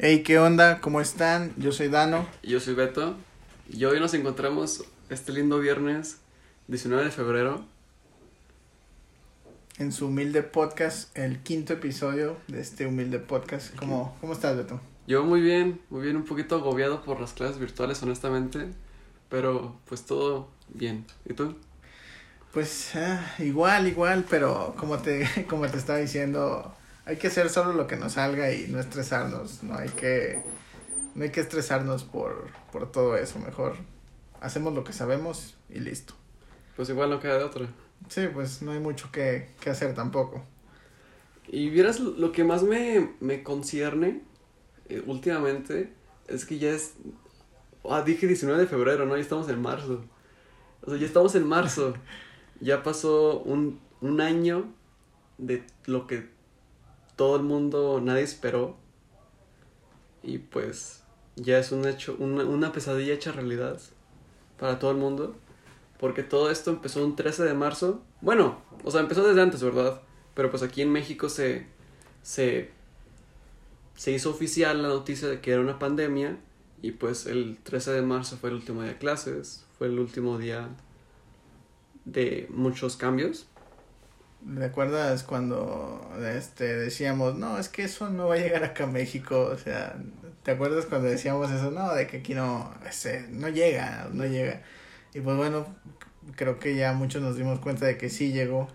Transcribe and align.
Hey, 0.00 0.22
¿qué 0.22 0.38
onda? 0.38 0.80
¿Cómo 0.80 1.00
están? 1.00 1.52
Yo 1.56 1.72
soy 1.72 1.88
Dano. 1.88 2.24
Yo 2.44 2.60
soy 2.60 2.74
Beto. 2.74 3.16
Y 3.68 3.84
hoy 3.84 3.98
nos 3.98 4.14
encontramos 4.14 4.84
este 5.10 5.32
lindo 5.32 5.58
viernes 5.58 6.20
19 6.68 7.06
de 7.06 7.10
febrero. 7.10 7.64
En 9.76 9.90
su 9.90 10.06
humilde 10.06 10.44
podcast, 10.44 11.18
el 11.18 11.40
quinto 11.40 11.72
episodio 11.72 12.36
de 12.46 12.60
este 12.60 12.86
humilde 12.86 13.18
podcast. 13.18 13.74
¿Cómo, 13.74 14.16
¿cómo 14.20 14.34
estás, 14.34 14.56
Beto? 14.56 14.80
Yo 15.08 15.24
muy 15.24 15.40
bien, 15.40 15.80
muy 15.90 16.02
bien, 16.02 16.14
un 16.14 16.24
poquito 16.24 16.54
agobiado 16.54 17.02
por 17.02 17.20
las 17.20 17.32
clases 17.32 17.58
virtuales, 17.58 18.00
honestamente. 18.00 18.68
Pero 19.28 19.80
pues 19.86 20.04
todo 20.06 20.48
bien. 20.68 21.06
¿Y 21.28 21.34
tú? 21.34 21.56
Pues 22.52 22.94
ah, 22.94 23.34
igual, 23.40 23.88
igual, 23.88 24.24
pero 24.30 24.76
como 24.78 24.98
te, 24.98 25.28
como 25.48 25.66
te 25.66 25.76
estaba 25.76 25.98
diciendo, 25.98 26.72
hay 27.08 27.16
que 27.16 27.28
hacer 27.28 27.48
solo 27.48 27.72
lo 27.72 27.86
que 27.86 27.96
nos 27.96 28.12
salga 28.12 28.52
y 28.52 28.68
no 28.68 28.78
estresarnos. 28.78 29.62
No 29.62 29.74
hay 29.78 29.88
que, 29.88 30.42
no 31.14 31.24
hay 31.24 31.30
que 31.30 31.40
estresarnos 31.40 32.04
por, 32.04 32.50
por 32.70 32.92
todo 32.92 33.16
eso. 33.16 33.38
Mejor 33.38 33.76
hacemos 34.42 34.74
lo 34.74 34.84
que 34.84 34.92
sabemos 34.92 35.56
y 35.70 35.80
listo. 35.80 36.12
Pues 36.76 36.90
igual 36.90 37.08
no 37.08 37.18
queda 37.18 37.38
de 37.38 37.44
otra. 37.44 37.66
Sí, 38.10 38.28
pues 38.30 38.60
no 38.60 38.72
hay 38.72 38.80
mucho 38.80 39.10
que, 39.10 39.48
que 39.58 39.70
hacer 39.70 39.94
tampoco. 39.94 40.44
Y 41.46 41.70
vieras 41.70 41.98
lo 41.98 42.30
que 42.30 42.44
más 42.44 42.62
me, 42.62 43.14
me 43.20 43.42
concierne 43.42 44.20
eh, 44.90 45.02
últimamente 45.06 45.94
es 46.26 46.44
que 46.44 46.58
ya 46.58 46.72
es. 46.72 46.92
Ah, 47.88 48.02
dije 48.02 48.26
19 48.26 48.60
de 48.60 48.66
febrero, 48.66 49.06
¿no? 49.06 49.16
Ya 49.16 49.22
estamos 49.22 49.48
en 49.48 49.62
marzo. 49.62 50.04
O 50.82 50.90
sea, 50.90 51.00
ya 51.00 51.06
estamos 51.06 51.34
en 51.36 51.46
marzo. 51.46 51.94
ya 52.60 52.82
pasó 52.82 53.40
un, 53.40 53.80
un 54.02 54.20
año 54.20 54.66
de 55.38 55.64
lo 55.86 56.06
que 56.06 56.36
todo 57.18 57.36
el 57.36 57.42
mundo, 57.42 58.00
nadie 58.00 58.22
esperó. 58.22 58.76
Y 60.22 60.38
pues 60.38 61.02
ya 61.34 61.58
es 61.58 61.72
un 61.72 61.86
hecho, 61.86 62.16
una, 62.18 62.72
pesadilla 62.72 63.12
hecha 63.12 63.32
realidad 63.32 63.80
para 64.58 64.78
todo 64.78 64.92
el 64.92 64.98
mundo. 64.98 65.36
Porque 65.98 66.22
todo 66.22 66.50
esto 66.50 66.70
empezó 66.70 67.04
un 67.04 67.16
13 67.16 67.42
de 67.42 67.54
marzo. 67.54 68.00
Bueno, 68.20 68.62
o 68.84 68.90
sea, 68.92 69.00
empezó 69.00 69.26
desde 69.26 69.42
antes, 69.42 69.62
¿verdad? 69.62 70.00
Pero 70.34 70.48
pues 70.48 70.62
aquí 70.62 70.80
en 70.80 70.92
México 70.92 71.28
se, 71.28 71.66
se, 72.22 72.70
se 73.96 74.12
hizo 74.12 74.30
oficial 74.30 74.80
la 74.80 74.88
noticia 74.88 75.26
de 75.28 75.40
que 75.40 75.50
era 75.50 75.60
una 75.60 75.80
pandemia. 75.80 76.38
Y 76.82 76.92
pues 76.92 77.26
el 77.26 77.58
13 77.64 77.90
de 77.94 78.02
marzo 78.02 78.36
fue 78.36 78.50
el 78.50 78.54
último 78.54 78.82
día 78.82 78.92
de 78.92 78.98
clases. 78.98 79.66
Fue 79.76 79.88
el 79.88 79.98
último 79.98 80.38
día 80.38 80.68
de 82.04 82.46
muchos 82.50 82.96
cambios. 82.96 83.47
¿Recuerdas 84.46 85.24
cuando 85.24 86.00
este 86.32 86.76
decíamos, 86.76 87.36
no, 87.36 87.58
es 87.58 87.68
que 87.68 87.82
eso 87.82 88.08
no 88.08 88.28
va 88.28 88.34
a 88.34 88.38
llegar 88.38 88.62
acá 88.64 88.84
a 88.84 88.86
México? 88.86 89.50
O 89.52 89.58
sea, 89.58 89.96
¿te 90.44 90.52
acuerdas 90.52 90.86
cuando 90.86 91.08
decíamos 91.08 91.50
eso? 91.50 91.70
No, 91.70 91.92
de 91.94 92.06
que 92.06 92.18
aquí 92.18 92.34
no, 92.34 92.72
ese, 92.88 93.26
no 93.30 93.48
llega, 93.48 94.08
no 94.12 94.24
llega. 94.26 94.62
Y 95.12 95.20
pues 95.20 95.36
bueno, 95.36 95.66
creo 96.36 96.58
que 96.58 96.76
ya 96.76 96.92
muchos 96.92 97.20
nos 97.20 97.36
dimos 97.36 97.58
cuenta 97.58 97.86
de 97.86 97.98
que 97.98 98.10
sí 98.10 98.32
llegó. 98.32 98.68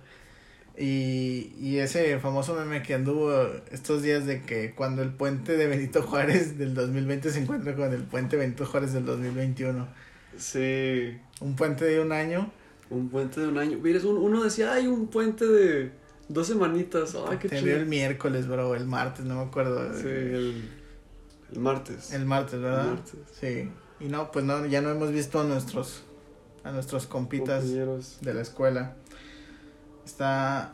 Y, 0.78 1.54
y 1.60 1.80
ese 1.80 2.20
famoso 2.20 2.56
meme 2.56 2.82
que 2.82 2.96
anduvo 2.96 3.32
estos 3.72 4.02
días 4.02 4.26
de 4.26 4.42
que 4.42 4.74
cuando 4.74 5.04
el 5.04 5.12
puente 5.12 5.56
de 5.56 5.68
Benito 5.68 6.02
Juárez 6.02 6.58
del 6.58 6.74
2020 6.74 7.30
se 7.30 7.40
encuentra 7.40 7.76
con 7.76 7.94
el 7.94 8.04
puente 8.04 8.38
Benito 8.38 8.66
Juárez 8.66 8.94
del 8.94 9.06
2021. 9.06 9.88
Sí. 10.38 11.20
Un 11.42 11.56
puente 11.56 11.86
de 11.86 12.00
un 12.00 12.12
año. 12.12 12.52
Un 12.90 13.10
puente 13.10 13.42
de 13.42 13.48
un 13.48 13.58
año. 13.58 13.80
Mira, 13.82 14.00
un, 14.02 14.18
uno 14.18 14.44
decía, 14.44 14.74
ay, 14.74 14.88
un 14.88 15.08
puente 15.08 15.48
de 15.48 15.92
dos 16.28 16.48
semanitas. 16.48 17.16
Ay, 17.30 17.38
qué 17.38 17.50
Te 17.50 17.60
chido. 17.60 17.78
el 17.78 17.86
miércoles, 17.86 18.48
bro, 18.48 18.76
el 18.76 18.86
martes, 18.86 19.26
no 19.26 19.36
me 19.36 19.42
acuerdo. 19.42 19.94
Sí, 19.98 20.08
el, 20.08 20.70
el 21.52 21.60
martes. 21.60 22.14
El 22.14 22.26
martes, 22.26 22.60
¿verdad? 22.60 22.86
El 22.86 22.90
martes. 22.96 23.16
Sí. 23.40 23.72
Y 24.00 24.08
no, 24.10 24.32
pues 24.32 24.46
no, 24.46 24.66
ya 24.66 24.82
no 24.82 24.90
hemos 24.90 25.12
visto 25.12 25.40
a 25.42 25.44
nuestros, 25.44 26.04
a 26.64 26.72
nuestros 26.72 27.08
compitas 27.08 27.70
de 27.72 28.34
la 28.34 28.42
escuela. 28.42 28.96
Está, 30.06 30.74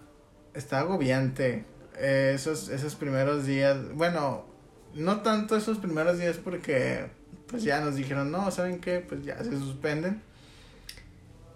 está 0.53 0.80
agobiante. 0.80 1.66
Eh, 1.98 2.31
esos, 2.34 2.69
esos 2.69 2.96
primeros 2.96 3.46
días, 3.46 3.78
bueno, 3.94 4.46
no 4.96 5.22
tanto 5.22 5.56
esos 5.56 5.78
primeros 5.78 6.18
días 6.18 6.38
porque 6.38 7.08
pues 7.48 7.64
ya 7.64 7.81
nos 7.81 7.96
dijeron, 7.96 8.31
no, 8.31 8.50
¿saben 8.52 8.80
qué? 8.80 9.00
Pues 9.00 9.24
ya 9.24 9.44
se 9.44 9.52
suspenden. 9.52 10.22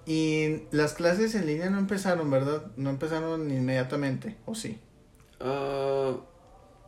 Y 0.06 0.64
las 0.72 0.94
clases 0.94 1.34
en 1.36 1.46
línea 1.48 1.70
no 1.70 1.80
empezaron, 1.80 2.30
¿verdad? 2.30 2.72
No 2.76 2.90
empezaron 2.90 3.50
inmediatamente, 3.52 4.36
¿o 4.46 4.54
sí? 4.56 4.80
Ah, 5.40 6.16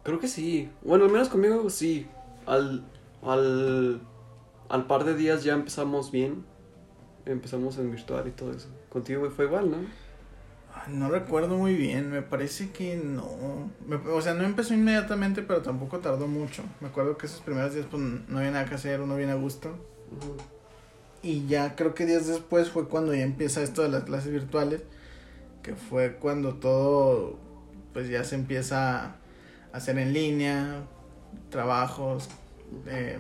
creo 0.04 0.20
que 0.20 0.28
sí. 0.28 0.70
Bueno, 0.84 1.06
al 1.06 1.12
menos 1.12 1.30
conmigo 1.30 1.70
sí. 1.70 2.08
Al, 2.46 2.84
al, 3.24 4.02
al 4.70 4.88
par 4.88 5.04
de 5.06 5.16
días 5.16 5.44
ya 5.44 5.54
empezamos 5.54 6.12
bien. 6.12 6.46
Empezamos 7.26 7.78
en 7.78 7.92
virtual 7.92 8.28
y 8.28 8.32
todo 8.32 8.52
eso. 8.52 8.68
Contigo 8.90 9.30
fue 9.32 9.46
igual, 9.46 9.72
¿no? 9.72 9.78
Ay, 10.74 10.94
No 10.94 11.10
recuerdo 11.10 11.58
muy 11.58 11.74
bien, 11.76 12.12
me 12.12 12.22
parece 12.22 12.72
que 12.72 12.98
no. 12.98 13.72
Me- 13.88 13.96
o 13.96 14.22
sea, 14.22 14.34
no 14.34 14.44
empezó 14.44 14.74
inmediatamente, 14.74 15.42
pero 15.42 15.62
tampoco 15.62 16.00
tardó 16.00 16.28
mucho. 16.28 16.64
Me 16.82 16.88
acuerdo 16.90 17.18
que 17.18 17.28
esos 17.28 17.42
primeros 17.42 17.74
días 17.74 17.88
pues 17.90 18.02
no 18.04 18.38
había 18.40 18.52
nada 18.52 18.66
que 18.66 18.76
hacer, 18.76 19.02
uno 19.02 19.16
bien 19.16 19.30
a 19.30 19.36
gusto. 19.36 19.70
Ujú. 20.12 20.36
Y 21.26 21.48
ya 21.48 21.76
creo 21.76 21.96
que 21.96 22.06
días 22.06 22.28
después 22.28 22.70
fue 22.70 22.88
cuando 22.88 23.14
ya 23.16 23.24
empieza 23.24 23.64
esto 23.64 23.82
de 23.82 23.90
las 23.90 24.04
clases 24.04 24.32
virtuales, 24.32 24.82
que 25.64 25.74
fue 25.76 26.18
cuando 26.18 26.54
todo 26.56 27.40
pues 27.94 28.10
ya 28.10 28.24
se 28.24 28.36
empieza 28.36 29.06
a 29.06 29.16
hacer 29.74 29.98
en 29.98 30.14
línea, 30.14 30.84
trabajos, 31.50 32.30
eh, 32.86 33.18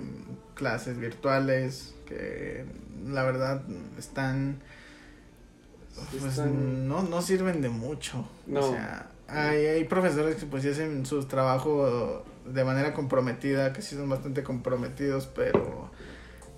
clases 0.53 0.99
virtuales, 0.99 1.95
que 2.05 2.65
la 3.07 3.23
verdad 3.23 3.63
están 3.97 4.59
pues 6.11 6.23
están- 6.25 6.87
no, 6.87 7.01
no 7.03 7.21
sirven 7.21 7.61
de 7.61 7.69
mucho. 7.69 8.27
No. 8.45 8.59
O 8.59 8.71
sea, 8.71 9.09
hay, 9.27 9.65
hay 9.65 9.83
profesores 9.85 10.35
que 10.35 10.45
pues 10.45 10.63
hacen 10.65 11.05
su 11.07 11.23
trabajo 11.25 12.23
de 12.45 12.63
manera 12.63 12.93
comprometida, 12.93 13.73
que 13.73 13.81
sí 13.81 13.95
son 13.95 14.09
bastante 14.09 14.43
comprometidos, 14.43 15.25
pero 15.25 15.89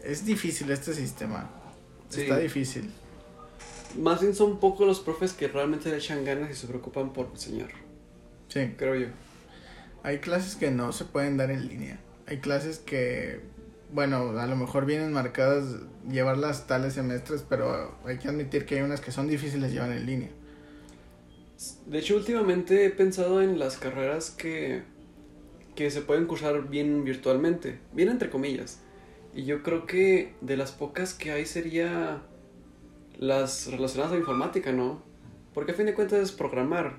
es 0.08 0.26
difícil 0.26 0.72
este 0.72 0.94
sistema. 0.94 1.50
Sí. 2.10 2.22
Está 2.22 2.38
difícil. 2.38 2.90
Más 4.00 4.22
bien 4.22 4.34
son 4.34 4.60
pocos 4.60 4.88
los 4.88 5.02
profes 5.02 5.34
que 5.34 5.48
realmente 5.48 5.90
le 5.90 5.98
echan 5.98 6.24
ganas 6.24 6.50
y 6.50 6.54
se 6.54 6.68
preocupan 6.68 7.12
por 7.12 7.28
enseñar. 7.34 7.70
Sí. 8.48 8.74
Creo 8.78 8.96
yo. 8.96 9.08
Hay 10.04 10.20
clases 10.20 10.56
que 10.56 10.72
no 10.72 10.94
se 10.94 11.04
pueden 11.04 11.36
dar 11.36 11.52
en 11.52 11.68
línea. 11.68 12.00
Hay 12.26 12.38
clases 12.38 12.80
que, 12.80 13.42
bueno, 13.92 14.40
a 14.40 14.48
lo 14.48 14.56
mejor 14.56 14.86
vienen 14.86 15.12
marcadas 15.12 15.66
llevarlas 16.10 16.68
tales 16.68 16.94
semestres, 16.94 17.44
pero 17.48 17.98
hay 18.06 18.18
que 18.18 18.30
admitir 18.30 18.66
que 18.66 18.76
hay 18.76 18.82
unas 18.82 19.02
que 19.02 19.12
son 19.12 19.28
difíciles 19.28 19.74
llevar 19.74 19.92
en 19.92 20.06
línea. 20.06 20.30
De 21.86 22.00
hecho, 22.00 22.16
últimamente 22.16 22.86
he 22.86 22.90
pensado 22.92 23.42
en 23.42 23.60
las 23.60 23.78
carreras 23.78 24.30
que, 24.30 24.84
que 25.76 25.92
se 25.92 26.02
pueden 26.02 26.28
cursar 26.28 26.70
bien 26.70 27.04
virtualmente, 27.04 27.80
bien 27.92 28.10
entre 28.10 28.30
comillas. 28.30 28.80
Y 29.38 29.46
yo 29.46 29.62
creo 29.62 29.86
que 29.86 30.34
de 30.42 30.58
las 30.58 30.72
pocas 30.72 31.14
que 31.14 31.32
hay 31.32 31.46
sería 31.46 32.24
las 33.20 33.68
relacionadas 33.70 34.14
a 34.14 34.18
informática, 34.18 34.72
¿no? 34.72 35.04
Porque 35.54 35.74
a 35.74 35.76
fin 35.76 35.86
de 35.86 35.94
cuentas 35.94 36.18
es 36.18 36.32
programar, 36.32 36.98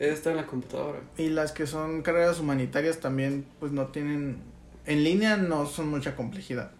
es 0.00 0.14
estar 0.14 0.32
en 0.32 0.38
la 0.38 0.46
computadora. 0.48 0.98
Y 1.16 1.28
las 1.28 1.52
que 1.52 1.68
son 1.68 2.02
carreras 2.02 2.40
humanitarias 2.40 2.98
también, 2.98 3.46
pues 3.60 3.70
no 3.70 3.86
tienen, 3.86 4.38
en 4.86 5.04
línea 5.04 5.36
no 5.36 5.66
son 5.66 5.88
mucha 5.88 6.16
complejidad. 6.16 6.72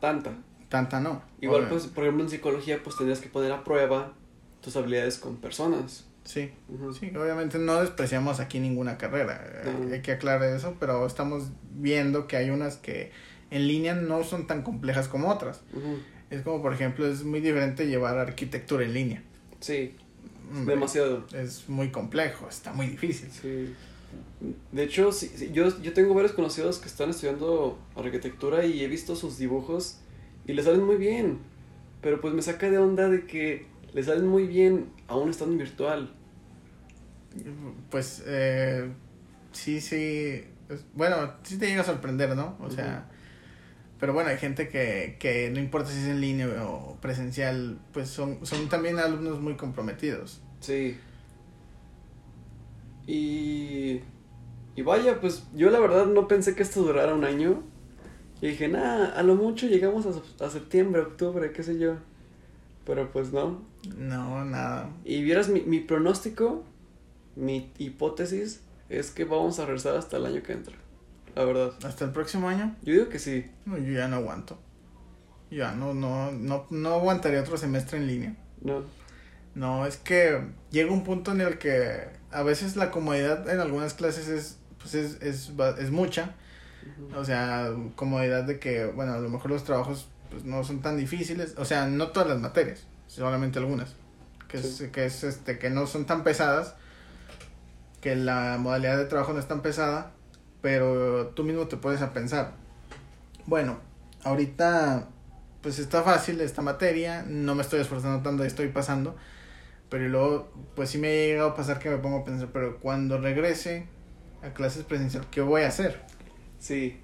Tanta. 0.00 0.36
Tanta 0.68 1.00
no. 1.00 1.22
Igual, 1.40 1.62
Obvio. 1.62 1.70
pues, 1.70 1.88
por 1.88 2.04
ejemplo, 2.04 2.22
en 2.22 2.30
psicología, 2.30 2.80
pues 2.84 2.96
tendrías 2.96 3.18
que 3.18 3.28
poner 3.28 3.50
a 3.50 3.64
prueba 3.64 4.12
tus 4.60 4.76
habilidades 4.76 5.18
con 5.18 5.38
personas. 5.38 6.06
Sí, 6.22 6.52
sí, 6.98 7.12
obviamente 7.16 7.58
no 7.58 7.80
despreciamos 7.80 8.38
aquí 8.38 8.60
ninguna 8.60 8.98
carrera, 8.98 9.62
hay 9.92 10.02
que 10.02 10.12
aclarar 10.12 10.42
eso, 10.54 10.76
pero 10.78 11.06
estamos 11.06 11.50
viendo 11.72 12.26
que 12.26 12.36
hay 12.36 12.50
unas 12.50 12.76
que 12.76 13.12
en 13.50 13.68
línea 13.68 13.94
no 13.94 14.24
son 14.24 14.46
tan 14.46 14.62
complejas 14.62 15.08
como 15.08 15.30
otras. 15.30 15.60
Es 16.30 16.42
como, 16.42 16.62
por 16.62 16.72
ejemplo, 16.72 17.06
es 17.06 17.24
muy 17.24 17.40
diferente 17.40 17.86
llevar 17.86 18.18
arquitectura 18.18 18.84
en 18.84 18.94
línea. 18.94 19.22
Sí, 19.60 19.94
Hombre, 20.50 20.74
demasiado. 20.74 21.26
Es 21.32 21.68
muy 21.68 21.90
complejo, 21.90 22.48
está 22.48 22.72
muy 22.72 22.86
difícil. 22.86 23.30
Sí. 23.30 23.74
De 24.72 24.84
hecho, 24.84 25.12
sí, 25.12 25.30
sí, 25.34 25.50
yo, 25.52 25.80
yo 25.82 25.92
tengo 25.92 26.14
varios 26.14 26.32
conocidos 26.32 26.78
que 26.78 26.88
están 26.88 27.10
estudiando 27.10 27.78
arquitectura 27.96 28.64
y 28.64 28.82
he 28.82 28.88
visto 28.88 29.16
sus 29.16 29.38
dibujos 29.38 29.98
y 30.46 30.52
les 30.52 30.64
salen 30.64 30.82
muy 30.82 30.96
bien. 30.96 31.38
Pero 32.00 32.20
pues 32.20 32.34
me 32.34 32.42
saca 32.42 32.70
de 32.70 32.78
onda 32.78 33.08
de 33.08 33.26
que 33.26 33.66
les 33.92 34.06
salen 34.06 34.26
muy 34.26 34.46
bien 34.46 34.90
aún 35.08 35.30
estando 35.30 35.52
en 35.52 35.58
virtual. 35.58 36.14
Pues, 37.90 38.22
eh, 38.26 38.88
sí, 39.52 39.80
sí, 39.80 40.44
bueno, 40.94 41.32
sí 41.42 41.58
te 41.58 41.66
llega 41.66 41.82
a 41.82 41.84
sorprender, 41.84 42.36
¿no? 42.36 42.56
O 42.60 42.70
sea, 42.70 43.08
pero 43.98 44.12
bueno, 44.12 44.30
hay 44.30 44.38
gente 44.38 44.68
que, 44.68 45.16
que 45.18 45.50
no 45.50 45.58
importa 45.60 45.90
si 45.90 45.98
es 45.98 46.06
en 46.06 46.20
línea 46.20 46.48
o 46.66 46.96
presencial, 47.00 47.78
pues 47.92 48.08
son, 48.08 48.44
son 48.44 48.68
también 48.68 48.98
alumnos 48.98 49.40
muy 49.40 49.56
comprometidos. 49.56 50.40
Sí. 50.60 50.98
Y 53.06 54.02
Y 54.76 54.82
vaya, 54.82 55.20
pues 55.20 55.44
yo 55.54 55.70
la 55.70 55.80
verdad 55.80 56.06
no 56.06 56.28
pensé 56.28 56.54
que 56.54 56.62
esto 56.62 56.82
durara 56.82 57.14
un 57.14 57.24
año. 57.24 57.62
Y 58.42 58.48
dije, 58.48 58.68
nada, 58.68 59.12
a 59.18 59.22
lo 59.22 59.34
mucho 59.36 59.66
llegamos 59.66 60.04
a, 60.06 60.44
a 60.44 60.50
septiembre, 60.50 61.00
octubre, 61.02 61.52
qué 61.52 61.62
sé 61.62 61.78
yo. 61.78 61.94
Pero 62.84 63.10
pues 63.10 63.32
no. 63.32 63.62
No, 63.96 64.44
nada. 64.44 64.90
Y 65.04 65.22
vieras 65.22 65.48
mi, 65.48 65.62
mi 65.62 65.80
pronóstico, 65.80 66.64
mi 67.36 67.72
hipótesis, 67.78 68.60
es 68.90 69.10
que 69.10 69.24
vamos 69.24 69.58
a 69.58 69.64
regresar 69.66 69.96
hasta 69.96 70.18
el 70.18 70.26
año 70.26 70.42
que 70.42 70.52
entra. 70.52 70.76
La 71.36 71.44
verdad. 71.44 71.72
¿Hasta 71.84 72.06
el 72.06 72.12
próximo 72.12 72.48
año? 72.48 72.74
Yo 72.82 72.94
digo 72.94 73.08
que 73.10 73.18
sí. 73.18 73.44
No, 73.66 73.76
yo 73.76 73.92
ya 73.92 74.08
no 74.08 74.16
aguanto. 74.16 74.58
Ya 75.50 75.72
no, 75.72 75.92
no, 75.92 76.32
no, 76.32 76.66
no 76.70 76.94
aguantaría 76.94 77.40
otro 77.40 77.58
semestre 77.58 77.98
en 77.98 78.06
línea. 78.06 78.36
No. 78.62 78.82
No, 79.54 79.86
es 79.86 79.98
que 79.98 80.40
llega 80.70 80.90
un 80.90 81.04
punto 81.04 81.32
en 81.32 81.42
el 81.42 81.58
que 81.58 82.08
a 82.32 82.42
veces 82.42 82.76
la 82.76 82.90
comodidad 82.90 83.48
en 83.50 83.60
algunas 83.60 83.92
clases 83.92 84.28
es, 84.28 84.58
pues 84.78 84.94
es, 84.94 85.20
es, 85.20 85.52
es 85.78 85.90
mucha. 85.90 86.34
O 87.14 87.24
sea, 87.24 87.70
comodidad 87.96 88.44
de 88.44 88.58
que, 88.58 88.86
bueno, 88.86 89.12
a 89.12 89.18
lo 89.18 89.28
mejor 89.28 89.50
los 89.50 89.64
trabajos 89.64 90.08
pues, 90.30 90.44
no 90.44 90.64
son 90.64 90.80
tan 90.80 90.96
difíciles. 90.96 91.54
O 91.58 91.66
sea, 91.66 91.86
no 91.86 92.08
todas 92.08 92.30
las 92.30 92.40
materias, 92.40 92.86
solamente 93.08 93.58
algunas. 93.58 93.94
Que, 94.48 94.56
es, 94.56 94.84
que 94.90 95.04
es 95.04 95.22
este, 95.22 95.58
que 95.58 95.68
no 95.68 95.86
son 95.86 96.06
tan 96.06 96.24
pesadas. 96.24 96.74
Que 98.00 98.16
la 98.16 98.56
modalidad 98.58 98.96
de 98.96 99.04
trabajo 99.04 99.34
no 99.34 99.38
es 99.38 99.48
tan 99.48 99.60
pesada. 99.60 100.12
Pero 100.62 101.28
tú 101.28 101.44
mismo 101.44 101.66
te 101.66 101.76
puedes 101.76 102.02
a 102.02 102.12
pensar. 102.12 102.54
Bueno, 103.46 103.78
ahorita 104.24 105.08
pues 105.62 105.78
está 105.78 106.02
fácil 106.02 106.40
esta 106.40 106.62
materia. 106.62 107.24
No 107.26 107.54
me 107.54 107.62
estoy 107.62 107.80
esforzando 107.80 108.22
tanto 108.22 108.44
y 108.44 108.46
estoy 108.46 108.68
pasando. 108.68 109.16
Pero 109.88 110.08
luego, 110.08 110.52
pues 110.74 110.90
sí 110.90 110.98
me 110.98 111.08
ha 111.08 111.26
llegado 111.26 111.50
a 111.50 111.54
pasar 111.54 111.78
que 111.78 111.90
me 111.90 111.98
pongo 111.98 112.18
a 112.18 112.24
pensar, 112.24 112.48
pero 112.52 112.80
cuando 112.80 113.18
regrese 113.18 113.86
a 114.42 114.50
clases 114.50 114.84
presencial, 114.84 115.26
¿qué 115.30 115.40
voy 115.40 115.62
a 115.62 115.68
hacer? 115.68 116.02
Sí. 116.58 117.00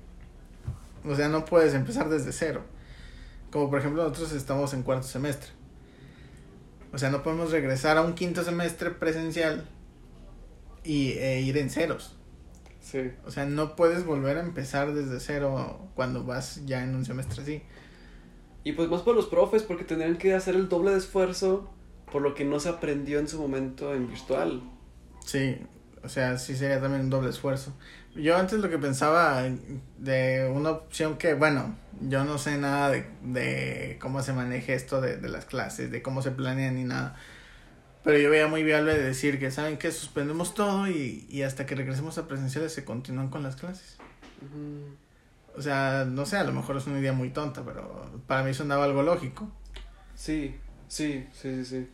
O 1.05 1.15
sea, 1.15 1.29
no 1.29 1.45
puedes 1.45 1.75
empezar 1.75 2.09
desde 2.09 2.33
cero. 2.33 2.63
Como 3.51 3.71
por 3.71 3.79
ejemplo 3.79 4.03
nosotros 4.03 4.33
estamos 4.33 4.75
en 4.75 4.83
cuarto 4.83 5.07
semestre. 5.07 5.51
O 6.93 6.99
sea, 6.99 7.11
no 7.11 7.23
podemos 7.23 7.51
regresar 7.51 7.97
a 7.97 8.03
un 8.03 8.15
quinto 8.15 8.45
semestre 8.45 8.91
presencial 8.91 9.67
y 10.85 11.13
e 11.13 11.41
ir 11.41 11.57
en 11.57 11.71
ceros. 11.71 12.17
Sí. 12.83 13.13
O 13.25 13.31
sea, 13.31 13.47
no 13.47 13.77
puedes 13.77 14.05
volver 14.05 14.37
a 14.37 14.41
empezar 14.41 14.93
desde 14.93 15.21
cero 15.21 15.89
cuando 15.95 16.25
vas 16.25 16.67
ya 16.67 16.83
en 16.83 16.95
un 16.95 17.05
semestre 17.05 17.43
así. 17.43 17.63
Y 18.65 18.73
pues 18.73 18.89
más 18.89 19.03
por 19.03 19.17
los 19.17 19.27
profes, 19.27 19.63
porque 19.63 19.85
tendrían 19.85 20.19
que 20.19 20.35
hacer 20.35 20.55
el 20.55 20.69
doble 20.69 20.91
de 20.91 20.99
esfuerzo 20.99 21.73
por 22.11 22.23
lo 22.23 22.35
que 22.35 22.45
no 22.45 22.61
se 22.61 22.69
aprendió 22.69 23.19
en 23.19 23.27
su 23.27 23.41
momento 23.41 23.95
en 23.95 24.09
virtual. 24.09 24.63
Sí, 25.25 25.59
o 26.05 26.09
sea, 26.09 26.39
sí 26.39 26.55
sería 26.55 26.81
también 26.81 27.03
un 27.03 27.11
doble 27.11 27.31
esfuerzo. 27.31 27.73
Yo 28.15 28.37
antes 28.37 28.59
lo 28.59 28.69
que 28.69 28.79
pensaba 28.79 29.43
de 29.99 30.53
una 30.55 30.71
opción 30.71 31.17
que, 31.17 31.33
bueno, 31.33 31.75
yo 32.03 32.25
no 32.25 32.37
sé 32.37 32.59
nada 32.59 32.91
de, 32.91 33.07
de 33.23 33.99
cómo 34.01 34.23
se 34.23 34.35
maneja 34.35 34.75
esto 34.75 35.01
de, 35.01 35.17
de 35.17 35.29
las 35.29 35.47
clases, 35.47 35.91
de 35.91 36.03
cómo 36.03 36.21
se 36.21 36.33
planean 36.33 36.75
ni 36.75 36.85
nada. 36.85 37.17
Pero 38.05 38.19
yo 38.19 38.31
veía 38.31 38.49
muy 38.49 38.63
viable 38.63 38.99
decir 38.99 39.39
que, 39.39 39.51
¿saben 39.51 39.79
que 39.79 39.93
Suspendemos 39.93 40.55
todo 40.55 40.89
y, 40.89 41.27
y 41.29 41.43
hasta 41.43 41.67
que 41.67 41.75
regresemos 41.75 42.19
a 42.19 42.27
presenciales 42.27 42.73
se 42.73 42.85
continúan 42.85 43.29
con 43.29 43.43
las 43.43 43.57
clases. 43.57 43.99
O 45.57 45.63
sea, 45.63 46.05
no 46.09 46.27
sé, 46.27 46.37
a 46.37 46.45
lo 46.45 46.53
mejor 46.53 46.77
es 46.77 46.87
una 46.87 46.99
idea 46.99 47.13
muy 47.13 47.31
tonta, 47.31 47.65
pero 47.65 48.11
para 48.27 48.43
mí 48.43 48.55
sonaba 48.55 48.85
algo 48.85 49.03
lógico. 49.03 49.49
Sí, 50.15 50.57
sí, 50.89 51.27
sí, 51.33 51.53
sí, 51.55 51.65
sí. 51.65 51.89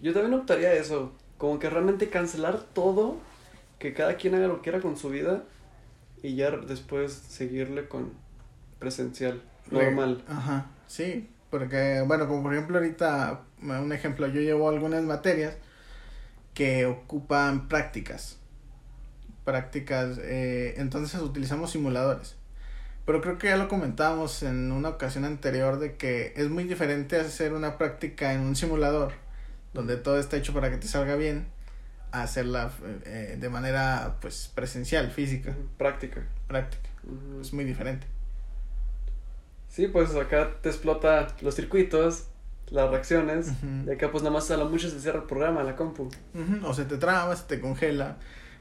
Yo 0.00 0.12
también 0.12 0.34
optaría 0.34 0.72
eso, 0.74 1.12
como 1.38 1.58
que 1.58 1.68
realmente 1.68 2.08
cancelar 2.08 2.60
todo, 2.72 3.16
que 3.78 3.94
cada 3.94 4.16
quien 4.16 4.34
haga 4.34 4.46
lo 4.46 4.56
que 4.56 4.62
quiera 4.62 4.80
con 4.80 4.96
su 4.96 5.10
vida 5.10 5.42
y 6.22 6.36
ya 6.36 6.50
después 6.50 7.12
seguirle 7.12 7.88
con 7.88 8.12
presencial, 8.78 9.42
normal. 9.70 10.22
Ajá, 10.28 10.66
sí, 10.86 11.28
porque, 11.50 12.02
bueno, 12.06 12.28
como 12.28 12.42
por 12.42 12.52
ejemplo 12.54 12.78
ahorita, 12.78 13.40
un 13.62 13.92
ejemplo, 13.92 14.26
yo 14.28 14.40
llevo 14.40 14.68
algunas 14.68 15.02
materias 15.02 15.54
que 16.54 16.86
ocupan 16.86 17.68
prácticas. 17.68 18.38
Prácticas, 19.44 20.18
eh, 20.22 20.74
entonces 20.76 21.20
utilizamos 21.20 21.70
simuladores. 21.72 22.36
Pero 23.06 23.20
creo 23.22 23.38
que 23.38 23.48
ya 23.48 23.56
lo 23.56 23.68
comentábamos 23.68 24.42
en 24.42 24.70
una 24.70 24.90
ocasión 24.90 25.24
anterior 25.24 25.80
de 25.80 25.96
que 25.96 26.32
es 26.36 26.48
muy 26.48 26.64
diferente 26.64 27.18
hacer 27.18 27.52
una 27.54 27.78
práctica 27.78 28.32
en 28.32 28.40
un 28.42 28.54
simulador, 28.54 29.12
donde 29.74 29.96
todo 29.96 30.20
está 30.20 30.36
hecho 30.36 30.52
para 30.52 30.70
que 30.70 30.76
te 30.76 30.86
salga 30.86 31.16
bien, 31.16 31.46
a 32.12 32.22
hacerla 32.22 32.70
eh, 33.04 33.36
de 33.40 33.48
manera 33.48 34.18
pues 34.20 34.50
presencial, 34.54 35.10
física, 35.10 35.56
Práctica. 35.78 36.22
práctica. 36.46 36.88
Es 37.40 37.52
muy 37.52 37.64
diferente. 37.64 38.06
Sí, 39.70 39.86
pues 39.86 40.14
acá 40.16 40.50
te 40.60 40.68
explota 40.68 41.28
los 41.40 41.54
circuitos, 41.54 42.24
las 42.70 42.90
reacciones, 42.90 43.48
y 43.86 43.90
acá 43.90 44.10
pues 44.10 44.22
nada 44.22 44.34
más 44.34 44.50
a 44.50 44.56
lo 44.56 44.68
mucho 44.68 44.90
se 44.90 45.00
cierra 45.00 45.20
el 45.20 45.24
programa, 45.24 45.62
la 45.62 45.76
compu. 45.76 46.08
O 46.64 46.74
se 46.74 46.84
te 46.84 46.98
traba, 46.98 47.34
se 47.36 47.44
te 47.44 47.60
congela, 47.60 48.16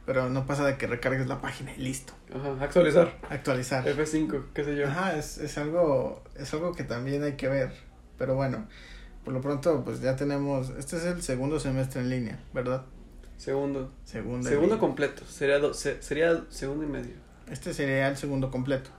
pero 0.06 0.30
no 0.30 0.46
pasa 0.46 0.66
de 0.66 0.78
que 0.78 0.88
recargues 0.88 1.28
la 1.28 1.42
página 1.42 1.72
y 1.76 1.80
listo. 1.82 2.14
Ajá, 2.34 2.64
actualizar. 2.64 3.18
Actualizar. 3.30 3.86
F5, 3.88 4.46
qué 4.54 4.64
sé 4.64 4.76
yo. 4.76 4.88
Ajá, 4.88 5.18
es, 5.18 5.40
es 5.40 5.58
algo, 5.58 6.24
es 6.38 6.54
algo 6.54 6.74
que 6.74 6.84
también 6.84 7.24
hay 7.24 7.34
que 7.34 7.48
ver. 7.50 7.74
Pero 8.18 8.36
bueno, 8.36 8.68
por 9.26 9.34
lo 9.34 9.42
pronto, 9.42 9.84
pues 9.84 10.02
ya 10.02 10.16
tenemos, 10.16 10.70
este 10.78 10.98
es 10.98 11.06
el 11.06 11.22
segundo 11.24 11.60
semestre 11.60 12.02
en 12.02 12.10
línea, 12.10 12.40
¿verdad? 12.54 12.86
Segundo. 13.38 13.92
Segundo. 14.06 14.48
Segundo 14.48 14.78
completo. 14.80 15.24
Sería, 15.26 15.58
do- 15.60 15.74
se- 15.74 16.02
sería 16.04 16.44
segundo 16.50 16.84
y 16.84 16.88
medio. 16.88 17.14
Este 17.50 17.74
sería 17.74 18.08
el 18.10 18.18
segundo 18.18 18.52
completo. 18.52 18.90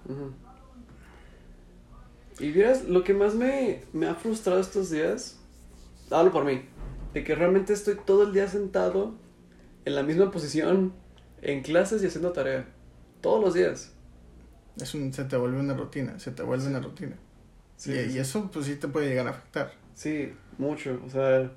Y 2.41 2.53
vieras, 2.53 2.85
lo 2.85 3.05
que 3.05 3.13
más 3.15 3.35
me, 3.35 3.83
me 3.93 4.07
ha 4.09 4.15
frustrado 4.15 4.61
estos 4.61 4.91
días, 4.91 5.39
hablo 6.11 6.33
por 6.33 6.45
mí, 6.45 6.63
de 7.13 7.23
que 7.23 7.35
realmente 7.35 7.73
estoy 7.75 7.97
todo 7.97 8.25
el 8.25 8.33
día 8.33 8.49
sentado 8.49 9.15
en 9.85 9.95
la 9.95 10.03
misma 10.03 10.31
posición, 10.31 10.95
en 11.43 11.63
clases 11.63 12.03
y 12.03 12.07
haciendo 12.07 12.33
tarea. 12.33 12.67
Todos 13.21 13.45
los 13.45 13.55
días. 13.55 13.93
Es 14.81 14.95
un, 14.95 15.13
se 15.13 15.25
te 15.25 15.37
vuelve 15.37 15.61
una 15.61 15.75
rutina, 15.75 16.19
se 16.19 16.31
te 16.31 16.43
vuelve 16.43 16.67
una 16.67 16.81
rutina. 16.81 17.17
Sí, 17.77 17.93
y, 17.93 17.95
sí, 17.95 18.11
y 18.11 18.11
sí. 18.13 18.19
eso 18.19 18.51
pues 18.51 18.67
sí 18.67 18.77
te 18.77 18.89
puede 18.89 19.09
llegar 19.09 19.27
a 19.27 19.31
afectar. 19.31 19.73
Sí, 19.95 20.33
mucho. 20.59 20.99
O 21.07 21.11
sea, 21.11 21.53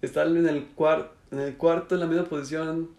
estar 0.00 0.26
en 0.28 0.48
el, 0.48 0.66
cuar 0.68 1.12
en 1.32 1.40
el 1.40 1.56
cuarto 1.56 1.94
en 1.94 2.00
la 2.00 2.06
misma 2.06 2.24
posición 2.24 2.90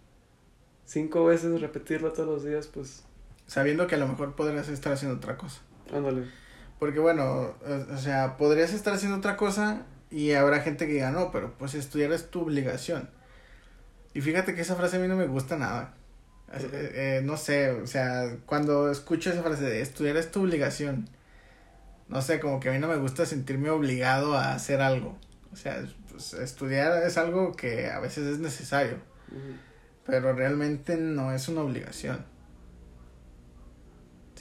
cinco 0.84 1.24
veces, 1.24 1.60
repetirlo 1.60 2.12
todos 2.12 2.28
los 2.28 2.44
días, 2.44 2.66
pues, 2.66 3.04
Sabiendo 3.46 3.86
que 3.86 3.94
a 3.94 3.98
lo 3.98 4.08
mejor 4.08 4.34
podrías 4.34 4.68
estar 4.68 4.92
haciendo 4.92 5.16
otra 5.16 5.36
cosa. 5.36 5.60
ándale. 5.92 6.41
Porque 6.82 6.98
bueno, 6.98 7.54
o 7.64 7.94
o 7.94 7.96
sea, 7.96 8.36
podrías 8.36 8.72
estar 8.72 8.92
haciendo 8.92 9.18
otra 9.18 9.36
cosa 9.36 9.86
y 10.10 10.32
habrá 10.32 10.62
gente 10.62 10.88
que 10.88 10.94
diga, 10.94 11.12
no, 11.12 11.30
pero 11.30 11.56
pues 11.56 11.74
estudiar 11.74 12.10
es 12.10 12.28
tu 12.28 12.40
obligación. 12.40 13.08
Y 14.14 14.20
fíjate 14.20 14.56
que 14.56 14.62
esa 14.62 14.74
frase 14.74 14.96
a 14.96 14.98
mí 14.98 15.06
no 15.06 15.14
me 15.14 15.28
gusta 15.28 15.56
nada. 15.56 15.94
Eh, 16.52 16.58
eh, 16.72 17.20
no 17.22 17.36
sé, 17.36 17.70
o 17.70 17.86
sea, 17.86 18.36
cuando 18.46 18.90
escucho 18.90 19.30
esa 19.30 19.44
frase 19.44 19.62
de 19.62 19.80
estudiar 19.80 20.16
es 20.16 20.32
tu 20.32 20.42
obligación, 20.42 21.08
no 22.08 22.20
sé, 22.20 22.40
como 22.40 22.58
que 22.58 22.70
a 22.70 22.72
mí 22.72 22.80
no 22.80 22.88
me 22.88 22.96
gusta 22.96 23.26
sentirme 23.26 23.70
obligado 23.70 24.36
a 24.36 24.52
hacer 24.52 24.80
algo. 24.80 25.16
O 25.52 25.56
sea, 25.56 25.84
pues, 26.10 26.34
estudiar 26.34 27.00
es 27.04 27.16
algo 27.16 27.52
que 27.52 27.90
a 27.90 28.00
veces 28.00 28.26
es 28.26 28.38
necesario, 28.40 28.96
pero 30.04 30.32
realmente 30.32 30.96
no 30.96 31.32
es 31.32 31.46
una 31.46 31.60
obligación. 31.60 32.26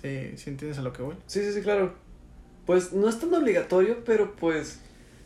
Sí, 0.01 0.35
sí 0.37 0.49
entiendes 0.49 0.79
a 0.79 0.81
lo 0.81 0.91
que 0.91 1.03
voy. 1.03 1.17
Sí, 1.27 1.43
sí, 1.43 1.53
sí, 1.53 1.61
claro. 1.61 2.09
Pues 2.65 2.93
no 2.93 3.09
es 3.09 3.19
tan 3.19 3.33
obligatorio, 3.33 4.03
pero 4.03 4.35
pues 4.35 4.79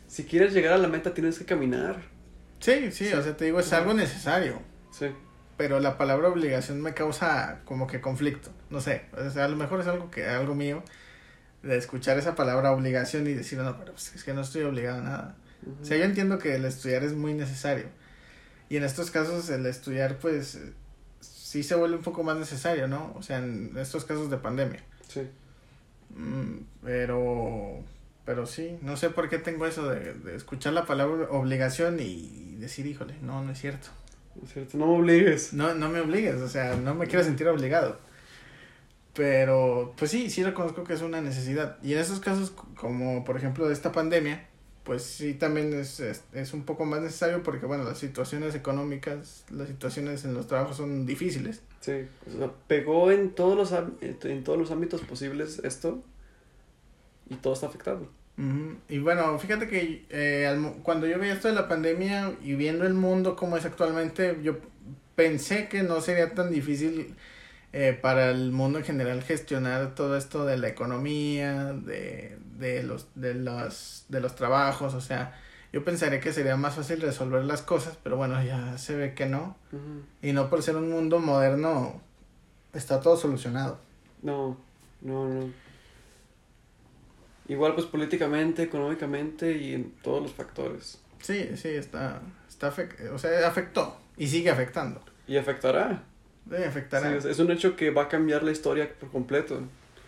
si 0.08 0.24
quieres 0.24 0.52
llegar 0.52 0.72
a 0.72 0.78
la 0.78 0.88
meta 0.88 1.14
tienes 1.14 1.38
que 1.38 1.44
caminar. 1.44 2.00
Sí, 2.60 2.90
sí, 2.90 3.12
o 3.12 3.22
sea, 3.22 3.36
te 3.36 3.44
digo, 3.46 3.60
es 3.60 3.72
algo 3.72 3.94
necesario. 3.94 4.60
Sí. 4.90 5.06
Pero 5.56 5.80
la 5.80 5.98
palabra 5.98 6.28
obligación 6.28 6.80
me 6.80 6.94
causa 6.94 7.60
como 7.64 7.86
que 7.86 8.00
conflicto. 8.00 8.50
No 8.70 8.80
sé, 8.80 9.06
o 9.16 9.30
sea, 9.30 9.44
a 9.44 9.48
lo 9.48 9.56
mejor 9.56 9.80
es 9.80 9.86
algo 9.86 10.10
que 10.10 10.26
algo 10.26 10.54
mío 10.54 10.82
de 11.62 11.76
escuchar 11.76 12.18
esa 12.18 12.34
palabra 12.34 12.72
obligación 12.72 13.26
y 13.26 13.34
decir, 13.34 13.58
no, 13.58 13.78
pero 13.78 13.92
pues, 13.92 14.14
es 14.14 14.24
que 14.24 14.32
no 14.32 14.42
estoy 14.42 14.62
obligado 14.62 14.98
a 14.98 15.02
nada. 15.02 15.36
O 15.82 15.84
sea, 15.84 15.96
yo 15.96 16.04
entiendo 16.04 16.38
que 16.38 16.54
el 16.54 16.64
estudiar 16.64 17.02
es 17.02 17.14
muy 17.14 17.34
necesario. 17.34 17.86
Y 18.68 18.76
en 18.76 18.84
estos 18.84 19.10
casos 19.10 19.48
el 19.50 19.66
estudiar 19.66 20.18
pues 20.18 20.58
sí 21.20 21.62
se 21.62 21.74
vuelve 21.74 21.96
un 21.96 22.02
poco 22.02 22.22
más 22.22 22.36
necesario, 22.36 22.88
¿no? 22.88 23.12
O 23.16 23.22
sea, 23.22 23.38
en 23.38 23.76
estos 23.76 24.04
casos 24.04 24.30
de 24.30 24.36
pandemia. 24.36 24.82
Sí. 25.08 25.28
Mm, 26.14 26.58
pero 26.82 27.82
pero 28.24 28.44
sí, 28.44 28.76
no 28.82 28.96
sé 28.96 29.10
por 29.10 29.28
qué 29.28 29.38
tengo 29.38 29.66
eso 29.66 29.88
de, 29.88 30.12
de 30.14 30.34
escuchar 30.34 30.72
la 30.72 30.84
palabra 30.84 31.28
obligación 31.30 32.00
y 32.00 32.56
decir, 32.58 32.84
híjole, 32.86 33.14
no, 33.22 33.42
no 33.42 33.52
es 33.52 33.60
cierto. 33.60 33.88
Es 34.42 34.52
cierto, 34.52 34.76
no 34.78 34.86
me 34.88 34.94
obligues. 34.98 35.52
No, 35.52 35.74
no 35.74 35.88
me 35.88 36.00
obligues, 36.00 36.36
o 36.36 36.48
sea, 36.48 36.74
no 36.74 36.94
me 36.94 37.06
quiero 37.06 37.24
sentir 37.24 37.46
obligado. 37.48 37.98
Pero, 39.14 39.94
pues 39.96 40.10
sí, 40.10 40.28
sí 40.28 40.42
reconozco 40.42 40.84
que 40.84 40.92
es 40.92 41.02
una 41.02 41.20
necesidad. 41.20 41.78
Y 41.82 41.92
en 41.94 42.00
esos 42.00 42.20
casos, 42.20 42.50
como 42.50 43.24
por 43.24 43.36
ejemplo 43.36 43.66
de 43.66 43.72
esta 43.72 43.92
pandemia, 43.92 44.46
pues 44.86 45.02
sí 45.02 45.34
también 45.34 45.74
es, 45.74 45.98
es, 45.98 46.22
es, 46.32 46.54
un 46.54 46.62
poco 46.62 46.84
más 46.84 47.02
necesario 47.02 47.42
porque, 47.42 47.66
bueno, 47.66 47.82
las 47.82 47.98
situaciones 47.98 48.54
económicas, 48.54 49.44
las 49.50 49.66
situaciones 49.66 50.24
en 50.24 50.32
los 50.32 50.46
trabajos 50.46 50.76
son 50.76 51.04
difíciles. 51.04 51.60
Sí, 51.80 52.06
o 52.32 52.38
sea, 52.38 52.52
pegó 52.68 53.10
en 53.10 53.30
todos 53.30 53.56
los, 53.56 53.74
en 54.00 54.44
todos 54.44 54.58
los 54.58 54.70
ámbitos 54.70 55.00
posibles 55.00 55.60
esto 55.64 56.04
y 57.28 57.34
todo 57.34 57.54
está 57.54 57.66
afectado. 57.66 58.08
Y 58.88 58.98
bueno, 58.98 59.38
fíjate 59.38 59.66
que 59.66 60.04
eh, 60.10 60.46
al, 60.46 60.74
cuando 60.82 61.06
yo 61.06 61.18
veía 61.18 61.32
esto 61.32 61.48
de 61.48 61.54
la 61.54 61.68
pandemia 61.68 62.34
y 62.42 62.54
viendo 62.54 62.86
el 62.86 62.94
mundo 62.94 63.34
como 63.34 63.56
es 63.56 63.64
actualmente, 63.64 64.38
yo 64.42 64.58
pensé 65.16 65.68
que 65.68 65.82
no 65.82 66.00
sería 66.00 66.34
tan 66.34 66.52
difícil 66.52 67.16
eh, 67.72 67.98
para 68.00 68.30
el 68.30 68.52
mundo 68.52 68.78
en 68.78 68.84
general 68.84 69.22
gestionar 69.22 69.94
todo 69.94 70.16
esto 70.16 70.44
de 70.44 70.58
la 70.58 70.68
economía, 70.68 71.72
de, 71.72 72.38
de, 72.58 72.82
los, 72.82 73.08
de, 73.14 73.34
los, 73.34 74.04
de 74.08 74.20
los 74.20 74.34
trabajos, 74.34 74.94
o 74.94 75.00
sea, 75.00 75.38
yo 75.72 75.84
pensaría 75.84 76.20
que 76.20 76.32
sería 76.32 76.56
más 76.56 76.74
fácil 76.74 77.00
resolver 77.00 77.44
las 77.44 77.62
cosas, 77.62 77.98
pero 78.02 78.16
bueno, 78.16 78.42
ya 78.42 78.78
se 78.78 78.96
ve 78.96 79.14
que 79.14 79.26
no. 79.26 79.56
Y 80.22 80.32
no 80.32 80.48
por 80.48 80.62
ser 80.62 80.76
un 80.76 80.90
mundo 80.90 81.18
moderno 81.18 82.00
está 82.72 83.00
todo 83.00 83.16
solucionado. 83.16 83.78
No, 84.22 84.56
no, 85.02 85.28
no. 85.28 85.50
Igual 87.48 87.74
pues 87.74 87.86
políticamente, 87.86 88.62
económicamente 88.62 89.56
y 89.56 89.74
en 89.74 89.90
todos 90.02 90.22
los 90.22 90.32
factores. 90.32 91.00
Sí, 91.20 91.50
sí, 91.56 91.68
está, 91.68 92.20
está 92.48 92.74
o 93.12 93.18
sea, 93.18 93.46
afectó 93.46 93.98
y 94.16 94.26
sigue 94.26 94.50
afectando. 94.50 95.00
Y 95.26 95.36
afectará. 95.36 96.02
Sí, 96.48 96.62
afectará. 96.62 97.16
es, 97.16 97.38
un 97.38 97.50
hecho 97.50 97.76
que 97.76 97.90
va 97.90 98.02
a 98.02 98.08
cambiar 98.08 98.42
la 98.42 98.52
historia 98.52 98.92
por 98.98 99.10
completo. 99.10 99.60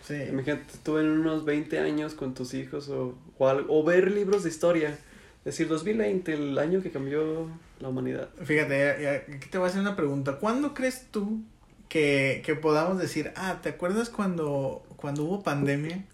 Sí. 0.08 0.14
Imagínate 0.30 0.64
tú 0.82 0.96
en 0.96 1.06
unos 1.06 1.44
20 1.44 1.78
años 1.80 2.14
con 2.14 2.32
tus 2.32 2.54
hijos 2.54 2.88
o, 2.88 3.14
o, 3.36 3.46
o 3.68 3.84
ver 3.84 4.10
libros 4.10 4.42
de 4.42 4.48
historia. 4.48 4.98
Decir 5.44 5.68
2020, 5.68 6.32
el 6.32 6.58
año 6.58 6.82
que 6.82 6.90
cambió 6.90 7.48
la 7.80 7.88
humanidad. 7.88 8.30
Fíjate, 8.42 9.08
aquí 9.34 9.48
te 9.50 9.58
voy 9.58 9.66
a 9.66 9.70
hacer 9.70 9.82
una 9.82 9.96
pregunta. 9.96 10.38
¿Cuándo 10.38 10.72
crees 10.72 11.06
tú 11.10 11.42
que, 11.90 12.42
que 12.44 12.54
podamos 12.54 12.98
decir, 12.98 13.32
ah, 13.36 13.60
¿te 13.62 13.68
acuerdas 13.68 14.08
cuando, 14.08 14.82
cuando 14.96 15.24
hubo 15.24 15.42
pandemia? 15.42 16.04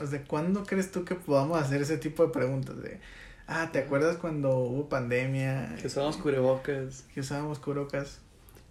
O 0.00 0.06
sea, 0.06 0.22
¿cuándo 0.24 0.64
crees 0.64 0.90
tú 0.90 1.04
que 1.04 1.14
podamos 1.14 1.60
hacer 1.60 1.82
ese 1.82 1.96
tipo 1.96 2.26
de 2.26 2.32
preguntas? 2.32 2.80
De, 2.82 3.00
ah, 3.46 3.70
¿te 3.72 3.78
acuerdas 3.78 4.16
cuando 4.16 4.58
hubo 4.58 4.88
pandemia? 4.88 5.76
Que 5.80 5.86
usábamos 5.86 6.16
cubrebocas. 6.16 7.04
Que 7.14 7.20
usábamos 7.20 7.60
cubrebocas. 7.60 8.20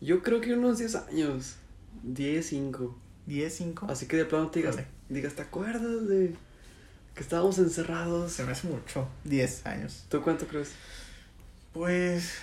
Yo 0.01 0.21
creo 0.23 0.41
que 0.41 0.53
unos 0.53 0.77
10 0.77 0.95
años. 0.95 1.55
10, 2.03 2.45
5. 2.45 3.06
10, 3.27 3.53
5. 3.53 3.87
Así 3.89 4.07
que 4.07 4.17
de 4.17 4.25
plano 4.25 4.49
te 4.49 4.59
digas, 4.59 4.77
digas, 5.09 5.33
¿te 5.33 5.43
acuerdas 5.43 6.07
de 6.07 6.33
que 7.13 7.21
estábamos 7.21 7.59
encerrados? 7.59 8.31
Se 8.31 8.43
me 8.43 8.51
hace 8.51 8.67
mucho. 8.67 9.07
10 9.25 9.65
años. 9.65 10.05
¿Tú 10.09 10.21
cuánto 10.21 10.47
crees? 10.47 10.71
Pues. 11.73 12.33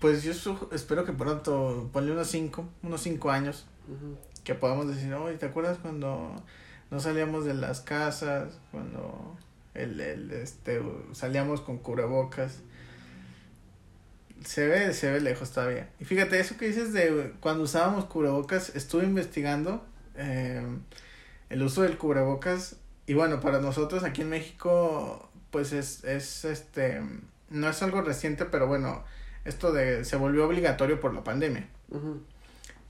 Pues 0.00 0.24
yo 0.24 0.32
espero 0.72 1.04
que 1.04 1.12
pronto, 1.12 1.88
ponle 1.92 2.10
unos 2.10 2.28
5, 2.28 2.68
unos 2.82 3.00
5 3.02 3.30
años. 3.30 3.66
Que 4.42 4.54
podamos 4.54 4.88
decir, 4.88 5.12
oye, 5.14 5.36
¿te 5.36 5.46
acuerdas 5.46 5.78
cuando 5.78 6.42
no 6.90 7.00
salíamos 7.00 7.44
de 7.44 7.54
las 7.54 7.80
casas, 7.80 8.58
cuando 8.70 9.36
el, 9.74 10.00
el, 10.00 10.30
este, 10.32 10.82
salíamos 11.12 11.60
con 11.60 11.78
cubrebocas. 11.78 12.58
Se 14.44 14.66
ve, 14.66 14.92
se 14.92 15.10
ve 15.10 15.20
lejos 15.20 15.50
todavía. 15.52 15.88
Y 16.00 16.04
fíjate, 16.04 16.38
eso 16.40 16.56
que 16.56 16.66
dices 16.66 16.92
de 16.92 17.34
cuando 17.40 17.64
usábamos 17.64 18.04
cubrebocas, 18.06 18.74
estuve 18.74 19.04
investigando 19.04 19.84
eh, 20.16 20.62
el 21.50 21.62
uso 21.62 21.82
del 21.82 21.98
cubrebocas. 21.98 22.76
Y 23.06 23.14
bueno, 23.14 23.40
para 23.40 23.60
nosotros 23.60 24.04
aquí 24.04 24.22
en 24.22 24.30
México, 24.30 25.30
pues 25.50 25.72
es, 25.72 26.04
es 26.04 26.44
este, 26.44 27.02
no 27.50 27.68
es 27.68 27.82
algo 27.82 28.02
reciente, 28.02 28.44
pero 28.44 28.66
bueno, 28.66 29.04
esto 29.44 29.72
de, 29.72 30.04
se 30.04 30.16
volvió 30.16 30.46
obligatorio 30.46 31.00
por 31.00 31.14
la 31.14 31.24
pandemia. 31.24 31.68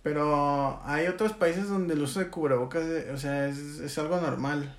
Pero 0.02 0.80
hay 0.84 1.06
otros 1.06 1.32
países 1.32 1.68
donde 1.68 1.94
el 1.94 2.02
uso 2.02 2.20
de 2.20 2.28
cubrebocas, 2.28 2.84
o 3.12 3.16
sea, 3.16 3.48
es, 3.48 3.58
es 3.58 3.98
algo 3.98 4.20
normal. 4.20 4.76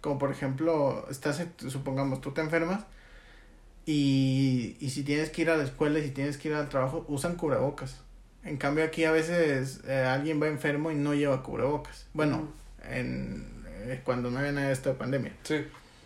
Como 0.00 0.18
por 0.18 0.30
ejemplo, 0.30 1.06
estás, 1.10 1.42
supongamos, 1.68 2.20
tú 2.20 2.32
te 2.32 2.40
enfermas 2.40 2.84
y, 3.86 4.76
y 4.80 4.90
si 4.90 5.02
tienes 5.02 5.30
que 5.30 5.42
ir 5.42 5.50
a 5.50 5.56
la 5.56 5.64
escuela 5.64 5.98
y 5.98 6.02
si 6.02 6.10
tienes 6.10 6.36
que 6.36 6.48
ir 6.48 6.54
al 6.54 6.68
trabajo, 6.68 7.04
usan 7.08 7.36
cubrebocas. 7.36 8.00
En 8.44 8.56
cambio 8.56 8.84
aquí 8.84 9.04
a 9.04 9.12
veces 9.12 9.80
eh, 9.86 10.04
alguien 10.06 10.40
va 10.40 10.48
enfermo 10.48 10.90
y 10.90 10.94
no 10.94 11.14
lleva 11.14 11.42
cubrebocas. 11.42 12.06
Bueno, 12.12 12.48
en, 12.90 13.46
eh, 13.86 14.00
cuando 14.04 14.30
no 14.30 14.38
había 14.38 14.52
nada 14.52 14.68
de 14.68 14.72
esta 14.72 14.94
pandemia. 14.94 15.32
Sí, 15.42 15.64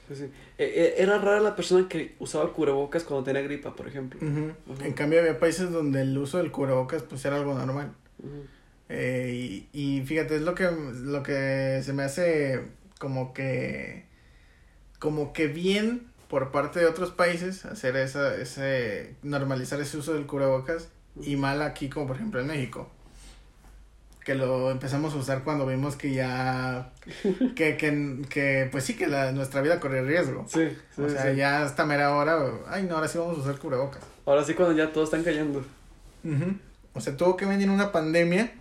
sí, 0.08 0.14
sí. 0.14 0.30
era 0.56 1.18
rara 1.18 1.40
la 1.40 1.56
persona 1.56 1.88
que 1.88 2.14
usaba 2.18 2.52
cubrebocas 2.52 3.04
cuando 3.04 3.25
tenía 3.25 3.42
gripa, 3.42 3.75
por 3.75 3.88
ejemplo. 3.88 4.20
En 4.20 4.92
cambio 4.92 5.20
había 5.20 5.38
países 5.38 5.70
donde 5.70 6.02
el 6.02 6.16
uso 6.16 6.38
del 6.38 6.50
cubrebocas 6.50 7.02
pues 7.02 7.25
era 7.25 7.37
algo 7.37 7.54
normal. 7.54 7.92
Eh, 8.88 9.66
y, 9.73 9.99
y 9.99 10.02
fíjate, 10.02 10.37
es 10.37 10.42
lo 10.42 10.54
que, 10.54 10.68
lo 10.70 11.23
que 11.23 11.80
se 11.85 11.92
me 11.92 12.04
hace 12.04 12.62
como 12.99 13.32
que, 13.32 14.04
como 14.99 15.32
que 15.32 15.47
bien 15.47 16.08
por 16.28 16.50
parte 16.50 16.80
de 16.80 16.87
otros 16.87 17.11
países 17.11 17.64
hacer 17.64 17.97
esa, 17.97 18.35
ese, 18.37 19.16
normalizar 19.23 19.80
ese 19.80 19.97
uso 19.97 20.14
del 20.14 20.26
cubrebocas 20.26 20.88
y 21.20 21.37
mal 21.37 21.62
aquí 21.62 21.88
como 21.88 22.06
por 22.06 22.16
ejemplo 22.16 22.40
en 22.40 22.47
México. 22.47 22.88
Que 24.25 24.35
lo 24.35 24.70
empezamos 24.70 25.14
a 25.14 25.16
usar 25.16 25.42
cuando 25.42 25.66
vimos 25.66 25.97
que 25.97 26.12
ya, 26.12 26.92
que, 27.56 27.78
que, 27.78 28.23
que 28.28 28.68
pues 28.70 28.85
sí, 28.85 28.94
que 28.94 29.06
la, 29.06 29.32
nuestra 29.32 29.62
vida 29.62 29.80
corre 29.80 30.02
riesgo. 30.02 30.44
Sí, 30.47 30.68
O 30.99 31.08
sea, 31.08 31.32
ya 31.32 31.62
hasta 31.62 31.87
mera 31.87 32.14
hora, 32.14 32.38
ay 32.68 32.82
no, 32.82 32.97
ahora 32.97 33.08
sí 33.08 33.16
vamos 33.16 33.38
a 33.38 33.40
usar 33.40 33.58
cubrebocas. 33.58 34.02
Ahora 34.26 34.44
sí 34.44 34.52
cuando 34.52 34.76
ya 34.76 34.92
todos 34.92 35.08
están 35.08 35.25
cayendo. 35.25 35.64
O 36.92 37.00
sea, 37.00 37.16
tuvo 37.16 37.38
que 37.38 37.47
venir 37.47 37.70
una 37.70 37.90
pandemia 37.90 38.52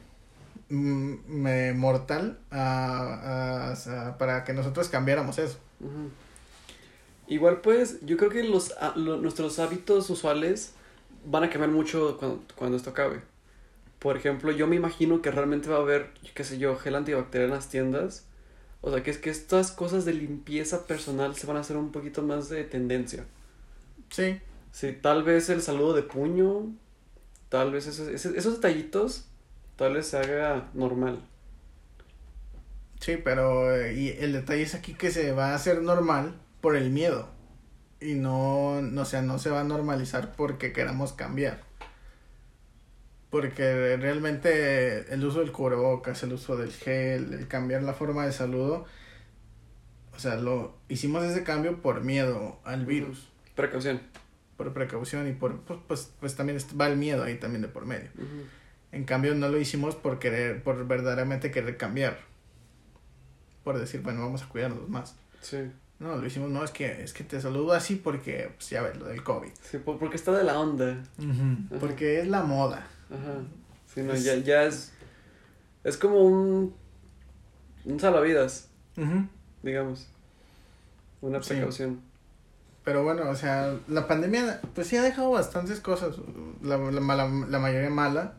mm, 0.69 1.75
mortal 1.75 2.39
a, 2.50 3.74
a, 3.74 4.17
para 4.17 4.45
que 4.45 4.53
nosotros 4.53 4.88
cambiáramos 4.88 5.38
eso. 5.38 5.59
Igual 7.27 7.62
pues, 7.62 8.00
yo 8.05 8.15
creo 8.15 8.29
que 8.29 8.43
los, 8.43 8.74
nuestros 8.96 9.60
hábitos 9.60 10.10
usuales 10.10 10.74
van 11.25 11.43
a 11.43 11.50
cambiar 11.50 11.72
mucho 11.72 12.17
cuando, 12.17 12.41
cuando, 12.55 12.77
esto 12.77 12.91
acabe. 12.91 13.22
Por 14.00 14.15
ejemplo, 14.15 14.51
yo 14.51 14.67
me 14.67 14.77
imagino 14.77 15.22
que 15.22 15.31
realmente 15.31 15.69
va 15.69 15.77
a 15.77 15.81
haber, 15.81 16.12
qué 16.34 16.43
sé 16.43 16.57
yo, 16.57 16.77
gel 16.77 16.96
antibacterial 16.96 17.50
en 17.50 17.55
las 17.55 17.69
tiendas. 17.69 18.25
O 18.81 18.91
sea, 18.91 19.03
que 19.03 19.12
es 19.12 19.17
que 19.17 19.29
estas 19.29 19.72
cosas 19.72 20.05
de 20.05 20.13
limpieza 20.13 20.88
personal 20.88 21.36
se 21.36 21.48
van 21.48 21.57
a 21.57 21.62
hacer 21.62 21.75
un 21.75 21.91
poquito 21.91 22.22
más 22.22 22.48
de 22.48 22.63
tendencia. 22.63 23.25
Sí. 24.10 24.39
Sí, 24.72 24.93
tal 24.93 25.24
vez 25.24 25.50
el 25.50 25.62
saludo 25.62 25.93
de 25.93 26.03
puño, 26.03 26.72
tal 27.50 27.72
vez 27.72 27.88
esos, 27.88 28.07
esos, 28.07 28.53
detallitos, 28.53 29.25
tal 29.75 29.96
vez 29.96 30.07
se 30.07 30.17
haga 30.17 30.69
normal. 30.74 31.19
Sí, 33.00 33.17
pero 33.24 33.75
eh, 33.75 33.96
y 33.96 34.10
el 34.10 34.34
detalle 34.34 34.62
es 34.62 34.75
aquí 34.75 34.93
que 34.93 35.12
se 35.12 35.31
va 35.31 35.51
a 35.51 35.55
hacer 35.55 35.81
normal 35.81 36.36
por 36.67 36.75
el 36.75 36.89
miedo. 36.89 37.29
Y 38.01 38.15
no, 38.15 38.81
no, 38.81 39.03
o 39.03 39.05
sea, 39.05 39.21
no 39.21 39.39
se 39.39 39.50
va 39.50 39.62
a 39.62 39.63
normalizar 39.63 40.33
porque 40.36 40.74
queramos 40.74 41.13
cambiar. 41.13 41.62
Porque 43.29 43.95
realmente 43.95 45.13
el 45.13 45.24
uso 45.24 45.39
del 45.39 45.53
cubrebocas, 45.53 46.24
el 46.24 46.33
uso 46.33 46.57
del 46.57 46.74
gel, 46.74 47.31
el 47.31 47.47
cambiar 47.47 47.83
la 47.83 47.93
forma 47.93 48.25
de 48.25 48.33
saludo, 48.33 48.86
o 50.13 50.19
sea, 50.19 50.36
lo 50.36 50.75
hicimos 50.89 51.24
ese 51.24 51.45
cambio 51.45 51.81
por 51.81 52.01
miedo 52.01 52.59
al 52.65 52.86
virus. 52.86 53.29
Precaución 53.55 54.01
por 54.57 54.74
precaución 54.74 55.25
y 55.29 55.31
por, 55.31 55.62
pues, 55.62 55.79
pues, 55.88 56.12
pues, 56.19 56.36
también 56.36 56.59
va 56.77 56.88
el 56.88 56.97
miedo 56.97 57.24
ahí 57.24 57.36
también 57.36 57.62
de 57.62 57.69
por 57.69 57.86
medio. 57.86 58.09
En 58.91 59.05
cambio, 59.05 59.36
no 59.36 59.47
lo 59.47 59.57
hicimos 59.57 59.95
por 59.95 60.19
querer, 60.19 60.62
por 60.63 60.86
verdaderamente 60.86 61.50
querer 61.50 61.77
cambiar. 61.77 62.19
Por 63.63 63.79
decir, 63.79 64.01
bueno, 64.01 64.19
vamos 64.19 64.43
a 64.43 64.50
cuidarnos 64.50 64.89
más. 64.89 65.15
Sí. 65.39 65.71
No, 66.00 66.16
lo 66.16 66.25
hicimos, 66.27 66.50
no, 66.51 66.63
es 66.63 66.72
que, 66.72 67.04
es 67.04 67.12
que 67.12 67.24
te 67.24 67.42
saludo 67.42 67.74
así 67.74 67.96
porque, 67.96 68.51
pues 68.56 68.70
ya 68.70 68.84
ves, 68.84 68.98
lo 68.98 69.08
del 69.08 69.24
COVID. 69.24 69.50
Sí, 69.62 69.80
porque 69.80 70.16
está 70.16 70.32
de 70.32 70.44
la 70.44 70.60
onda. 70.60 71.04
Porque 71.80 72.20
es 72.20 72.27
la 72.27 72.44
moda. 72.44 72.88
Ajá. 73.10 73.42
Sí, 73.94 74.04
no, 74.04 74.13
ya, 74.13 74.36
ya 74.36 74.63
es, 74.63 74.92
es 75.84 75.98
como 75.98 76.22
un, 76.22 76.75
un 77.86 78.00
salvavidas, 78.00 78.70
digamos. 79.63 80.08
Una 81.22 81.39
precaución. 81.39 82.01
Pero 82.84 83.04
bueno, 83.04 83.30
o 83.30 83.36
sea, 83.36 83.75
la 83.88 84.08
pandemia 84.08 84.62
pues 84.75 84.88
sí 84.88 84.96
ha 84.98 85.01
dejado 85.01 85.32
bastantes 85.32 85.80
cosas, 85.82 86.16
la, 86.62 86.77
la, 86.77 87.01
la, 87.01 87.60
mayoría 87.60 87.89
mala. 87.89 88.36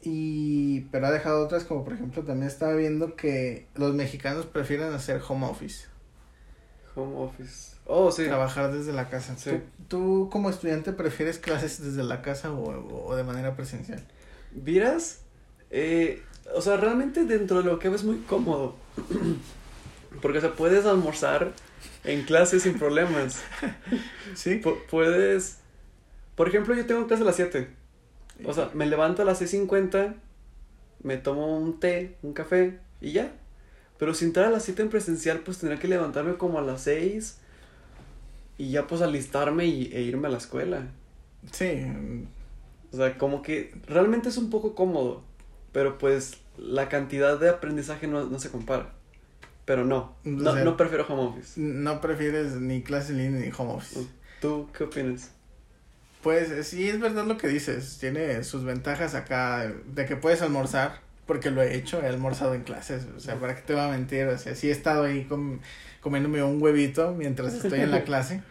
Y, 0.00 0.82
pero 0.92 1.06
ha 1.06 1.10
dejado 1.10 1.44
otras 1.44 1.64
como 1.64 1.84
por 1.84 1.94
ejemplo 1.94 2.22
también 2.24 2.48
estaba 2.48 2.74
viendo 2.74 3.16
que 3.16 3.68
los 3.74 3.94
mexicanos 3.94 4.46
prefieren 4.46 4.92
hacer 4.92 5.20
home 5.26 5.46
office. 5.46 5.86
Home 6.94 7.16
office. 7.16 7.72
Oh, 7.86 8.10
sí. 8.12 8.24
Trabajar 8.26 8.72
desde 8.72 8.92
la 8.92 9.08
casa. 9.08 9.34
Sí. 9.36 9.50
¿Tú, 9.88 10.28
como 10.30 10.50
estudiante 10.50 10.92
prefieres 10.92 11.38
clases 11.38 11.82
desde 11.82 12.02
la 12.02 12.22
casa 12.22 12.52
o, 12.52 13.06
o 13.06 13.16
de 13.16 13.24
manera 13.24 13.56
presencial? 13.56 14.02
¿Vieras? 14.52 15.20
Eh, 15.70 16.22
o 16.54 16.60
sea, 16.60 16.76
realmente 16.76 17.24
dentro 17.24 17.58
de 17.58 17.64
lo 17.64 17.78
que 17.78 17.88
es 17.88 18.04
muy 18.04 18.18
cómodo. 18.18 18.74
Porque, 20.22 20.38
o 20.38 20.40
sea, 20.40 20.54
puedes 20.54 20.84
almorzar 20.84 21.52
en 22.04 22.22
clase 22.24 22.60
sin 22.60 22.78
problemas. 22.78 23.42
Sí. 24.34 24.60
Pu- 24.62 24.78
puedes... 24.90 25.58
Por 26.36 26.48
ejemplo, 26.48 26.74
yo 26.74 26.86
tengo 26.86 27.06
clase 27.06 27.22
a 27.22 27.26
las 27.26 27.36
7. 27.36 27.68
O 28.46 28.52
sea, 28.54 28.70
me 28.74 28.86
levanto 28.86 29.22
a 29.22 29.24
las 29.26 29.40
6.50, 29.42 30.14
me 31.02 31.16
tomo 31.18 31.58
un 31.58 31.78
té, 31.80 32.16
un 32.22 32.32
café 32.32 32.78
y 33.00 33.12
ya. 33.12 33.32
Pero 34.02 34.14
si 34.14 34.24
entrar 34.24 34.46
a 34.46 34.50
las 34.50 34.64
7 34.64 34.82
en 34.82 34.88
presencial, 34.88 35.38
pues 35.44 35.58
tendría 35.58 35.78
que 35.80 35.86
levantarme 35.86 36.34
como 36.34 36.58
a 36.58 36.62
las 36.62 36.82
6 36.82 37.38
y 38.58 38.70
ya 38.72 38.88
pues 38.88 39.00
alistarme 39.00 39.66
y, 39.66 39.92
e 39.94 40.02
irme 40.02 40.26
a 40.26 40.30
la 40.32 40.38
escuela. 40.38 40.88
Sí. 41.52 41.84
O 42.90 42.96
sea, 42.96 43.16
como 43.16 43.42
que 43.42 43.72
realmente 43.86 44.28
es 44.28 44.38
un 44.38 44.50
poco 44.50 44.74
cómodo, 44.74 45.22
pero 45.70 45.98
pues 45.98 46.38
la 46.58 46.88
cantidad 46.88 47.38
de 47.38 47.48
aprendizaje 47.48 48.08
no, 48.08 48.24
no 48.24 48.40
se 48.40 48.50
compara. 48.50 48.92
Pero 49.66 49.84
no, 49.84 50.16
no, 50.24 50.50
O 50.50 50.52
sea- 50.52 50.64
no 50.64 50.76
prefiero 50.76 51.06
home 51.08 51.22
office. 51.22 51.60
No 51.60 52.00
prefieres 52.00 52.56
ni 52.56 52.82
clase 52.82 53.12
en 53.12 53.18
línea 53.18 53.40
ni 53.46 53.52
home 53.56 53.74
office. 53.74 54.08
¿Tú 54.40 54.68
qué 54.76 54.82
opinas? 54.82 55.30
Pues 56.24 56.50
eh, 56.50 56.64
sí, 56.64 56.88
es 56.88 56.98
verdad 56.98 57.24
lo 57.24 57.38
que 57.38 57.46
dices. 57.46 57.98
Tiene 58.00 58.42
sus 58.42 58.64
ventajas 58.64 59.14
acá 59.14 59.72
de 59.94 60.06
que 60.06 60.16
puedes 60.16 60.42
almorzar, 60.42 61.02
porque 61.26 61.50
lo 61.50 61.62
he 61.62 61.76
hecho, 61.76 62.02
he 62.02 62.06
almorzado 62.06 62.54
en 62.54 62.62
clases. 62.62 63.06
O 63.16 63.20
sea, 63.20 63.36
¿para 63.36 63.54
qué 63.54 63.62
te 63.62 63.72
voy 63.74 63.82
a 63.82 63.88
mentir? 63.88 64.26
O 64.26 64.38
sea, 64.38 64.54
sí 64.54 64.68
he 64.68 64.72
estado 64.72 65.04
ahí 65.04 65.24
com- 65.24 65.60
comiéndome 66.00 66.42
un 66.42 66.60
huevito 66.62 67.12
mientras 67.12 67.54
estoy 67.54 67.80
en 67.80 67.90
la 67.90 68.02
clase. 68.04 68.42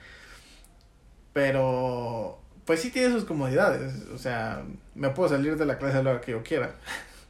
Pero, 1.34 2.40
pues 2.66 2.82
sí 2.82 2.90
tiene 2.92 3.14
sus 3.14 3.26
comodidades. 3.26 3.94
O 4.14 4.18
sea, 4.18 4.64
me 4.96 5.10
puedo 5.10 5.30
salir 5.30 5.58
de 5.58 5.66
la 5.66 5.78
clase 5.78 5.98
a 5.98 6.04
la 6.04 6.12
hora 6.12 6.22
que 6.22 6.32
yo 6.32 6.44
quiera. 6.44 6.76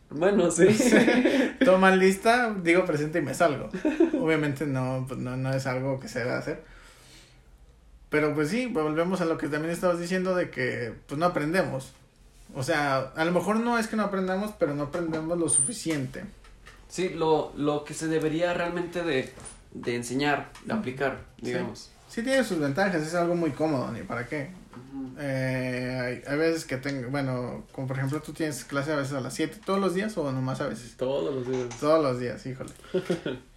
Bueno, 0.10 0.52
sí. 0.52 0.68
Toman 1.66 2.00
lista, 2.00 2.54
digo 2.64 2.86
presente 2.86 3.20
y 3.20 3.22
me 3.22 3.34
salgo. 3.34 3.70
Obviamente 4.20 4.66
no, 4.66 5.06
pues 5.08 5.20
no, 5.20 5.38
no 5.38 5.54
es 5.54 5.66
algo 5.68 6.00
que 6.00 6.08
se 6.08 6.20
debe 6.20 6.32
hacer. 6.32 6.64
Pero 8.10 8.34
pues 8.36 8.50
sí, 8.50 8.66
volvemos 8.66 9.22
a 9.22 9.26
lo 9.26 9.38
que 9.38 9.48
también 9.48 9.72
estabas 9.74 10.00
diciendo 10.00 10.36
de 10.36 10.50
que 10.50 10.94
pues 11.08 11.18
no 11.18 11.26
aprendemos. 11.28 11.94
O 12.54 12.64
sea, 12.64 13.12
a 13.16 13.26
lo 13.26 13.32
mejor 13.32 13.58
no 13.58 13.78
es 13.78 13.88
que 13.88 13.96
no 13.96 14.04
aprendamos, 14.04 14.52
pero 14.60 14.76
no 14.76 14.84
aprendemos 14.84 15.38
lo 15.38 15.50
suficiente. 15.50 16.24
Sí, 16.90 17.10
lo, 17.10 17.54
lo 17.56 17.84
que 17.86 17.94
se 17.94 18.08
debería 18.08 18.54
realmente 18.54 19.04
de, 19.04 19.32
de 19.74 19.96
enseñar, 19.96 20.52
de 20.66 20.74
aplicar, 20.74 21.22
digamos. 21.40 21.92
Sí 22.10 22.24
tiene 22.24 22.44
sus 22.44 22.60
ventajas, 22.60 23.02
es 23.02 23.16
algo 23.16 23.36
muy 23.36 23.52
cómodo, 23.52 23.90
ni 23.92 24.02
para 24.02 24.28
qué. 24.28 24.52
Eh, 25.18 26.22
hay, 26.26 26.32
hay 26.32 26.38
veces 26.38 26.66
que 26.66 26.78
tengo, 26.78 27.10
bueno, 27.10 27.64
como 27.72 27.88
por 27.88 27.98
ejemplo 27.98 28.22
tú 28.22 28.34
tienes 28.34 28.66
clase 28.66 28.92
a 28.92 28.96
veces 28.98 29.14
a 29.14 29.22
las 29.22 29.34
7 29.34 29.60
todos 29.66 29.80
los 29.80 29.94
días 29.94 30.18
o 30.18 30.30
nomás 30.32 30.60
a 30.60 30.68
veces. 30.68 30.98
Todos 30.98 31.34
los 31.34 31.48
días. 31.48 31.70
Todos 31.80 32.04
los 32.04 32.20
días, 32.20 32.46
híjole. 32.46 32.72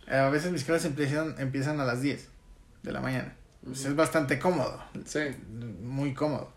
Eh, 0.07 0.15
a 0.17 0.31
veces 0.31 0.53
mis 0.53 0.63
clases 0.63 0.87
empiezan, 0.87 1.35
empiezan 1.39 1.81
a 1.81 1.85
las 1.85 2.03
10 2.03 2.29
de 2.85 2.93
la 2.93 3.01
mañana. 3.01 3.35
Pues 3.65 3.85
es 3.85 3.97
bastante 3.97 4.39
cómodo. 4.39 4.79
Sí. 5.07 5.21
muy 5.83 6.13
cómodo. 6.13 6.53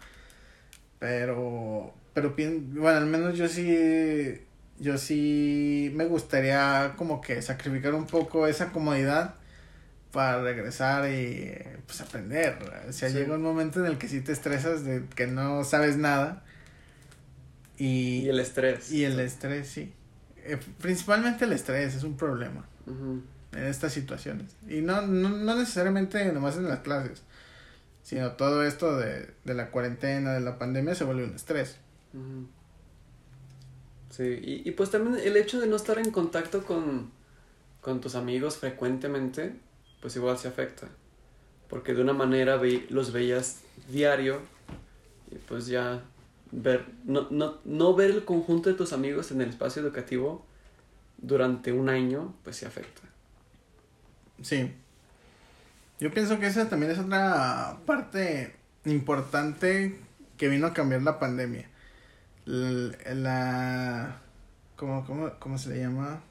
Pero, 1.00 1.94
pero 2.18 2.34
bueno, 2.36 2.98
al 2.98 3.06
menos 3.06 3.38
yo 3.38 3.48
sí, 3.48 4.42
yo 4.80 4.98
sí 4.98 5.92
me 5.94 6.06
gustaría 6.06 6.96
como 6.98 7.22
que 7.22 7.44
sacrificar 7.44 7.94
un 7.94 8.08
poco 8.08 8.48
esa 8.48 8.72
comodidad 8.72 9.36
para 10.12 10.42
regresar 10.42 11.08
y 11.12 11.54
pues 11.86 12.02
aprender. 12.02 12.58
O 12.90 12.92
sea, 12.92 13.10
Sí. 13.10 13.18
llega 13.18 13.36
un 13.36 13.44
momento 13.44 13.82
en 13.82 13.86
el 13.86 14.00
que 14.00 14.08
sí 14.08 14.22
te 14.22 14.32
estresas 14.32 14.84
de 14.84 15.04
que 15.16 15.28
no 15.28 15.64
sabes 15.64 15.98
nada 15.98 16.44
y, 17.78 18.22
Y 18.26 18.30
el 18.30 18.40
estrés. 18.40 18.92
y 18.92 19.04
el 19.04 19.20
estrés, 19.20 19.68
sí. 19.68 19.94
Eh, 20.38 20.58
principalmente 20.82 21.46
el 21.46 21.54
estrés 21.54 21.94
es 21.94 22.02
un 22.04 22.18
problema 22.18 22.66
en 22.88 23.64
estas 23.64 23.94
situaciones. 23.94 24.56
Y 24.68 24.82
no, 24.82 25.04
no, 25.06 25.30
no 25.30 25.56
necesariamente 25.56 26.32
nomás 26.32 26.58
en 26.58 26.68
las 26.68 26.80
clases, 26.80 27.22
sino 28.02 28.32
todo 28.32 28.64
esto 28.64 28.98
de, 28.98 29.30
de 29.46 29.54
la 29.54 29.70
cuarentena, 29.70 30.34
de 30.34 30.40
la 30.40 30.58
pandemia, 30.58 30.96
se 30.96 31.04
vuelve 31.04 31.26
un 31.26 31.36
estrés. 31.36 31.78
Sí, 34.10 34.24
y, 34.24 34.68
y 34.68 34.72
pues 34.72 34.90
también 34.90 35.20
el 35.24 35.38
hecho 35.38 35.60
de 35.60 35.68
no 35.68 35.76
estar 35.76 36.00
en 36.00 36.12
contacto 36.12 36.64
con, 36.64 37.12
con 37.82 38.02
tus 38.02 38.16
amigos 38.16 38.58
frecuentemente, 38.58 39.56
pues 40.02 40.16
igual 40.16 40.38
se 40.38 40.48
afecta. 40.48 40.88
Porque 41.70 41.94
de 41.94 42.02
una 42.02 42.14
manera 42.14 42.60
los 42.90 43.12
veías 43.12 43.62
diario 43.90 44.42
y 45.32 45.36
pues 45.36 45.68
ya 45.68 46.02
ver, 46.52 46.86
no, 47.04 47.28
no, 47.30 47.58
no 47.66 47.94
ver 47.94 48.12
el 48.12 48.26
conjunto 48.26 48.70
de 48.70 48.76
tus 48.76 48.94
amigos 48.94 49.32
en 49.32 49.42
el 49.42 49.50
espacio 49.50 49.82
educativo 49.82 50.46
durante 51.18 51.72
un 51.72 51.90
año, 51.90 52.34
pues 52.44 52.56
se 52.58 52.66
afecta. 52.66 53.02
Sí. 54.42 54.72
Yo 56.00 56.12
pienso 56.12 56.40
que 56.40 56.48
esa 56.48 56.70
también 56.70 56.92
es 56.92 57.00
otra 57.00 57.80
parte 57.86 58.56
importante 58.86 60.00
que 60.38 60.48
vino 60.48 60.68
a 60.68 60.74
cambiar 60.74 61.02
la 61.02 61.20
pandemia. 61.20 61.70
L- 62.48 62.98
La... 63.16 64.22
¿Cómo, 64.76 65.06
cómo, 65.06 65.32
cómo 65.40 65.58
se 65.58 65.70
le 65.70 65.80
llama? 65.82 66.22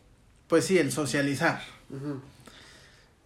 Pues 0.48 0.64
sí, 0.64 0.78
el 0.78 0.90
socializar. 0.92 1.60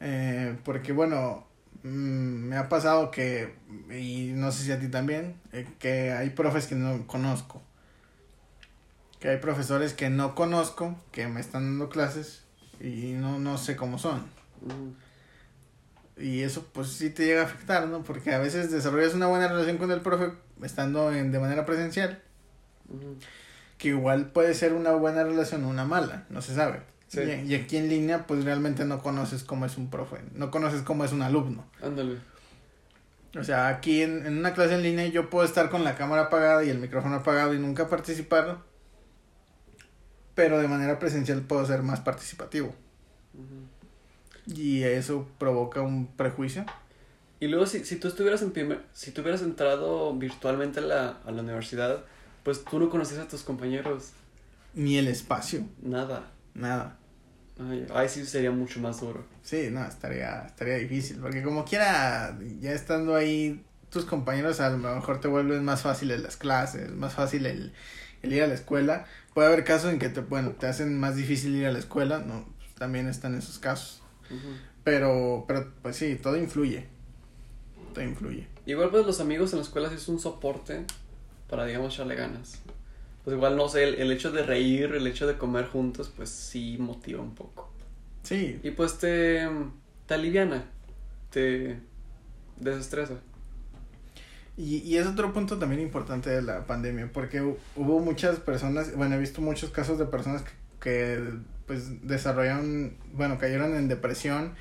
Eh, 0.00 0.56
porque 0.64 0.92
bueno, 0.92 1.46
mm, 1.82 1.88
me 1.88 2.56
ha 2.56 2.68
pasado 2.68 3.10
que, 3.10 3.54
y 3.90 4.32
no 4.34 4.50
sé 4.50 4.64
si 4.64 4.72
a 4.72 4.80
ti 4.80 4.88
también, 4.88 5.36
eh, 5.52 5.68
que 5.78 6.12
hay 6.12 6.30
profes 6.30 6.66
que 6.66 6.74
no 6.74 7.06
conozco. 7.06 7.62
Que 9.18 9.28
hay 9.28 9.36
profesores 9.36 9.92
que 9.92 10.08
no 10.08 10.34
conozco, 10.34 10.98
que 11.12 11.28
me 11.28 11.40
están 11.40 11.64
dando 11.64 11.90
clases 11.90 12.44
y 12.80 13.12
no, 13.12 13.38
no 13.38 13.58
sé 13.58 13.76
cómo 13.76 13.98
son. 13.98 14.24
Y 16.16 16.40
eso 16.40 16.66
pues 16.72 16.88
sí 16.88 17.10
te 17.10 17.26
llega 17.26 17.42
a 17.42 17.44
afectar, 17.44 17.86
¿no? 17.88 18.02
Porque 18.02 18.32
a 18.32 18.38
veces 18.38 18.70
desarrollas 18.70 19.12
una 19.14 19.26
buena 19.26 19.48
relación 19.48 19.76
con 19.76 19.90
el 19.90 20.00
profe 20.00 20.32
estando 20.62 21.12
en, 21.12 21.30
de 21.32 21.38
manera 21.38 21.66
presencial, 21.66 22.22
Que 23.78 23.88
igual 23.88 24.30
puede 24.32 24.54
ser 24.54 24.72
una 24.72 24.92
buena 24.92 25.24
relación 25.24 25.64
o 25.64 25.68
una 25.68 25.84
mala, 25.84 26.26
no 26.30 26.42
se 26.42 26.54
sabe. 26.54 26.82
Sí. 27.08 27.20
Y, 27.20 27.52
y 27.52 27.54
aquí 27.54 27.76
en 27.76 27.88
línea 27.88 28.26
pues 28.26 28.44
realmente 28.44 28.84
no 28.84 29.02
conoces 29.02 29.42
cómo 29.42 29.66
es 29.66 29.76
un 29.76 29.90
profe, 29.90 30.18
no 30.34 30.50
conoces 30.50 30.82
cómo 30.82 31.04
es 31.04 31.12
un 31.12 31.22
alumno. 31.22 31.64
Ándale. 31.82 32.18
O 33.38 33.44
sea, 33.44 33.68
aquí 33.68 34.02
en, 34.02 34.26
en 34.26 34.38
una 34.38 34.54
clase 34.54 34.74
en 34.74 34.82
línea 34.82 35.06
yo 35.06 35.30
puedo 35.30 35.44
estar 35.44 35.70
con 35.70 35.84
la 35.84 35.94
cámara 35.94 36.22
apagada 36.22 36.64
y 36.64 36.70
el 36.70 36.78
micrófono 36.78 37.16
apagado 37.16 37.54
y 37.54 37.58
nunca 37.58 37.88
participar, 37.88 38.58
pero 40.34 40.58
de 40.58 40.68
manera 40.68 40.98
presencial 40.98 41.40
puedo 41.42 41.64
ser 41.66 41.82
más 41.82 42.00
participativo. 42.00 42.74
Y 44.46 44.82
eso 44.82 45.28
provoca 45.38 45.80
un 45.80 46.08
prejuicio. 46.08 46.64
Y 47.38 47.46
luego 47.46 47.66
si, 47.66 47.84
si 47.84 47.96
tú 47.96 48.08
estuvieras 48.08 48.42
en 48.42 48.50
primer, 48.50 48.82
si 48.92 49.12
tú 49.12 49.22
hubieras 49.22 49.42
entrado 49.42 50.12
virtualmente 50.14 50.80
a 50.80 50.82
la, 50.82 51.08
a 51.24 51.30
la 51.30 51.42
universidad, 51.42 52.04
pues 52.44 52.64
tú 52.64 52.78
no 52.78 52.88
conocías 52.90 53.20
a 53.20 53.28
tus 53.28 53.42
compañeros. 53.42 54.10
Ni 54.74 54.98
el 54.98 55.08
espacio, 55.08 55.64
Nada. 55.82 56.30
nada. 56.54 56.96
Ay, 57.58 57.86
ay, 57.92 58.08
sí 58.08 58.24
sería 58.24 58.50
mucho 58.50 58.80
más 58.80 59.00
duro. 59.00 59.24
Sí, 59.42 59.68
no, 59.70 59.84
estaría, 59.84 60.46
estaría 60.46 60.76
difícil, 60.76 61.18
porque 61.18 61.42
como 61.42 61.64
quiera, 61.64 62.38
ya 62.60 62.72
estando 62.72 63.14
ahí, 63.14 63.62
tus 63.90 64.04
compañeros 64.06 64.60
a 64.60 64.70
lo 64.70 64.78
mejor 64.78 65.20
te 65.20 65.28
vuelven 65.28 65.64
más 65.64 65.82
fáciles 65.82 66.22
las 66.22 66.36
clases, 66.36 66.90
más 66.92 67.12
fácil 67.14 67.44
el, 67.44 67.72
el 68.22 68.32
ir 68.32 68.42
a 68.42 68.46
la 68.46 68.54
escuela. 68.54 69.04
Puede 69.34 69.48
haber 69.48 69.64
casos 69.64 69.92
en 69.92 69.98
que 69.98 70.08
te, 70.08 70.20
bueno, 70.20 70.52
te 70.52 70.68
hacen 70.68 70.98
más 70.98 71.16
difícil 71.16 71.54
ir 71.54 71.66
a 71.66 71.72
la 71.72 71.78
escuela, 71.80 72.20
no, 72.20 72.46
también 72.78 73.08
están 73.08 73.34
esos 73.34 73.58
casos. 73.58 74.00
Pero, 74.84 75.44
pero, 75.46 75.70
pues 75.82 75.96
sí, 75.96 76.14
todo 76.16 76.36
influye. 76.38 76.86
Todo 77.92 78.04
influye. 78.04 78.46
Igual 78.64 78.90
pues 78.90 79.04
los 79.04 79.20
amigos 79.20 79.52
en 79.52 79.58
la 79.58 79.64
escuela 79.64 79.88
sí 79.90 79.96
es 79.96 80.08
un 80.08 80.18
soporte 80.20 80.86
para, 81.50 81.66
digamos, 81.66 81.94
echarle 81.94 82.16
ganas. 82.16 82.60
Pues 83.24 83.36
igual, 83.36 83.56
no 83.56 83.68
sé, 83.68 83.84
el, 83.84 83.94
el 83.96 84.12
hecho 84.12 84.32
de 84.32 84.42
reír, 84.44 84.94
el 84.94 85.06
hecho 85.06 85.26
de 85.26 85.36
comer 85.38 85.66
juntos, 85.66 86.10
pues 86.16 86.30
sí 86.30 86.76
motiva 86.78 87.22
un 87.22 87.34
poco. 87.34 87.70
Sí, 88.22 88.60
Y 88.62 88.72
pues 88.72 88.98
te, 88.98 89.48
te 90.06 90.14
aliviana, 90.14 90.64
te 91.30 91.80
desestresa. 92.56 93.14
y, 94.56 94.78
y 94.78 94.96
es 94.98 95.06
otro 95.06 95.32
punto 95.32 95.58
también 95.58 95.80
importante 95.80 96.30
de 96.30 96.42
la 96.42 96.66
pandemia, 96.66 97.10
porque 97.12 97.40
hu- 97.42 97.56
hubo 97.76 98.00
muchas 98.00 98.38
personas, 98.40 98.94
bueno, 98.96 99.14
he 99.14 99.18
visto 99.18 99.40
muchos 99.40 99.70
casos 99.70 99.98
de 99.98 100.06
personas 100.06 100.42
que, 100.42 100.50
que 100.80 101.20
pues 101.66 102.06
desarrollaron, 102.06 102.94
bueno, 103.14 103.38
cayeron 103.38 103.74
en 103.74 103.88
depresión, 103.88 104.54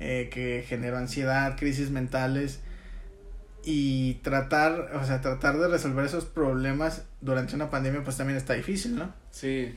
eh, 0.00 0.28
que 0.32 0.64
generó 0.66 0.98
ansiedad, 0.98 1.56
crisis 1.56 1.90
mentales, 1.90 2.60
y 3.68 4.14
tratar, 4.22 4.92
o 4.94 5.04
sea, 5.04 5.20
tratar 5.20 5.58
de 5.58 5.66
resolver 5.68 6.04
esos 6.06 6.24
problemas 6.24 7.02
durante 7.20 7.56
una 7.56 7.68
pandemia 7.68 8.04
pues 8.04 8.16
también 8.16 8.36
está 8.36 8.54
difícil, 8.54 8.96
¿no? 8.96 9.12
Sí, 9.32 9.76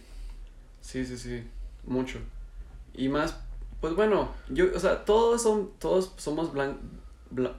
sí, 0.80 1.06
sí, 1.06 1.18
sí, 1.18 1.44
mucho. 1.86 2.20
Y 2.94 3.10
más, 3.10 3.36
pues 3.82 3.96
bueno, 3.96 4.32
yo, 4.50 4.66
o 4.76 4.80
sea, 4.80 5.06
todos 5.06 5.42
son, 5.42 5.72
todos 5.80 6.14
somos 6.18 6.54
blan, 6.54 6.78
bla- 7.34 7.56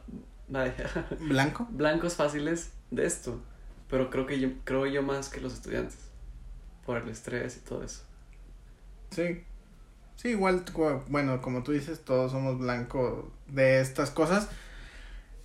vaya, 0.48 1.08
Blanco. 1.20 1.66
blancos 1.70 2.14
fáciles 2.14 2.70
de 2.92 3.06
esto, 3.06 3.40
pero 3.88 4.08
creo 4.08 4.26
que 4.26 4.38
yo, 4.38 4.50
creo 4.62 4.86
yo 4.86 5.02
más 5.02 5.28
que 5.30 5.40
los 5.40 5.52
estudiantes, 5.54 5.96
por 6.86 6.96
el 6.98 7.08
estrés 7.08 7.56
y 7.56 7.60
todo 7.68 7.82
eso. 7.82 8.02
Sí, 9.10 9.42
Sí, 10.16 10.28
igual, 10.28 10.64
bueno, 11.08 11.40
como 11.40 11.62
tú 11.62 11.72
dices, 11.72 12.00
todos 12.04 12.30
somos 12.32 12.58
blancos 12.58 13.24
de 13.46 13.80
estas 13.80 14.10
cosas. 14.10 14.48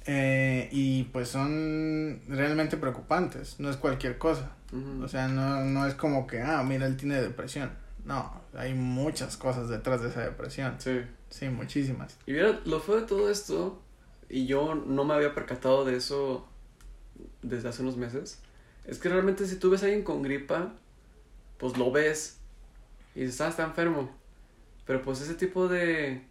Eh, 0.05 0.69
y 0.71 1.03
pues 1.05 1.29
son 1.29 2.21
realmente 2.27 2.77
preocupantes, 2.77 3.59
no 3.59 3.69
es 3.69 3.77
cualquier 3.77 4.17
cosa. 4.17 4.51
O 5.01 5.07
sea, 5.07 5.29
no, 5.29 5.63
no 5.63 5.87
es 5.87 5.93
como 5.93 6.27
que, 6.27 6.41
ah, 6.41 6.61
mira, 6.63 6.85
él 6.85 6.97
tiene 6.97 7.21
depresión. 7.21 7.71
No, 8.03 8.41
hay 8.53 8.73
muchas 8.73 9.37
cosas 9.37 9.69
detrás 9.69 10.01
de 10.01 10.09
esa 10.09 10.21
depresión. 10.21 10.75
Sí. 10.79 11.01
Sí, 11.29 11.49
muchísimas. 11.49 12.17
Y 12.25 12.33
mira, 12.33 12.59
lo 12.65 12.79
fue 12.79 13.01
de 13.01 13.07
todo 13.07 13.29
esto, 13.29 13.81
y 14.29 14.45
yo 14.45 14.75
no 14.75 15.05
me 15.05 15.13
había 15.13 15.33
percatado 15.33 15.85
de 15.85 15.97
eso 15.97 16.47
desde 17.41 17.69
hace 17.69 17.81
unos 17.81 17.97
meses, 17.97 18.39
es 18.85 18.99
que 18.99 19.09
realmente 19.09 19.45
si 19.47 19.55
tú 19.57 19.69
ves 19.69 19.83
a 19.83 19.85
alguien 19.85 20.03
con 20.03 20.21
gripa, 20.21 20.73
pues 21.57 21.77
lo 21.77 21.91
ves 21.91 22.37
y 23.15 23.21
dices, 23.21 23.41
ah, 23.41 23.47
está 23.47 23.63
enfermo. 23.63 24.15
Pero 24.85 25.01
pues 25.01 25.21
ese 25.21 25.33
tipo 25.33 25.67
de... 25.67 26.21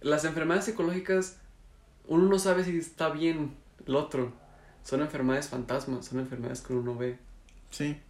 Las 0.00 0.24
enfermedades 0.24 0.66
psicológicas, 0.66 1.38
uno 2.06 2.28
no 2.28 2.38
sabe 2.38 2.64
si 2.64 2.76
está 2.78 3.08
bien 3.10 3.54
el 3.86 3.94
otro. 3.96 4.32
Son 4.82 5.00
enfermedades 5.00 5.48
fantasmas, 5.48 6.04
son 6.06 6.20
enfermedades 6.20 6.60
que 6.60 6.72
uno 6.74 6.92
no 6.92 6.98
ve. 6.98 7.18
Sí, 7.70 8.00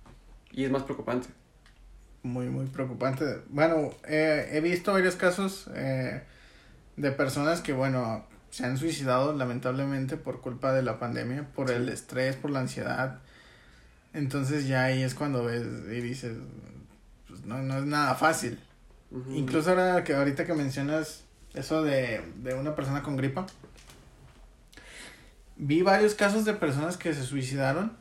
Y 0.52 0.64
es 0.64 0.70
más 0.70 0.82
preocupante. 0.82 1.28
muy, 2.22 2.46
muy 2.48 2.66
preocupante. 2.66 3.24
Bueno, 3.50 3.90
eh, 4.08 4.48
he 4.52 4.60
visto 4.60 4.92
varios 4.92 5.14
casos 5.16 5.68
eh, 5.74 6.22
de 6.96 7.12
personas 7.12 7.60
que, 7.60 7.72
bueno, 7.74 8.24
se 8.50 8.64
han 8.64 8.78
suicidado 8.78 9.32
lamentablemente 9.34 10.16
por 10.16 10.40
culpa 10.40 10.72
de 10.72 10.82
la 10.82 10.98
pandemia, 10.98 11.46
por 11.54 11.68
Sí. 11.68 11.74
el 11.74 11.88
estrés, 11.88 12.36
por 12.36 12.50
la 12.50 12.60
ansiedad. 12.60 13.20
Entonces 14.12 14.66
ya 14.68 14.84
ahí 14.84 15.02
es 15.02 15.14
cuando 15.14 15.44
ves 15.44 15.64
y 15.90 16.00
dices, 16.00 16.36
pues 17.28 17.44
no, 17.44 17.58
no 17.62 17.78
es 17.78 17.84
nada 17.84 18.14
fácil. 18.14 18.58
Incluso 19.30 19.70
ahora 19.70 20.02
que 20.04 20.14
ahorita 20.14 20.44
que 20.46 20.54
mencionas 20.54 21.24
eso 21.54 21.82
de, 21.82 22.22
de 22.42 22.54
una 22.54 22.74
persona 22.74 23.02
con 23.02 23.16
gripa, 23.16 23.46
vi 25.56 25.82
varios 25.82 26.14
casos 26.14 26.44
de 26.44 26.54
personas 26.54 26.96
que 26.96 27.14
se 27.14 27.22
suicidaron 27.22 27.92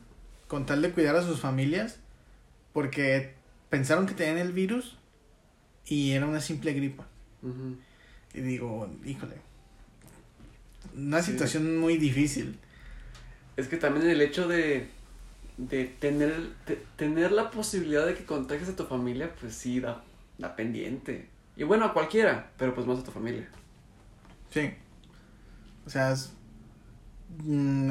con 0.48 0.66
tal 0.66 0.82
de 0.82 0.90
cuidar 0.90 1.16
a 1.16 1.22
sus 1.22 1.40
familias 1.40 1.98
porque 2.72 3.34
pensaron 3.70 4.06
que 4.06 4.14
tenían 4.14 4.38
el 4.38 4.52
virus 4.52 4.96
y 5.86 6.12
era 6.12 6.26
una 6.26 6.40
simple 6.40 6.72
gripa. 6.72 7.06
Y 8.32 8.40
digo, 8.40 8.88
híjole, 9.04 9.36
una 10.96 11.22
Sí. 11.22 11.32
situación 11.32 11.78
muy 11.78 11.96
difícil. 11.98 12.58
Es 13.56 13.68
que 13.68 13.76
también 13.76 14.08
el 14.08 14.20
hecho 14.20 14.48
de, 14.48 14.88
de 15.56 15.84
tener, 15.84 16.34
de 16.66 16.82
tener 16.96 17.30
la 17.32 17.50
posibilidad 17.50 18.04
de 18.06 18.14
que 18.14 18.24
contagies 18.24 18.68
a 18.70 18.76
tu 18.76 18.84
familia, 18.86 19.32
pues 19.40 19.54
sí, 19.54 19.78
da, 19.80 20.02
da 20.38 20.56
pendiente. 20.56 21.28
Y 21.56 21.62
bueno, 21.62 21.84
a 21.84 21.92
cualquiera, 21.92 22.50
pero 22.58 22.74
pues 22.74 22.86
más 22.86 22.98
a 22.98 23.04
tu 23.04 23.12
familia. 23.12 23.48
Sí. 24.50 24.70
O 25.86 25.90
sea, 25.90 26.10
es, 26.12 26.32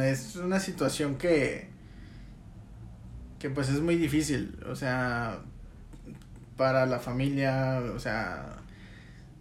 es 0.01 0.35
una 0.35 0.59
situación 0.59 1.17
que, 1.17 1.69
que 3.39 3.49
pues 3.49 3.69
es 3.69 3.81
muy 3.81 3.95
difícil. 3.95 4.59
O 4.69 4.75
sea, 4.75 5.39
para 6.57 6.85
la 6.85 6.99
familia, 6.99 7.81
o 7.93 7.99
sea, 7.99 8.57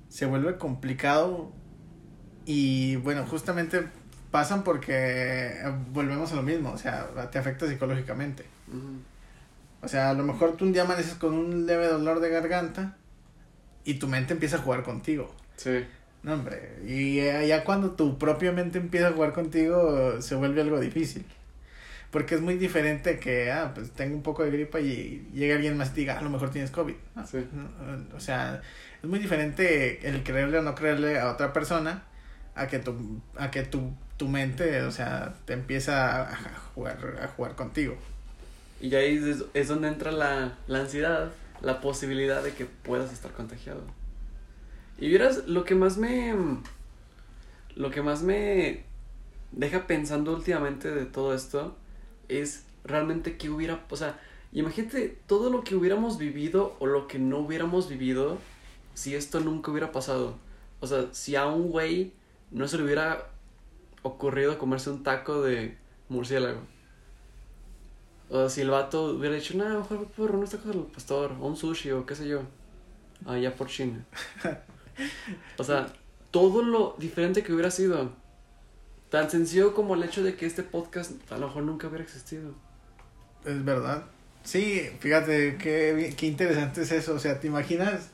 se 0.08 0.26
vuelve 0.26 0.58
complicado 0.58 1.52
y 2.44 2.96
bueno, 2.96 3.24
justamente 3.26 3.88
pasan 4.30 4.64
porque 4.64 5.62
volvemos 5.92 6.32
a 6.32 6.36
lo 6.36 6.42
mismo, 6.42 6.72
o 6.72 6.78
sea, 6.78 7.30
te 7.30 7.38
afecta 7.38 7.68
psicológicamente. 7.68 8.44
O 9.82 9.88
sea, 9.88 10.10
a 10.10 10.14
lo 10.14 10.24
mejor 10.24 10.56
tú 10.56 10.64
un 10.64 10.72
día 10.72 10.82
amaneces 10.82 11.14
con 11.14 11.34
un 11.34 11.66
leve 11.66 11.86
dolor 11.86 12.20
de 12.20 12.30
garganta 12.30 12.96
y 13.84 13.94
tu 13.94 14.08
mente 14.08 14.32
empieza 14.32 14.56
a 14.56 14.60
jugar 14.60 14.82
contigo. 14.82 15.34
Sí, 15.56 15.84
No, 16.22 16.34
hombre, 16.34 16.78
y 16.86 17.18
eh, 17.20 17.46
ya 17.48 17.64
cuando 17.64 17.92
tu 17.92 18.16
propia 18.18 18.52
mente 18.52 18.78
empieza 18.78 19.08
a 19.08 19.12
jugar 19.12 19.32
contigo 19.32 20.20
se 20.22 20.34
vuelve 20.36 20.60
algo 20.60 20.78
difícil. 20.80 21.26
Porque 22.10 22.34
es 22.36 22.40
muy 22.42 22.56
diferente 22.56 23.18
que, 23.18 23.50
ah, 23.52 23.72
pues 23.74 23.90
tengo 23.92 24.14
un 24.16 24.22
poco 24.22 24.44
de 24.44 24.50
gripa 24.50 24.80
y 24.80 25.28
llega 25.32 25.54
alguien 25.56 25.76
más 25.78 25.90
y 25.92 25.94
diga, 26.02 26.16
"Ah, 26.16 26.18
a 26.20 26.22
lo 26.22 26.30
mejor 26.30 26.50
tienes 26.50 26.70
COVID. 26.70 26.94
Sí. 27.24 27.38
no, 27.52 28.16
O 28.16 28.20
sea, 28.20 28.60
es 29.02 29.08
muy 29.08 29.18
diferente 29.18 30.06
el 30.08 30.22
creerle 30.22 30.58
o 30.58 30.62
no 30.62 30.74
creerle 30.74 31.18
a 31.18 31.30
otra 31.32 31.52
persona 31.52 32.04
a 32.54 32.66
que 32.68 32.78
tu, 32.78 33.22
a 33.36 33.50
que 33.50 33.62
tu, 33.62 33.94
tu 34.18 34.28
mente, 34.28 34.82
o 34.82 34.90
sea, 34.92 35.34
te 35.46 35.54
empieza 35.54 36.22
a, 36.26 36.32
a 36.32 36.36
jugar, 36.74 36.98
a 37.22 37.28
jugar 37.28 37.54
contigo. 37.56 37.96
y 38.80 38.94
ahí 38.94 39.16
es, 39.16 39.44
es 39.54 39.68
donde 39.68 39.88
entra 39.88 40.10
la, 40.12 40.58
la 40.66 40.80
ansiedad, 40.80 41.32
la 41.60 41.80
posibilidad 41.80 42.42
de 42.42 42.52
que 42.54 42.66
puedas 42.66 43.12
estar 43.12 43.32
contagiado. 43.32 43.82
Y 45.02 45.08
vieras, 45.08 45.48
lo 45.48 45.64
que 45.64 45.74
más 45.74 45.98
me... 45.98 46.32
Lo 47.74 47.90
que 47.90 48.02
más 48.02 48.22
me 48.22 48.84
deja 49.50 49.88
pensando 49.88 50.32
últimamente 50.32 50.92
de 50.92 51.06
todo 51.06 51.34
esto 51.34 51.74
es 52.28 52.66
realmente 52.84 53.36
qué 53.36 53.50
hubiera... 53.50 53.84
O 53.90 53.96
sea, 53.96 54.20
imagínate 54.52 55.18
todo 55.26 55.50
lo 55.50 55.64
que 55.64 55.74
hubiéramos 55.74 56.18
vivido 56.18 56.76
o 56.78 56.86
lo 56.86 57.08
que 57.08 57.18
no 57.18 57.40
hubiéramos 57.40 57.88
vivido 57.88 58.38
si 58.94 59.16
esto 59.16 59.40
nunca 59.40 59.72
hubiera 59.72 59.90
pasado. 59.90 60.36
O 60.78 60.86
sea, 60.86 61.08
si 61.10 61.34
a 61.34 61.46
un 61.46 61.72
güey 61.72 62.12
no 62.52 62.68
se 62.68 62.76
le 62.76 62.84
hubiera 62.84 63.28
ocurrido 64.02 64.56
comerse 64.56 64.88
un 64.90 65.02
taco 65.02 65.42
de 65.42 65.76
murciélago. 66.10 66.60
O 68.30 68.36
sea, 68.36 68.48
si 68.48 68.60
el 68.60 68.70
vato 68.70 69.06
hubiera 69.06 69.34
dicho, 69.34 69.58
no, 69.58 69.80
mejor 69.80 70.06
por 70.06 70.30
unos 70.30 70.50
tacos 70.50 70.66
del 70.66 70.84
pastor, 70.84 71.32
o 71.40 71.48
un 71.48 71.56
sushi, 71.56 71.90
o 71.90 72.06
qué 72.06 72.14
sé 72.14 72.28
yo, 72.28 72.42
allá 73.26 73.52
por 73.52 73.66
China. 73.66 74.06
o 75.58 75.64
sea, 75.64 75.86
todo 76.30 76.62
lo 76.62 76.96
diferente 76.98 77.42
que 77.42 77.52
hubiera 77.52 77.70
sido. 77.70 78.12
Tan 79.10 79.30
sencillo 79.30 79.74
como 79.74 79.94
el 79.94 80.02
hecho 80.02 80.22
de 80.22 80.34
que 80.36 80.46
este 80.46 80.62
podcast 80.62 81.12
a 81.30 81.36
lo 81.36 81.48
mejor 81.48 81.64
nunca 81.64 81.88
hubiera 81.88 82.04
existido. 82.04 82.54
Es 83.44 83.62
verdad. 83.64 84.04
Sí, 84.42 84.88
fíjate 85.00 85.56
qué, 85.58 86.14
qué 86.16 86.26
interesante 86.26 86.82
es 86.82 86.92
eso. 86.92 87.14
O 87.14 87.18
sea, 87.18 87.38
¿te 87.38 87.46
imaginas? 87.46 88.10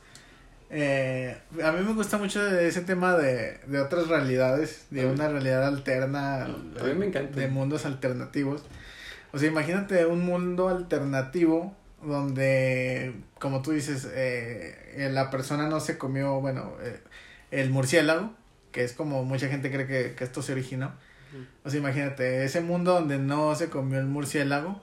Eh, 0.70 1.36
a 1.64 1.72
mí 1.72 1.84
me 1.84 1.94
gusta 1.94 2.18
mucho 2.18 2.46
ese 2.58 2.82
tema 2.82 3.16
de, 3.16 3.58
de 3.66 3.80
otras 3.80 4.08
realidades, 4.08 4.86
de 4.90 5.06
una 5.06 5.28
realidad 5.28 5.64
alterna, 5.66 6.44
A 6.44 6.48
mí 6.84 6.94
me 6.94 7.06
encanta. 7.06 7.38
de 7.38 7.48
mundos 7.48 7.86
alternativos. 7.86 8.62
O 9.32 9.38
sea, 9.38 9.48
imagínate 9.48 10.04
un 10.06 10.24
mundo 10.24 10.68
alternativo 10.68 11.74
donde, 12.02 13.14
como 13.38 13.62
tú 13.62 13.72
dices, 13.72 14.08
eh, 14.12 14.94
eh, 14.96 15.10
la 15.10 15.30
persona 15.30 15.68
no 15.68 15.80
se 15.80 15.98
comió, 15.98 16.40
bueno, 16.40 16.72
eh, 16.80 17.00
el 17.50 17.70
murciélago, 17.70 18.32
que 18.72 18.84
es 18.84 18.92
como 18.92 19.24
mucha 19.24 19.48
gente 19.48 19.70
cree 19.70 19.86
que, 19.86 20.14
que 20.14 20.24
esto 20.24 20.42
se 20.42 20.52
originó. 20.52 20.92
O 21.64 21.70
sea, 21.70 21.78
imagínate, 21.78 22.44
ese 22.44 22.62
mundo 22.62 22.94
donde 22.94 23.18
no 23.18 23.54
se 23.54 23.68
comió 23.68 23.98
el 23.98 24.06
murciélago, 24.06 24.80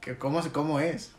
que 0.00 0.16
cómo, 0.16 0.40
cómo 0.52 0.78
es. 0.78 1.12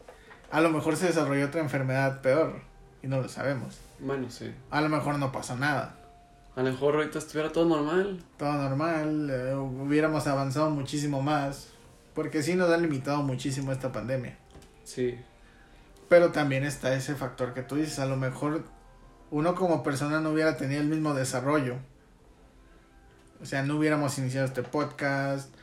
A 0.49 0.61
lo 0.61 0.69
mejor 0.69 0.95
se 0.95 1.07
desarrolló 1.07 1.47
otra 1.47 1.59
enfermedad 1.59 2.21
peor 2.21 2.61
y 3.03 3.07
no 3.07 3.21
lo 3.21 3.27
sabemos. 3.27 3.79
Bueno, 3.99 4.29
sí. 4.29 4.53
A 4.69 4.81
lo 4.81 4.87
mejor 4.87 5.19
no 5.19 5.31
pasó 5.31 5.57
nada. 5.57 5.97
A 6.55 6.61
lo 6.61 6.71
mejor 6.71 6.95
ahorita 6.95 7.19
estuviera 7.19 7.51
todo 7.51 7.65
normal. 7.65 8.23
Todo 8.37 8.53
normal, 8.53 9.29
eh, 9.29 9.55
hubiéramos 9.55 10.25
avanzado 10.27 10.69
muchísimo 10.69 11.21
más. 11.21 11.69
Porque 12.15 12.41
sí 12.41 12.55
nos 12.55 12.71
ha 12.71 12.77
limitado 12.77 13.21
muchísimo 13.21 13.71
esta 13.71 13.91
pandemia. 13.91 14.37
Sí. 14.87 15.19
Pero 16.07 16.31
también 16.31 16.63
está 16.63 16.93
ese 16.93 17.13
factor 17.15 17.53
que 17.53 17.61
tú 17.61 17.75
dices, 17.75 17.99
a 17.99 18.05
lo 18.05 18.15
mejor 18.15 18.63
uno 19.31 19.53
como 19.53 19.83
persona 19.83 20.21
no 20.21 20.29
hubiera 20.29 20.55
tenido 20.55 20.79
el 20.79 20.87
mismo 20.87 21.13
desarrollo. 21.13 21.75
O 23.41 23.45
sea, 23.45 23.63
no 23.63 23.75
hubiéramos 23.75 24.17
iniciado 24.17 24.45
este 24.47 24.63
podcast, 24.63 25.53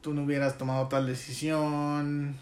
tú 0.00 0.14
no 0.14 0.22
hubieras 0.22 0.56
tomado 0.56 0.88
tal 0.88 1.06
decisión. 1.06 2.36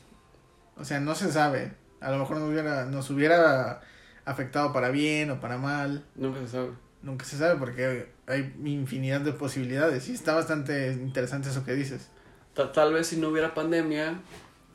O 0.76 0.84
sea, 0.84 1.00
no 1.00 1.16
se 1.16 1.32
sabe. 1.32 1.72
A 2.00 2.12
lo 2.12 2.18
mejor 2.18 2.36
nos 2.38 2.48
hubiera, 2.50 2.84
nos 2.84 3.10
hubiera 3.10 3.80
afectado 4.24 4.72
para 4.72 4.90
bien 4.90 5.28
o 5.32 5.40
para 5.40 5.58
mal. 5.58 6.04
Nunca 6.14 6.38
se 6.38 6.48
sabe. 6.48 6.70
Nunca 7.02 7.24
se 7.24 7.36
sabe 7.36 7.58
porque 7.58 8.08
hay 8.28 8.54
infinidad 8.64 9.22
de 9.22 9.32
posibilidades. 9.32 10.08
Y 10.08 10.12
está 10.12 10.34
bastante 10.34 10.92
interesante 10.92 11.48
eso 11.48 11.64
que 11.64 11.72
dices. 11.74 12.08
Ta- 12.54 12.70
tal 12.70 12.94
vez 12.94 13.08
si 13.08 13.16
no 13.16 13.28
hubiera 13.30 13.54
pandemia, 13.54 14.20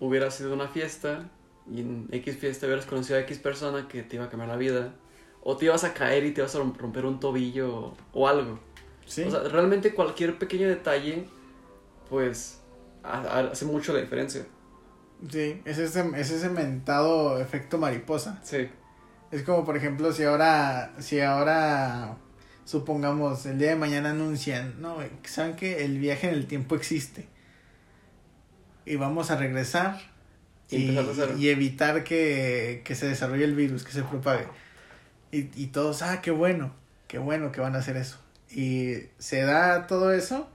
hubiera 0.02 0.30
sido 0.30 0.54
una 0.54 0.68
fiesta 0.68 1.30
y 1.72 1.82
en 1.82 2.08
X 2.12 2.38
fiesta 2.38 2.66
hubieras 2.66 2.86
conocido 2.86 3.18
a 3.18 3.22
X 3.22 3.40
persona 3.40 3.88
que 3.88 4.04
te 4.04 4.16
iba 4.16 4.26
a 4.26 4.30
cambiar 4.30 4.50
la 4.50 4.56
vida. 4.58 4.94
O 5.42 5.56
te 5.56 5.66
ibas 5.66 5.84
a 5.84 5.94
caer 5.94 6.26
y 6.26 6.32
te 6.32 6.42
ibas 6.42 6.56
a 6.56 6.60
rom- 6.60 6.76
romper 6.78 7.06
un 7.06 7.20
tobillo 7.20 7.74
o, 7.76 7.98
o 8.14 8.28
algo. 8.28 8.60
Sí. 9.06 9.24
O 9.24 9.32
sea, 9.32 9.42
realmente 9.44 9.94
cualquier 9.94 10.38
pequeño 10.38 10.68
detalle, 10.68 11.26
pues, 12.10 12.62
ha- 13.04 13.22
ha- 13.22 13.52
hace 13.52 13.66
mucho 13.66 13.94
la 13.94 14.00
diferencia. 14.00 14.46
sí, 15.30 15.62
es 15.66 15.78
ese, 15.78 16.06
es 16.16 16.32
ese 16.32 16.50
mentado 16.50 17.40
efecto 17.40 17.78
mariposa. 17.78 18.40
Sí. 18.44 18.68
Es 19.32 19.44
como 19.44 19.64
por 19.66 19.76
ejemplo 19.78 20.12
si 20.14 20.24
ahora, 20.24 20.94
si 21.00 21.20
ahora 21.22 22.18
supongamos 22.66 23.46
el 23.46 23.58
día 23.60 23.70
de 23.70 23.76
mañana 23.78 24.10
anuncian, 24.12 24.82
no, 24.82 24.98
saben 25.24 25.56
que 25.56 25.86
el 25.86 26.00
viaje 26.00 26.28
en 26.30 26.34
el 26.36 26.48
tiempo 26.48 26.76
existe 26.76 27.28
y 28.86 28.96
vamos 28.98 29.32
a 29.32 29.38
regresar 29.38 30.00
Y 30.70 31.50
evitar 31.50 32.04
que, 32.04 32.82
que 32.84 32.96
se 32.96 33.08
desarrolle 33.08 33.46
el 33.46 33.56
virus, 33.56 33.84
que 33.84 33.92
se 33.92 34.04
propague. 34.04 34.48
Y, 35.32 35.50
y 35.56 35.68
todos, 35.68 36.02
ah, 36.02 36.22
qué 36.22 36.32
bueno, 36.32 36.74
qué 37.08 37.18
bueno 37.20 37.52
que 37.52 37.62
van 37.62 37.76
a 37.76 37.80
hacer 37.80 37.98
eso. 37.98 38.18
Y 38.50 38.96
se 39.18 39.42
da 39.42 39.88
todo 39.88 40.12
eso, 40.12 40.50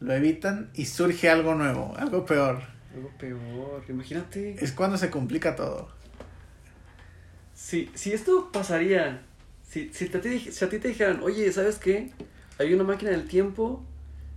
lo 0.00 0.12
evitan 0.14 0.70
y 0.74 0.86
surge 0.86 1.28
algo 1.28 1.54
nuevo, 1.54 1.94
algo 1.96 2.24
peor. 2.24 2.62
Algo 2.94 3.10
peor, 3.18 3.84
imagínate. 3.88 4.56
Es 4.62 4.72
cuando 4.72 4.96
se 4.96 5.10
complica 5.10 5.56
todo. 5.56 5.88
Si, 7.54 7.90
si 7.94 8.12
esto 8.12 8.50
pasaría, 8.52 9.22
si, 9.68 9.90
si, 9.92 10.04
a 10.14 10.20
ti, 10.20 10.38
si 10.38 10.64
a 10.64 10.68
ti 10.68 10.78
te 10.78 10.88
dijeran, 10.88 11.20
oye, 11.22 11.50
¿sabes 11.52 11.78
qué? 11.78 12.10
Hay 12.58 12.72
una 12.72 12.84
máquina 12.84 13.10
del 13.10 13.26
tiempo, 13.28 13.82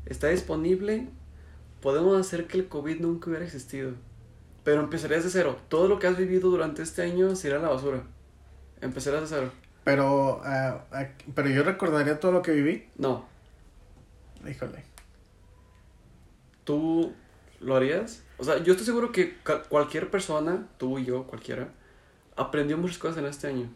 está 0.06 0.28
disponible, 0.28 1.08
podemos 1.82 2.20
hacer 2.20 2.48
que 2.48 2.58
el 2.58 2.68
COVID 2.68 3.00
nunca 3.00 3.30
hubiera 3.30 3.46
existido. 3.46 3.94
Pero 4.64 4.82
empezarías 4.82 5.24
de 5.24 5.30
cero. 5.30 5.58
Todo 5.70 5.88
lo 5.88 6.00
que 6.00 6.08
has 6.08 6.18
vivido 6.18 6.50
durante 6.50 6.82
este 6.82 7.02
año 7.02 7.36
se 7.36 7.48
irá 7.48 7.58
a 7.58 7.62
la 7.62 7.70
basura. 7.70 8.04
Empezarías 8.82 9.22
de 9.22 9.28
cero. 9.28 9.52
Pero, 9.84 10.42
ah, 10.44 10.86
pero 11.34 11.50
yo 11.50 11.64
recordaría 11.64 12.20
todo 12.20 12.32
lo 12.32 12.42
que 12.42 12.52
viví. 12.52 12.88
No. 12.98 13.26
Híjole. 14.48 14.84
¿Tú 16.64 17.14
lo 17.60 17.76
harías? 17.76 18.24
O 18.38 18.44
sea, 18.44 18.62
yo 18.64 18.74
estoy 18.74 18.86
seguro 18.86 19.12
que 19.12 19.38
cualquier 19.70 20.10
persona, 20.12 20.68
tú 20.78 21.00
y 21.00 21.06
yo, 21.06 21.26
cualquiera, 21.26 21.70
aprendió 22.36 22.78
muchas 22.78 22.98
cosas 22.98 23.18
en 23.18 23.26
este 23.26 23.48
año. 23.48 23.70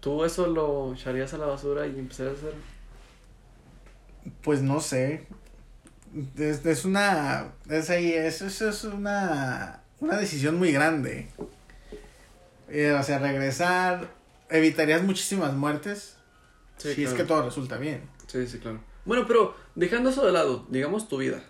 ¿Tú 0.00 0.24
eso 0.24 0.46
lo 0.46 0.94
echarías 0.94 1.34
a 1.34 1.38
la 1.38 1.46
basura 1.46 1.86
y 1.86 1.98
empezarías 1.98 2.36
a 2.36 2.38
hacer? 2.38 2.54
Pues 4.42 4.62
no 4.62 4.80
sé. 4.80 5.26
Es, 6.36 6.64
es 6.64 6.84
una. 6.84 7.52
Es 7.68 7.90
ahí, 7.90 8.12
es, 8.12 8.42
es, 8.42 8.62
es 8.62 8.84
una. 8.84 9.82
Una 10.00 10.16
decisión 10.16 10.58
muy 10.58 10.72
grande. 10.72 11.28
Eh, 12.68 12.92
o 12.92 13.02
sea, 13.02 13.18
regresar. 13.18 14.14
Evitarías 14.48 15.02
muchísimas 15.02 15.54
muertes. 15.54 16.16
Sí, 16.76 16.94
si 16.94 17.04
es 17.04 17.14
que 17.14 17.24
todo 17.24 17.42
resulta 17.42 17.78
bien. 17.78 18.08
Sí, 18.26 18.46
sí, 18.46 18.58
claro. 18.58 18.80
Bueno, 19.04 19.24
pero 19.26 19.56
dejando 19.74 20.10
eso 20.10 20.24
de 20.26 20.32
lado, 20.32 20.66
digamos 20.68 21.08
tu 21.08 21.18
vida. 21.18 21.42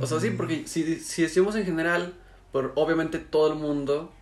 O 0.00 0.06
sea, 0.06 0.20
sí, 0.20 0.30
porque 0.30 0.66
si, 0.66 1.00
si 1.00 1.22
decimos 1.22 1.56
en 1.56 1.64
general, 1.64 2.14
por 2.52 2.72
obviamente 2.76 3.18
todo 3.18 3.52
el 3.52 3.58
mundo, 3.58 4.12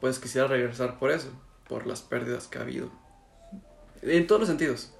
pues 0.00 0.18
quisiera 0.18 0.46
regresar 0.46 0.98
por 0.98 1.10
eso, 1.10 1.28
por 1.68 1.86
las 1.86 2.02
pérdidas 2.02 2.46
que 2.46 2.58
ha 2.58 2.62
habido. 2.62 2.90
En 4.02 4.26
todos 4.26 4.40
los 4.40 4.48
sentidos. 4.48 4.92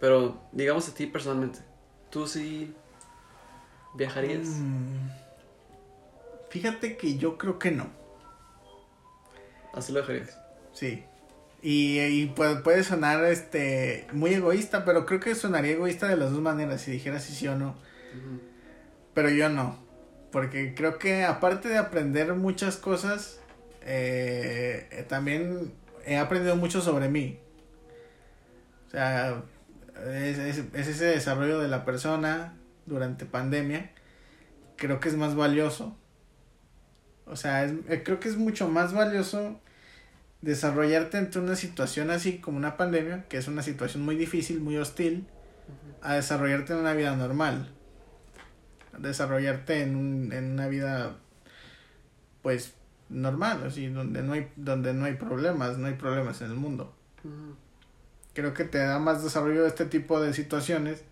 Pero 0.00 0.40
digamos 0.52 0.88
a 0.88 0.94
ti 0.94 1.06
personalmente, 1.06 1.60
¿tú 2.10 2.26
sí 2.26 2.74
viajarías? 3.94 4.48
Mm. 4.48 5.10
Fíjate 6.50 6.96
que 6.96 7.16
yo 7.16 7.38
creo 7.38 7.58
que 7.58 7.70
no. 7.70 7.88
Así 9.72 9.92
lo 9.92 10.00
dejarías. 10.00 10.36
Sí. 10.72 11.04
Y, 11.62 12.00
y 12.00 12.26
puede, 12.26 12.56
puede 12.56 12.82
sonar 12.84 13.24
este 13.24 14.06
muy 14.12 14.34
egoísta, 14.34 14.84
pero 14.84 15.06
creo 15.06 15.20
que 15.20 15.34
sonaría 15.34 15.72
egoísta 15.72 16.08
de 16.08 16.16
las 16.16 16.32
dos 16.32 16.40
maneras, 16.40 16.80
si 16.80 16.90
dijera 16.90 17.20
si 17.20 17.34
sí 17.34 17.46
o 17.46 17.56
no. 17.56 17.76
Pero 19.14 19.30
yo 19.30 19.48
no. 19.48 19.78
Porque 20.32 20.74
creo 20.74 20.98
que 20.98 21.24
aparte 21.24 21.68
de 21.68 21.78
aprender 21.78 22.34
muchas 22.34 22.76
cosas, 22.76 23.40
eh, 23.82 24.88
eh, 24.90 25.04
también 25.08 25.72
he 26.06 26.16
aprendido 26.16 26.56
mucho 26.56 26.80
sobre 26.80 27.08
mí. 27.08 27.38
O 28.86 28.90
sea, 28.90 29.42
es, 30.06 30.38
es- 30.38 30.64
es 30.74 30.86
ese 30.88 31.04
desarrollo 31.06 31.58
de 31.60 31.68
la 31.68 31.84
persona 31.84 32.54
durante 32.86 33.26
pandemia. 33.26 33.90
Creo 34.76 35.00
que 35.00 35.08
es 35.08 35.16
más 35.16 35.34
valioso. 35.34 35.96
O 37.26 37.36
sea, 37.36 37.64
es- 37.64 37.72
eh, 37.88 38.02
creo 38.04 38.18
que 38.20 38.28
es 38.28 38.36
mucho 38.36 38.68
más 38.68 38.92
valioso 38.92 39.60
desarrollarte 40.42 41.18
ante 41.18 41.38
una 41.38 41.54
situación 41.54 42.10
así 42.10 42.38
como 42.38 42.56
una 42.56 42.76
pandemia, 42.76 43.24
que 43.28 43.36
es 43.36 43.46
una 43.48 43.62
situación 43.62 44.02
muy 44.04 44.16
difícil, 44.16 44.60
muy 44.60 44.76
hostil, 44.78 45.26
a 46.02 46.14
desarrollarte 46.14 46.72
en 46.72 46.78
una 46.80 46.94
vida 46.94 47.14
normal. 47.14 47.68
Desarrollarte 48.98 49.82
en, 49.82 49.96
un- 49.96 50.32
en 50.32 50.52
una 50.52 50.66
vida, 50.68 51.16
pues, 52.42 52.74
normal, 53.08 53.64
así, 53.66 53.86
donde 53.88 54.22
no, 54.22 54.32
hay, 54.34 54.48
donde 54.56 54.92
no 54.94 55.04
hay 55.04 55.14
problemas, 55.14 55.78
no 55.78 55.86
hay 55.86 55.94
problemas 55.94 56.40
en 56.42 56.48
el 56.50 56.56
mundo. 56.56 56.94
Creo 58.34 58.54
que 58.54 58.64
te 58.64 58.78
da 58.78 58.98
más 58.98 59.22
desarrollo 59.22 59.62
de 59.62 59.68
este 59.68 59.86
tipo 59.86 60.20
de 60.20 60.32
situaciones 60.32 61.02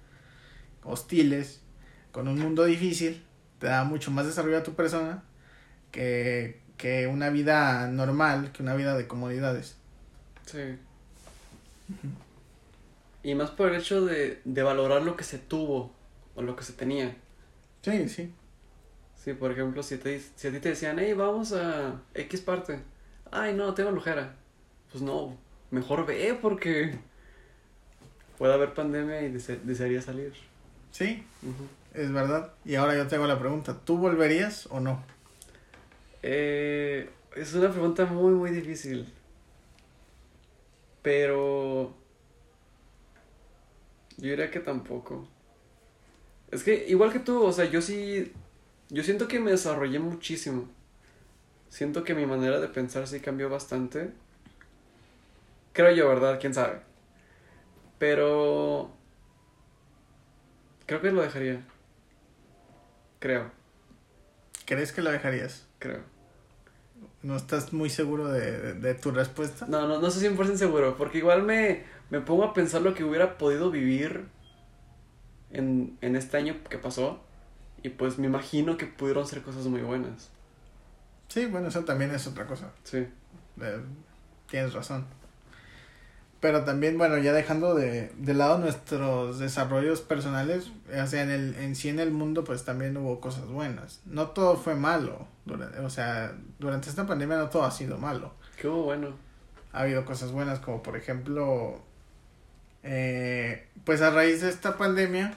hostiles, 0.85 1.61
con 2.13 2.29
un 2.29 2.39
mundo 2.39 2.65
difícil, 2.65 3.23
te 3.59 3.67
da 3.67 3.85
mucho 3.85 4.11
más 4.11 4.27
desarrollo 4.27 4.59
a 4.59 4.63
tu 4.63 4.75
persona 4.75 5.23
que, 5.91 6.61
que 6.77 7.07
una 7.07 7.31
vida 7.31 7.89
normal, 7.89 8.53
que 8.53 8.63
una 8.63 8.75
vida 8.75 8.97
de 8.97 9.07
comodidades. 9.07 9.77
Sí. 10.47 10.79
Y 13.23 13.35
más 13.35 13.51
por 13.51 13.71
el 13.71 13.81
hecho 13.81 14.05
de, 14.05 14.41
de 14.45 14.63
valorar 14.63 15.03
lo 15.03 15.17
que 15.17 15.25
se 15.25 15.39
tuvo 15.39 15.93
o 16.35 16.43
lo 16.43 16.57
que 16.57 16.65
se 16.65 16.73
tenía. 16.73 17.17
Sí, 17.83 18.09
sí. 18.09 18.33
Sí, 19.17 19.35
por 19.35 19.51
ejemplo, 19.51 19.83
si, 19.83 19.99
te, 19.99 20.21
si 20.21 20.49
a 20.49 20.53
ti 20.53 20.61
te 20.61 20.71
decían, 20.71 20.99
hey, 20.99 21.13
vamos 21.13 21.53
a 21.53 22.01
X 22.15 22.41
parte. 22.41 22.81
Ay, 23.31 23.55
no, 23.55 23.75
tengo 23.75 23.91
flojera. 23.91 24.37
Pues 24.91 25.03
no, 25.03 25.37
mejor 25.71 26.07
ve 26.07 26.39
porque 26.41 26.99
puede 28.39 28.55
haber 28.55 28.73
pandemia 28.75 29.23
y 29.23 29.33
dese- 29.33 29.61
desearía 29.63 30.01
salir. 30.01 30.33
Sí, 30.93 31.25
es 31.93 32.13
verdad. 32.13 32.53
Y 32.65 32.77
ahora 32.77 32.97
yo 32.97 33.07
te 33.07 33.17
hago 33.17 33.27
la 33.27 33.39
pregunta, 33.39 33.77
¿tú 33.85 33.99
volverías 33.99 34.67
o 34.71 34.81
no? 34.81 35.03
Eh, 36.23 37.11
es 37.37 37.55
una 37.55 37.71
pregunta 37.71 38.07
muy, 38.07 38.33
muy 38.33 38.51
difícil. 38.51 39.13
Pero... 41.03 41.95
Yo 44.17 44.31
diría 44.31 44.51
que 44.51 44.61
tampoco. 44.61 45.29
Es 46.51 46.63
que 46.63 46.87
igual 46.89 47.13
que 47.13 47.21
tú, 47.21 47.43
o 47.45 47.53
sea, 47.53 47.67
yo 47.67 47.81
sí... 47.83 48.33
Yo 48.91 49.03
siento 49.03 49.29
que 49.29 49.39
me 49.39 49.51
desarrollé 49.51 49.99
muchísimo. 49.99 50.69
Siento 51.69 52.05
que 52.05 52.15
mi 52.15 52.25
manera 52.25 52.59
de 52.59 52.69
pensar 52.69 53.07
sí 53.07 53.21
cambió 53.21 53.51
bastante. 53.51 54.11
Creo 55.75 55.95
yo, 55.95 56.09
¿verdad? 56.09 56.39
¿Quién 56.41 56.55
sabe? 56.55 56.81
Pero... 57.99 58.91
Creo 60.87 61.01
que 61.01 61.11
lo 61.13 61.23
dejaría. 61.23 61.63
Creo, 63.21 63.51
¿Crees 64.65 64.93
que 64.93 65.03
lo 65.03 65.11
dejarías? 65.11 65.67
creo. 65.79 66.03
¿No 67.23 67.37
estás 67.37 67.73
muy 67.73 67.91
seguro 67.91 68.29
de, 68.29 68.53
de- 68.59 68.75
de 68.75 68.95
tu 68.95 69.11
respuesta? 69.11 69.67
No, 69.67 69.89
no, 69.89 70.01
no 70.01 70.07
estoy 70.07 70.23
100% 70.29 70.57
seguro, 70.57 70.97
porque 70.97 71.19
igual 71.19 71.43
me, 71.43 71.85
me 72.11 72.21
pongo 72.21 72.45
a 72.45 72.55
pensar 72.55 72.83
lo 72.83 72.95
que 72.95 73.03
hubiera 73.05 73.39
podido 73.39 73.71
vivir 73.71 74.27
en, 75.51 75.97
en 76.01 76.15
este 76.17 76.37
año 76.37 76.57
que 76.71 76.79
pasó, 76.79 77.21
y 77.83 77.89
pues 77.91 78.19
me 78.19 78.27
imagino 78.27 78.77
que 78.77 78.87
pudieron 78.87 79.27
ser 79.27 79.43
cosas 79.43 79.67
muy 79.67 79.81
buenas. 79.83 80.31
Sí, 81.29 81.47
bueno, 81.47 81.69
eso 81.69 81.85
también 81.85 82.13
es 82.13 82.27
otra 82.27 82.47
cosa. 82.47 82.71
Sí. 82.85 82.99
Eh, 83.61 83.81
tienes 84.49 84.73
razón. 84.73 85.05
Pero 86.41 86.65
también, 86.65 86.99
bueno, 86.99 87.19
ya 87.19 87.33
dejando 87.33 87.75
de, 87.75 88.13
de 88.17 88.35
lado 88.35 88.59
nuestros 88.59 89.41
desarrollos 89.41 90.01
personales, 90.01 90.71
o 90.89 91.07
sea, 91.07 91.23
en, 91.23 91.31
el, 91.31 91.55
en 91.57 91.75
sí 91.75 91.89
en 91.89 91.99
el 91.99 92.13
mundo, 92.13 92.45
pues 92.45 92.65
también 92.65 92.97
hubo 92.97 93.21
cosas 93.21 93.47
buenas. 93.47 94.01
No 94.07 94.29
todo 94.29 94.57
fue 94.57 94.77
malo. 94.77 95.27
Durante, 95.47 95.81
o 95.81 95.91
sea, 95.91 96.33
durante 96.61 96.91
esta 96.91 97.07
pandemia 97.07 97.39
no 97.39 97.49
todo 97.49 97.65
ha 97.65 97.73
sido 97.73 97.99
malo. 97.99 98.35
Qué 98.61 98.69
bueno. 98.69 99.17
Ha 99.73 99.81
habido 99.81 100.05
cosas 100.05 100.31
buenas, 100.31 100.61
como 100.61 100.81
por 100.81 100.97
ejemplo, 100.97 101.83
eh, 102.85 103.67
pues 103.85 104.01
a 104.01 104.11
raíz 104.11 104.41
de 104.41 104.49
esta 104.49 104.79
pandemia, 104.79 105.35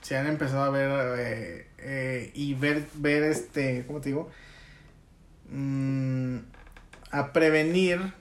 se 0.00 0.16
han 0.16 0.26
empezado 0.26 0.64
a 0.64 0.70
ver 0.70 0.90
eh, 1.18 1.66
eh, 1.78 2.30
y 2.34 2.54
ver, 2.54 2.84
ver 2.94 3.22
este, 3.22 3.84
¿cómo 3.86 4.00
te 4.00 4.08
digo? 4.08 4.30
Mm, 5.48 6.38
a 7.12 7.32
prevenir 7.32 8.12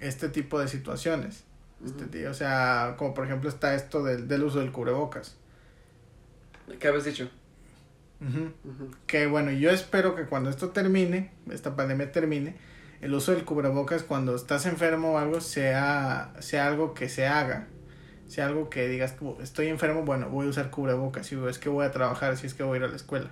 este 0.00 0.28
tipo 0.28 0.58
de 0.58 0.68
situaciones. 0.68 1.44
Este, 1.84 2.02
Ujú. 2.04 2.10
ti- 2.10 2.24
o 2.24 2.34
sea, 2.34 2.94
como 2.96 3.12
por 3.14 3.26
ejemplo 3.26 3.48
está 3.48 3.74
esto 3.74 4.02
del, 4.02 4.28
del 4.28 4.42
uso 4.44 4.60
del 4.60 4.72
cubrebocas. 4.72 5.36
¿Qué 6.80 6.88
habías 6.88 7.04
dicho? 7.04 7.28
Que 9.06 9.26
bueno, 9.26 9.50
yo 9.52 9.70
espero 9.70 10.14
que 10.16 10.24
cuando 10.24 10.48
esto 10.50 10.70
termine, 10.70 11.32
esta 11.50 11.76
pandemia 11.76 12.10
termine, 12.12 12.56
el 13.02 13.12
uso 13.14 13.32
del 13.32 13.44
cubrebocas 13.44 14.02
cuando 14.02 14.34
estás 14.34 14.64
enfermo 14.66 15.12
o 15.12 15.18
algo 15.18 15.40
sea, 15.40 16.32
sea 16.40 16.66
algo 16.66 16.94
que 16.94 17.08
se 17.08 17.26
haga. 17.26 17.66
Sea 18.26 18.46
algo 18.46 18.70
que 18.70 18.88
digas, 18.88 19.14
"Oh, 19.20 19.36
estoy 19.40 19.68
enfermo, 19.68 20.02
bueno, 20.02 20.28
voy 20.30 20.46
a 20.46 20.50
usar 20.50 20.70
cubrebocas, 20.70 21.26
si 21.26 21.36
es 21.48 21.58
que 21.58 21.68
voy 21.68 21.84
a 21.86 21.92
trabajar, 21.92 22.36
si 22.36 22.46
es 22.46 22.54
que 22.54 22.62
voy 22.64 22.76
a 22.76 22.78
ir 22.78 22.84
a 22.84 22.88
la 22.88 22.96
escuela. 22.96 23.30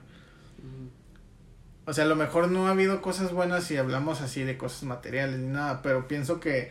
O 1.86 1.92
sea, 1.92 2.04
a 2.04 2.06
lo 2.08 2.16
mejor 2.16 2.50
no 2.50 2.66
ha 2.66 2.70
habido 2.70 3.02
cosas 3.02 3.32
buenas 3.32 3.64
si 3.64 3.76
hablamos 3.76 4.20
así 4.22 4.42
de 4.42 4.56
cosas 4.56 4.84
materiales 4.84 5.38
ni 5.38 5.48
nada, 5.48 5.82
pero 5.82 6.08
pienso 6.08 6.40
que 6.40 6.70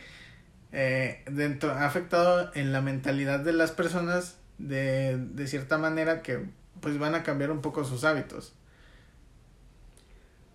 eh, 0.72 1.22
dentro 1.30 1.70
ha 1.72 1.86
afectado 1.86 2.50
en 2.54 2.72
la 2.72 2.80
mentalidad 2.80 3.40
de 3.40 3.52
las 3.52 3.70
personas 3.72 4.38
de, 4.58 5.16
de 5.18 5.46
cierta 5.46 5.78
manera 5.78 6.22
que 6.22 6.46
pues 6.80 6.98
van 6.98 7.14
a 7.14 7.22
cambiar 7.22 7.50
un 7.52 7.62
poco 7.62 7.84
sus 7.84 8.04
hábitos. 8.04 8.54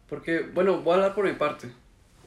Porque, 0.10 0.42
bueno, 0.42 0.82
voy 0.82 0.94
a 0.94 0.96
hablar 0.96 1.16
por 1.16 1.26
mi 1.26 1.34
parte. 1.34 1.72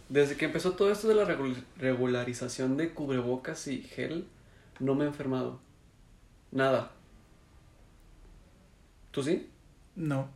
Desde 0.09 0.37
que 0.37 0.45
empezó 0.47 0.73
todo 0.73 0.91
esto 0.93 1.09
de 1.09 1.15
la 1.15 1.25
regul- 1.27 1.65
regularización 1.79 2.77
de 2.77 2.93
cubrebocas 2.95 3.67
y 3.67 3.83
gel, 3.83 4.27
no 4.79 4.95
me 4.95 5.05
he 5.05 5.09
enfermado. 5.09 5.61
Nada. 6.53 6.93
¿Tú 9.11 9.23
sí? 9.23 9.49
No. 9.97 10.29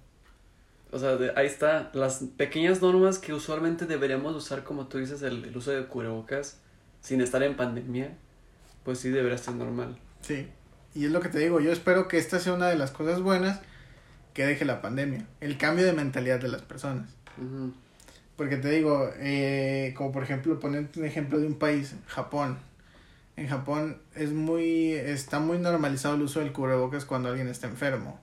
O 0.97 0.99
sea, 0.99 1.17
de- 1.17 1.31
ahí 1.37 1.47
está. 1.47 1.91
Las 1.93 2.25
pequeñas 2.39 2.81
normas 2.81 3.19
que 3.19 3.35
usualmente 3.35 3.85
deberíamos 3.85 4.35
usar, 4.35 4.65
como 4.65 4.87
tú 4.87 4.97
dices, 4.97 5.21
el, 5.21 5.45
el 5.45 5.55
uso 5.55 5.71
de 5.71 5.85
cubrebocas 5.85 6.59
sin 7.03 7.21
estar 7.21 7.43
en 7.43 7.55
pandemia, 7.55 8.17
pues 8.83 8.99
sí 9.01 9.11
debería 9.11 9.37
ser 9.37 9.57
normal. 9.57 9.99
Sí. 10.23 10.49
Y 10.95 11.05
es 11.05 11.11
lo 11.11 11.21
que 11.21 11.29
te 11.29 11.39
digo, 11.39 11.61
yo 11.61 11.71
espero 11.71 12.09
que 12.09 12.17
esta 12.17 12.41
sea 12.41 12.55
una 12.55 12.69
de 12.69 12.77
las 12.77 12.93
cosas 12.93 13.21
buenas 13.21 13.61
que 14.33 14.47
deje 14.47 14.65
la 14.65 14.81
pandemia. 14.81 15.27
El 15.43 15.59
cambio 15.59 15.85
de 15.85 15.93
mentalidad 15.93 16.41
de 16.41 16.49
las 16.49 16.63
personas. 16.63 17.11
Porque 18.37 18.57
te 18.57 18.71
digo, 18.71 19.11
eh, 19.19 19.93
como 19.99 20.13
por 20.13 20.23
ejemplo, 20.23 20.59
ponerte 20.59 20.99
un 21.01 21.05
ejemplo 21.05 21.39
de 21.39 21.47
un 21.47 21.59
país, 21.59 21.95
Japón. 22.07 22.57
En 23.37 23.49
Japón 23.49 23.99
es 24.15 24.33
muy, 24.33 24.93
está 24.93 25.41
muy 25.41 25.59
normalizado 25.59 26.15
el 26.15 26.23
uso 26.23 26.41
del 26.41 26.53
cubrebocas 26.53 27.05
cuando 27.05 27.29
alguien 27.29 27.49
está 27.49 27.67
enfermo. 27.67 28.19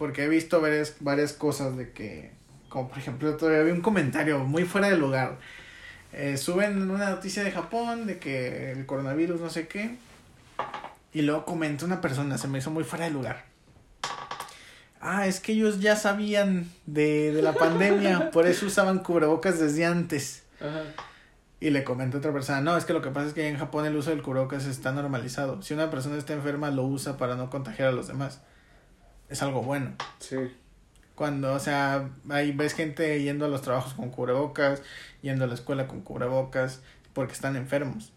Porque 0.00 0.24
he 0.24 0.28
visto 0.28 0.62
varias, 0.62 0.94
varias 1.00 1.34
cosas 1.34 1.76
de 1.76 1.92
que, 1.92 2.30
como 2.70 2.88
por 2.88 2.96
ejemplo, 2.96 3.36
todavía 3.36 3.64
vi 3.64 3.70
un 3.70 3.82
comentario 3.82 4.38
muy 4.38 4.64
fuera 4.64 4.88
de 4.88 4.96
lugar. 4.96 5.36
Eh, 6.14 6.38
suben 6.38 6.90
una 6.90 7.10
noticia 7.10 7.44
de 7.44 7.52
Japón 7.52 8.06
de 8.06 8.18
que 8.18 8.72
el 8.72 8.86
coronavirus 8.86 9.42
no 9.42 9.50
sé 9.50 9.68
qué. 9.68 9.98
Y 11.12 11.20
luego 11.20 11.44
comenta 11.44 11.84
una 11.84 12.00
persona, 12.00 12.38
se 12.38 12.48
me 12.48 12.60
hizo 12.60 12.70
muy 12.70 12.82
fuera 12.82 13.04
de 13.04 13.10
lugar. 13.10 13.44
Ah, 15.02 15.26
es 15.26 15.38
que 15.38 15.52
ellos 15.52 15.80
ya 15.80 15.96
sabían 15.96 16.70
de, 16.86 17.34
de 17.34 17.42
la 17.42 17.52
pandemia, 17.52 18.30
por 18.32 18.46
eso 18.46 18.64
usaban 18.64 19.00
cubrebocas 19.00 19.60
desde 19.60 19.84
antes. 19.84 20.44
Ajá. 20.62 20.84
Y 21.60 21.68
le 21.68 21.84
comenta 21.84 22.16
otra 22.16 22.32
persona, 22.32 22.62
no, 22.62 22.74
es 22.78 22.86
que 22.86 22.94
lo 22.94 23.02
que 23.02 23.10
pasa 23.10 23.26
es 23.26 23.34
que 23.34 23.46
en 23.46 23.58
Japón 23.58 23.84
el 23.84 23.94
uso 23.94 24.08
del 24.08 24.22
cubrebocas 24.22 24.64
está 24.64 24.92
normalizado. 24.92 25.60
Si 25.60 25.74
una 25.74 25.90
persona 25.90 26.16
está 26.16 26.32
enferma, 26.32 26.70
lo 26.70 26.84
usa 26.84 27.18
para 27.18 27.36
no 27.36 27.50
contagiar 27.50 27.88
a 27.88 27.92
los 27.92 28.08
demás. 28.08 28.40
Es 29.30 29.42
algo 29.42 29.62
bueno. 29.62 29.94
Sí. 30.18 30.36
Cuando, 31.14 31.54
o 31.54 31.60
sea, 31.60 32.10
ahí 32.28 32.52
ves 32.52 32.74
gente 32.74 33.22
yendo 33.22 33.44
a 33.44 33.48
los 33.48 33.62
trabajos 33.62 33.94
con 33.94 34.10
cubrebocas, 34.10 34.82
yendo 35.22 35.44
a 35.44 35.48
la 35.48 35.54
escuela 35.54 35.86
con 35.86 36.02
cubrebocas, 36.02 36.82
porque 37.12 37.32
están 37.32 37.56
enfermos. 37.56 38.12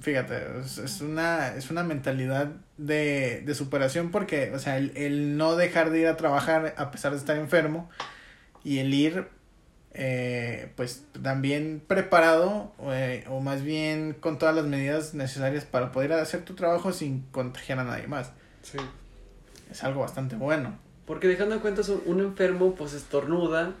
Fíjate, 0.00 0.60
es, 0.60 0.78
es 0.78 1.00
una, 1.00 1.56
es 1.56 1.70
una 1.70 1.82
mentalidad 1.82 2.52
de, 2.76 3.42
de 3.44 3.54
superación 3.56 4.12
porque, 4.12 4.52
o 4.54 4.58
sea, 4.60 4.76
el, 4.76 4.96
el 4.96 5.36
no 5.36 5.56
dejar 5.56 5.90
de 5.90 6.00
ir 6.00 6.06
a 6.06 6.16
trabajar 6.16 6.74
a 6.76 6.92
pesar 6.92 7.10
de 7.10 7.18
estar 7.18 7.36
enfermo 7.36 7.90
y 8.62 8.78
el 8.78 8.94
ir, 8.94 9.26
eh, 9.94 10.70
pues 10.76 11.06
también 11.22 11.82
preparado 11.84 12.72
eh, 12.92 13.24
o 13.28 13.40
más 13.40 13.62
bien 13.62 14.14
con 14.14 14.38
todas 14.38 14.54
las 14.54 14.64
medidas 14.64 15.12
necesarias 15.14 15.64
para 15.64 15.90
poder 15.90 16.12
hacer 16.12 16.44
tu 16.44 16.54
trabajo 16.54 16.92
sin 16.92 17.22
contagiar 17.32 17.80
a 17.80 17.84
nadie 17.84 18.06
más. 18.06 18.32
Sí. 18.62 18.78
Es 19.72 19.82
algo 19.84 20.00
bastante 20.02 20.36
bueno. 20.36 20.76
Porque 21.06 21.26
dejando 21.28 21.54
en 21.54 21.60
cuenta, 21.62 21.80
un, 22.04 22.20
enfermo 22.20 22.74
pues 22.74 22.92
estornuda 22.92 23.72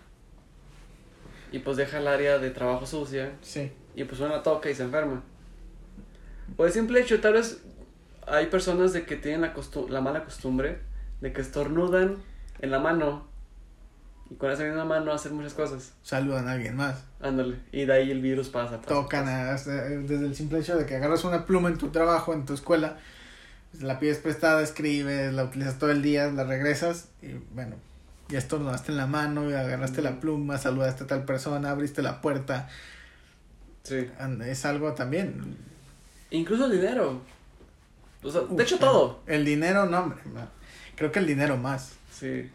y 1.52 1.58
pues 1.58 1.76
deja 1.76 1.98
el 1.98 2.08
área 2.08 2.38
de 2.38 2.50
trabajo 2.50 2.86
sucia 2.86 3.32
Sí. 3.42 3.70
y 3.94 4.04
pues 4.04 4.18
uno 4.20 4.30
la 4.30 4.42
toca 4.42 4.70
y 4.70 4.74
se 4.74 4.84
enferma. 4.84 5.22
Por 6.56 6.66
el 6.66 6.72
simple 6.72 7.00
hecho, 7.00 7.20
tal 7.20 7.34
vez 7.34 7.62
hay 8.26 8.46
personas 8.46 8.92
de 8.94 9.04
que 9.04 9.16
tienen 9.16 9.42
la, 9.42 9.54
la 9.90 10.00
mala 10.00 10.24
costumbre 10.24 10.80
de 11.20 11.32
que 11.32 11.42
estornudan 11.42 12.16
en 12.60 12.70
la 12.70 12.78
mano 12.78 13.28
y 14.30 14.36
con 14.36 14.50
esa 14.50 14.64
misma 14.64 14.86
mano 14.86 15.12
hacen 15.12 15.34
muchas 15.36 15.52
cosas. 15.52 15.92
Saludan 16.02 16.48
a 16.48 16.52
alguien 16.52 16.74
más. 16.74 17.04
Ándale. 17.20 17.58
Y 17.70 17.84
de 17.84 17.92
ahí 17.92 18.10
el 18.10 18.22
virus 18.22 18.48
pasa. 18.48 18.78
pasa, 18.78 18.88
Tocan 18.88 19.24
pasa. 19.26 19.50
a- 19.50 19.54
hasta- 19.54 19.88
desde 19.90 20.24
el 20.26 20.34
simple 20.34 20.58
hecho 20.60 20.76
de 20.78 20.86
que 20.86 20.96
agarras 20.96 21.22
una 21.24 21.44
pluma 21.44 21.68
en 21.68 21.76
tu 21.76 21.90
trabajo, 21.90 22.32
en 22.32 22.46
tu 22.46 22.54
escuela, 22.54 22.96
la 23.80 23.98
pides 23.98 24.18
prestada, 24.18 24.62
escribes, 24.62 25.32
la 25.32 25.44
utilizas 25.44 25.78
todo 25.78 25.90
el 25.90 26.02
día, 26.02 26.30
la 26.30 26.44
regresas 26.44 27.08
y 27.22 27.32
bueno, 27.54 27.76
ya 28.28 28.38
estornudaste 28.38 28.92
en 28.92 28.98
la 28.98 29.06
mano, 29.06 29.50
ya 29.50 29.60
agarraste 29.60 30.02
la 30.02 30.20
pluma, 30.20 30.58
saludaste 30.58 31.04
a 31.04 31.06
tal 31.06 31.24
persona, 31.24 31.70
abriste 31.70 32.02
la 32.02 32.20
puerta. 32.20 32.68
Sí. 33.82 34.08
Es 34.46 34.64
algo 34.64 34.92
también. 34.94 35.56
Incluso 36.30 36.66
el 36.66 36.72
dinero. 36.72 37.20
O 38.22 38.30
sea, 38.30 38.42
Uf, 38.42 38.52
de 38.52 38.62
hecho 38.62 38.78
todo. 38.78 39.20
El 39.26 39.44
dinero, 39.44 39.86
no, 39.86 40.00
hombre. 40.00 40.20
no. 40.32 40.48
Creo 40.96 41.10
que 41.10 41.18
el 41.18 41.26
dinero 41.26 41.56
más. 41.56 41.94
Sí. 42.12 42.50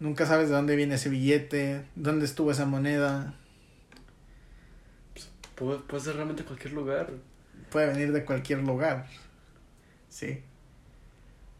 Nunca 0.00 0.26
sabes 0.26 0.48
de 0.48 0.54
dónde 0.54 0.76
viene 0.76 0.94
ese 0.94 1.08
billete, 1.08 1.84
dónde 1.94 2.24
estuvo 2.24 2.50
esa 2.50 2.64
moneda. 2.64 3.34
Puede, 5.56 5.80
puede 5.80 6.02
ser 6.02 6.14
realmente 6.14 6.44
cualquier 6.44 6.72
lugar. 6.72 7.10
Puede 7.70 7.88
venir 7.88 8.12
de 8.12 8.24
cualquier 8.24 8.60
lugar. 8.60 9.06
Sí. 10.08 10.42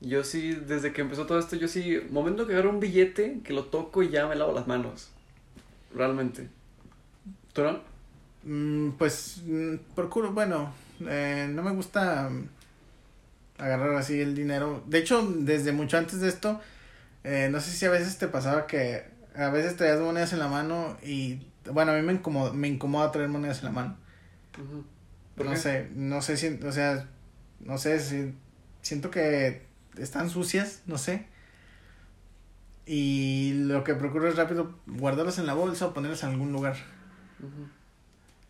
Yo 0.00 0.22
sí, 0.24 0.52
desde 0.54 0.92
que 0.92 1.00
empezó 1.00 1.26
todo 1.26 1.38
esto, 1.38 1.56
yo 1.56 1.66
sí, 1.68 2.00
momento 2.10 2.46
que 2.46 2.52
agarro 2.52 2.70
un 2.70 2.80
billete, 2.80 3.40
que 3.42 3.52
lo 3.52 3.64
toco 3.64 4.02
y 4.02 4.10
ya 4.10 4.26
me 4.28 4.36
lavo 4.36 4.52
las 4.52 4.66
manos. 4.68 5.10
Realmente. 5.94 6.48
¿Tú 7.52 7.62
no? 7.62 7.80
Mm, 8.44 8.90
pues 8.92 9.42
mm, 9.44 9.76
procuro, 9.94 10.32
bueno, 10.32 10.72
eh, 11.00 11.48
no 11.50 11.62
me 11.62 11.72
gusta 11.72 12.28
mm, 12.30 12.48
agarrar 13.58 13.96
así 13.96 14.20
el 14.20 14.34
dinero. 14.34 14.82
De 14.86 14.98
hecho, 14.98 15.22
desde 15.40 15.72
mucho 15.72 15.98
antes 15.98 16.20
de 16.20 16.28
esto, 16.28 16.60
eh, 17.24 17.48
no 17.50 17.60
sé 17.60 17.70
si 17.72 17.86
a 17.86 17.90
veces 17.90 18.18
te 18.18 18.28
pasaba 18.28 18.66
que 18.66 19.04
a 19.34 19.50
veces 19.50 19.76
traías 19.76 20.00
monedas 20.00 20.32
en 20.32 20.38
la 20.40 20.48
mano 20.48 20.96
y, 21.02 21.40
bueno, 21.72 21.92
a 21.92 21.96
mí 21.96 22.02
me 22.02 22.12
incomoda, 22.14 22.52
me 22.52 22.68
incomoda 22.68 23.10
traer 23.12 23.28
monedas 23.28 23.58
en 23.60 23.64
la 23.66 23.72
mano. 23.72 23.96
Ujú. 24.58 24.84
¿Por 25.36 25.46
No 25.46 25.52
qué? 25.52 25.56
sé, 25.56 25.90
no 25.94 26.22
sé 26.22 26.36
si, 26.36 26.48
o 26.64 26.72
sea, 26.72 27.08
no 27.60 27.78
sé 27.78 28.00
si, 28.00 28.34
siento 28.82 29.10
que 29.10 29.62
están 29.98 30.30
sucias, 30.30 30.82
no 30.86 30.98
sé. 30.98 31.26
Y 32.86 33.52
lo 33.54 33.84
que 33.84 33.94
procuro 33.94 34.28
es 34.28 34.36
rápido 34.36 34.74
guardarlas 34.86 35.38
en 35.38 35.46
la 35.46 35.54
bolsa 35.54 35.86
o 35.86 35.94
ponerlas 35.94 36.22
en 36.22 36.30
algún 36.30 36.52
lugar. 36.52 36.76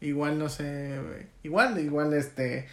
Igual, 0.00 0.38
no 0.38 0.48
sé, 0.48 1.28
igual, 1.42 1.78
igual, 1.80 2.14
este, 2.14 2.68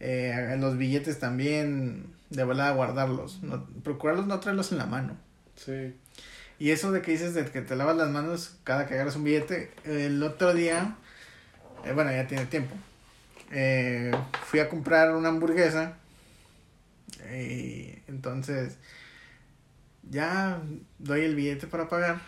eh, 0.00 0.56
los 0.58 0.78
billetes 0.78 1.18
también, 1.18 2.06
de 2.30 2.44
volada 2.44 2.72
guardarlos, 2.72 3.42
no, 3.42 3.66
procurarlos 3.84 4.26
no 4.26 4.40
traerlos 4.40 4.72
en 4.72 4.78
la 4.78 4.86
mano. 4.86 5.16
Sí. 5.54 5.94
Y 6.58 6.70
eso 6.70 6.92
de 6.92 7.02
que 7.02 7.10
dices 7.10 7.34
de 7.34 7.44
que 7.44 7.60
te 7.60 7.76
lavas 7.76 7.96
las 7.96 8.08
manos 8.08 8.56
cada 8.64 8.86
que 8.86 8.94
agarras 8.94 9.16
un 9.16 9.24
billete, 9.24 9.70
el 9.84 10.22
otro 10.22 10.54
día, 10.54 10.96
eh, 11.84 11.92
bueno, 11.92 12.10
ya 12.10 12.26
tiene 12.26 12.46
tiempo, 12.46 12.74
eh, 13.50 14.12
fui 14.46 14.60
a 14.60 14.68
comprar 14.68 15.14
una 15.14 15.28
hamburguesa 15.28 15.96
y 17.32 17.94
entonces 18.08 18.76
ya 20.08 20.60
doy 20.98 21.22
el 21.22 21.34
billete 21.34 21.66
para 21.66 21.88
pagar. 21.88 22.20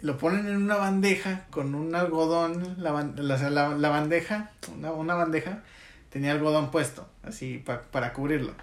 Lo 0.00 0.16
ponen 0.16 0.46
en 0.48 0.56
una 0.56 0.76
bandeja 0.76 1.46
con 1.50 1.74
un 1.74 1.94
algodón, 1.94 2.76
la, 2.78 2.92
la, 3.16 3.50
la- 3.50 3.74
la 3.76 3.88
bandeja, 3.90 4.50
una, 4.74 4.92
una 4.92 5.14
bandeja, 5.14 5.62
tenía 6.10 6.32
algodón 6.32 6.70
puesto, 6.70 7.08
así 7.22 7.58
pa- 7.58 7.82
para 7.90 8.12
cubrirlo. 8.14 8.54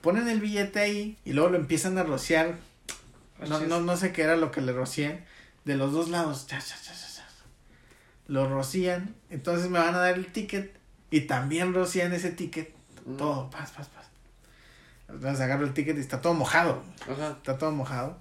Ponen 0.00 0.28
el 0.28 0.40
billete 0.40 0.78
ahí 0.78 1.18
y 1.24 1.32
luego 1.32 1.50
lo 1.50 1.56
empiezan 1.58 1.98
a 1.98 2.04
rociar 2.04 2.54
no, 3.48 3.58
no, 3.68 3.80
no 3.80 3.96
sé 3.96 4.12
qué 4.12 4.22
era 4.22 4.36
lo 4.36 4.50
que 4.50 4.60
le 4.60 4.72
rocían. 4.72 5.24
De 5.64 5.74
los 5.76 5.92
dos 5.92 6.08
lados. 6.08 6.46
Lo 8.28 8.48
rocían. 8.48 9.14
Entonces 9.30 9.68
me 9.68 9.78
van 9.80 9.94
a 9.94 9.98
dar 9.98 10.14
el 10.14 10.26
ticket. 10.26 10.74
Y 11.10 11.22
también 11.22 11.72
rocían 11.74 12.12
ese 12.12 12.30
ticket. 12.30 12.74
Mm. 13.04 13.16
Todo. 13.16 13.50
Paz, 13.50 13.70
paz, 13.70 13.88
paz. 13.88 14.06
Entonces 15.08 15.40
agarro 15.40 15.64
el 15.64 15.72
ticket 15.74 15.96
y 15.96 16.00
está 16.00 16.20
todo 16.20 16.34
mojado. 16.34 16.82
Ajá. 17.10 17.30
Está 17.30 17.56
todo 17.58 17.70
mojado. 17.72 18.16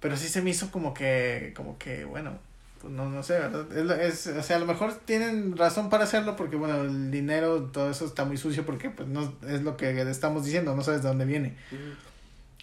Pero 0.00 0.16
sí 0.16 0.28
se 0.28 0.42
me 0.42 0.50
hizo 0.50 0.70
como 0.70 0.94
que. 0.94 1.52
Como 1.56 1.78
que, 1.78 2.04
bueno. 2.04 2.38
Pues 2.80 2.92
no, 2.92 3.08
no 3.08 3.22
sé, 3.22 3.32
¿verdad? 3.38 4.00
Es, 4.02 4.26
es- 4.26 4.36
o 4.36 4.42
sea, 4.42 4.56
a 4.56 4.58
lo 4.58 4.66
mejor 4.66 4.94
tienen 5.06 5.56
razón 5.56 5.88
para 5.88 6.04
hacerlo 6.04 6.36
porque, 6.36 6.56
bueno, 6.56 6.82
el 6.82 7.10
dinero, 7.10 7.62
todo 7.72 7.90
eso 7.90 8.04
está 8.04 8.26
muy 8.26 8.36
sucio 8.36 8.66
porque, 8.66 8.90
pues, 8.90 9.08
no 9.08 9.32
es 9.48 9.62
lo 9.62 9.78
que 9.78 9.98
estamos 10.10 10.44
diciendo, 10.44 10.76
no 10.76 10.82
sabes 10.82 11.02
de 11.02 11.08
dónde 11.08 11.24
viene. 11.24 11.56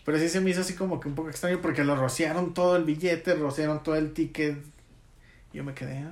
Pero 0.06 0.20
sí 0.20 0.30
se 0.30 0.40
me 0.40 0.52
hizo 0.52 0.62
así 0.62 0.76
como 0.76 1.00
que 1.00 1.08
un 1.08 1.16
poco 1.16 1.30
extraño 1.30 1.62
porque 1.62 1.84
lo 1.84 1.96
rociaron 1.96 2.54
todo 2.54 2.76
el 2.76 2.84
billete, 2.84 3.34
rociaron 3.36 3.82
todo 3.82 3.96
el 3.96 4.14
ticket. 4.14 4.58
Yo 5.52 5.64
me 5.64 5.74
quedé. 5.74 6.06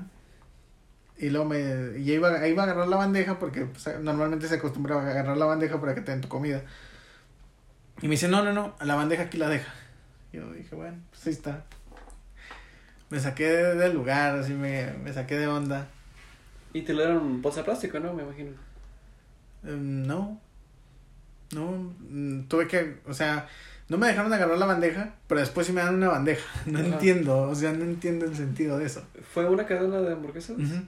Y 1.22 1.30
luego 1.30 1.46
me. 1.46 1.98
Y 2.00 2.12
iba, 2.12 2.48
iba 2.48 2.64
a 2.64 2.66
agarrar 2.66 2.88
la 2.88 2.98
bandeja 2.98 3.40
porque 3.40 3.66
pues, 3.66 3.88
normalmente 4.02 4.48
se 4.48 4.56
acostumbraba 4.56 5.04
a 5.04 5.12
agarrar 5.12 5.38
la 5.38 5.46
bandeja 5.46 5.80
para 5.80 5.96
que 5.96 6.02
te 6.02 6.12
den 6.12 6.22
tu 6.22 6.28
comida. 6.28 6.64
Y 8.02 8.08
me 8.08 8.12
dice: 8.16 8.28
No, 8.28 8.44
no, 8.44 8.52
no, 8.52 8.76
la 8.84 8.96
bandeja 8.96 9.24
aquí 9.24 9.38
la 9.38 9.48
deja. 9.48 9.72
Yo 10.34 10.52
dije: 10.52 10.76
Bueno, 10.76 10.98
pues 11.12 11.28
ahí 11.28 11.34
está. 11.34 11.64
Me 13.12 13.20
saqué 13.20 13.48
de- 13.48 13.76
del 13.76 13.94
lugar, 13.94 14.36
así 14.40 14.54
me, 14.54 14.92
me 15.04 15.14
saqué 15.14 15.38
de 15.38 15.48
onda. 15.48 15.88
Y 16.74 16.82
te 16.82 16.94
lo 16.94 17.04
dieron 17.04 17.42
bolsa 17.42 17.60
de 17.60 17.66
plástico, 17.66 18.00
¿no? 18.00 18.14
Me 18.14 18.24
imagino. 18.24 18.52
Em, 19.64 20.04
no. 20.08 20.40
No, 21.54 21.94
mm, 22.00 22.44
tuve 22.48 22.68
que, 22.68 23.00
o 23.06 23.14
sea, 23.14 23.48
no 23.92 23.98
me 23.98 24.08
dejaron 24.08 24.32
agarrar 24.32 24.58
la 24.58 24.66
bandeja, 24.66 25.16
pero 25.28 25.42
después 25.42 25.68
sí 25.68 25.74
me 25.74 25.82
dan 25.82 25.96
una 25.96 26.08
bandeja. 26.08 26.46
No 26.66 26.80
Ajá. 26.80 26.88
entiendo, 26.88 27.42
o 27.42 27.54
sea, 27.54 27.74
no 27.74 27.84
entiendo 27.84 28.26
el 28.26 28.34
sentido 28.34 28.78
de 28.78 28.86
eso. 28.86 29.04
¿Fue 29.34 29.50
una 29.50 29.66
cadena 29.66 30.00
de 30.00 30.14
hamburguesas? 30.14 30.56
Ajá. 30.58 30.84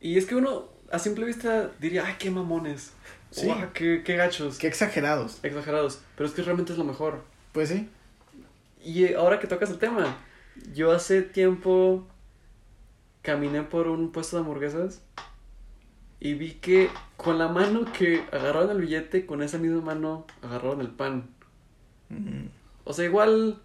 Y 0.00 0.16
es 0.16 0.24
que 0.24 0.34
uno, 0.34 0.70
a 0.90 0.98
simple 0.98 1.26
vista, 1.26 1.70
diría, 1.78 2.06
ay, 2.06 2.14
qué 2.18 2.30
mamones. 2.30 2.92
Sí. 3.30 3.52
Qué, 3.74 4.02
qué 4.02 4.16
gachos. 4.16 4.56
Qué 4.56 4.66
exagerados. 4.66 5.40
Exagerados. 5.42 6.00
Pero 6.16 6.26
es 6.26 6.34
que 6.34 6.40
realmente 6.40 6.72
es 6.72 6.78
lo 6.78 6.84
mejor. 6.84 7.22
Pues 7.52 7.68
sí. 7.68 7.90
Y 8.82 9.04
eh, 9.04 9.16
ahora 9.16 9.40
que 9.40 9.46
tocas 9.48 9.68
el 9.68 9.78
tema, 9.78 10.16
yo 10.72 10.90
hace 10.92 11.20
tiempo 11.20 12.06
caminé 13.20 13.62
por 13.62 13.88
un 13.88 14.10
puesto 14.10 14.36
de 14.36 14.40
hamburguesas 14.40 15.02
y 16.24 16.34
vi 16.34 16.52
que 16.54 16.88
con 17.16 17.36
la 17.38 17.48
mano 17.48 17.84
que 17.92 18.24
agarraron 18.30 18.70
el 18.70 18.80
billete, 18.82 19.26
con 19.26 19.42
esa 19.42 19.58
misma 19.58 19.80
mano 19.80 20.24
agarraron 20.42 20.80
el 20.80 20.90
pan. 20.90 21.30
Ujú. 22.10 22.48
O 22.84 22.92
sea, 22.92 23.04
igual, 23.06 23.58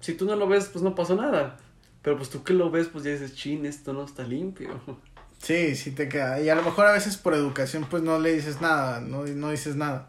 si 0.00 0.14
tú 0.14 0.24
no 0.26 0.36
lo 0.36 0.46
ves, 0.46 0.66
pues 0.72 0.82
no 0.84 0.94
pasó 0.94 1.16
nada. 1.16 1.56
Pero 2.02 2.16
pues 2.16 2.30
tú 2.30 2.44
que 2.44 2.54
lo 2.54 2.70
ves, 2.70 2.86
pues 2.88 3.02
ya 3.02 3.10
dices, 3.10 3.34
chin, 3.34 3.66
esto 3.66 3.92
no 3.92 4.04
está 4.04 4.22
limpio. 4.24 4.80
Sí, 5.38 5.76
sí 5.76 5.90
te 5.90 6.08
queda. 6.08 6.40
Y 6.40 6.48
a 6.48 6.54
lo 6.54 6.62
mejor 6.62 6.86
a 6.86 6.92
veces 6.92 7.18
por 7.18 7.34
educación 7.34 7.84
pues 7.90 8.02
no 8.02 8.18
le 8.18 8.32
dices 8.32 8.62
nada, 8.62 9.00
no, 9.02 9.22
no 9.26 9.50
dices 9.50 9.76
nada. 9.76 10.08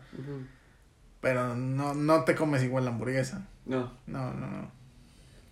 Pero 1.19 1.53
no, 1.53 1.93
no 1.93 2.23
te 2.23 2.33
comes 2.33 2.63
igual 2.63 2.85
la 2.85 2.91
hamburguesa. 2.91 3.45
No, 3.65 3.91
No, 4.07 4.33
no, 4.33 4.47
no. 4.47 4.71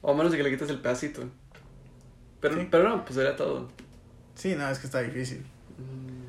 o 0.01 0.11
a 0.11 0.15
menos 0.15 0.31
de 0.31 0.37
que 0.37 0.43
le 0.43 0.51
quites 0.51 0.69
el 0.69 0.79
pedacito. 0.79 1.23
Pero, 2.39 2.55
Sí. 2.55 2.67
pero 2.71 2.87
no, 2.87 3.03
pues 3.03 3.15
sería 3.15 3.35
todo. 3.35 3.69
Sí, 4.35 4.55
no, 4.55 4.69
es 4.69 4.79
que 4.79 4.85
está 4.87 5.01
difícil. 5.01 5.39
Mm. 5.77 6.25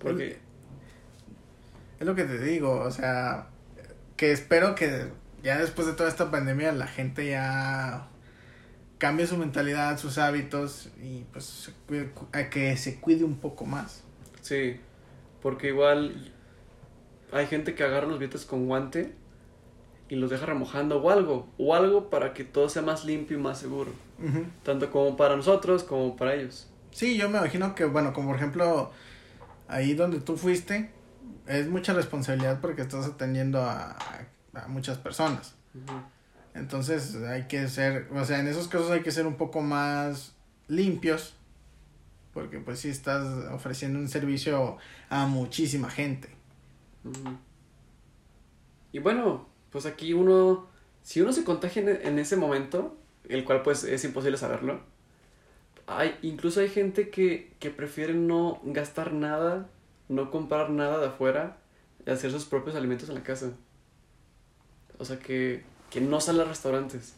Porque, 0.00 0.38
Es 2.00 2.06
lo 2.06 2.14
que 2.16 2.24
te 2.24 2.38
digo, 2.38 2.80
o 2.80 2.90
sea, 2.90 3.46
que 4.16 4.32
espero 4.32 4.74
que 4.74 5.08
ya 5.44 5.58
después 5.58 5.86
de 5.86 5.92
toda 5.92 6.08
esta 6.08 6.30
pandemia 6.30 6.72
la 6.72 6.86
gente 6.88 7.28
ya 7.30 8.08
cambie 8.98 9.26
su 9.26 9.36
mentalidad, 9.36 9.98
sus 9.98 10.18
hábitos 10.18 10.88
y 11.00 11.24
pues 11.32 11.44
se 11.44 11.72
cuide- 11.88 12.10
a 12.32 12.50
que 12.50 12.76
se 12.76 13.00
cuide 13.00 13.24
un 13.24 13.36
poco 13.38 13.64
más. 13.66 14.02
sí, 14.40 14.80
porque 15.40 15.68
igual 15.68 16.32
hay 17.32 17.46
gente 17.46 17.74
que 17.74 17.82
agarra 17.84 18.06
los 18.06 18.18
billetes 18.20 18.44
con 18.44 18.66
guante 18.66 19.12
y 20.08 20.14
los 20.16 20.30
deja 20.30 20.46
remojando 20.46 21.00
o 21.02 21.10
algo, 21.10 21.48
o 21.58 21.74
algo 21.74 22.10
para 22.10 22.32
que 22.34 22.44
todo 22.44 22.68
sea 22.68 22.82
más 22.82 23.04
limpio 23.04 23.38
y 23.38 23.40
más 23.40 23.58
seguro. 23.58 23.92
Tanto 24.62 24.90
como 24.90 25.16
para 25.16 25.36
nosotros 25.36 25.82
como 25.84 26.16
para 26.16 26.34
ellos. 26.34 26.68
Sí, 26.90 27.16
yo 27.16 27.28
me 27.28 27.38
imagino 27.38 27.74
que, 27.74 27.84
bueno, 27.84 28.12
como 28.12 28.28
por 28.28 28.36
ejemplo, 28.36 28.90
ahí 29.68 29.94
donde 29.94 30.20
tú 30.20 30.36
fuiste, 30.36 30.90
es 31.46 31.68
mucha 31.68 31.92
responsabilidad 31.92 32.60
porque 32.60 32.82
estás 32.82 33.06
atendiendo 33.06 33.60
a, 33.62 33.96
a 34.54 34.68
muchas 34.68 34.98
personas. 34.98 35.54
Entonces 36.54 37.16
hay 37.16 37.48
que 37.48 37.66
ser, 37.68 38.08
o 38.14 38.24
sea, 38.24 38.40
en 38.40 38.46
esos 38.46 38.68
casos 38.68 38.90
hay 38.90 39.02
que 39.02 39.10
ser 39.10 39.26
un 39.26 39.36
poco 39.36 39.62
más 39.62 40.34
limpios 40.68 41.34
porque 42.32 42.58
pues 42.58 42.80
sí 42.80 42.88
estás 42.88 43.26
ofreciendo 43.52 43.98
un 43.98 44.08
servicio 44.08 44.78
a 45.08 45.26
muchísima 45.26 45.90
gente. 45.90 46.30
Y 48.92 48.98
bueno, 48.98 49.48
pues 49.70 49.86
aquí 49.86 50.12
uno, 50.12 50.68
si 51.02 51.20
uno 51.20 51.32
se 51.32 51.44
contagia 51.44 51.82
en, 51.82 51.88
en 51.88 52.18
ese 52.18 52.36
momento, 52.36 52.96
el 53.32 53.44
cual 53.44 53.62
pues 53.62 53.84
es 53.84 54.04
imposible 54.04 54.36
saberlo, 54.36 54.80
hay, 55.86 56.16
incluso 56.22 56.60
hay 56.60 56.68
gente 56.68 57.10
que, 57.10 57.52
que 57.58 57.70
prefiere 57.70 58.14
no 58.14 58.60
gastar 58.64 59.12
nada, 59.12 59.68
no 60.08 60.30
comprar 60.30 60.70
nada 60.70 60.98
de 60.98 61.06
afuera 61.06 61.56
y 62.06 62.10
hacer 62.10 62.30
sus 62.30 62.44
propios 62.44 62.76
alimentos 62.76 63.08
en 63.08 63.16
la 63.16 63.22
casa. 63.22 63.50
O 64.98 65.04
sea 65.04 65.18
que, 65.18 65.64
que 65.90 66.00
no 66.00 66.20
sale 66.20 66.42
a 66.42 66.44
restaurantes. 66.44 67.14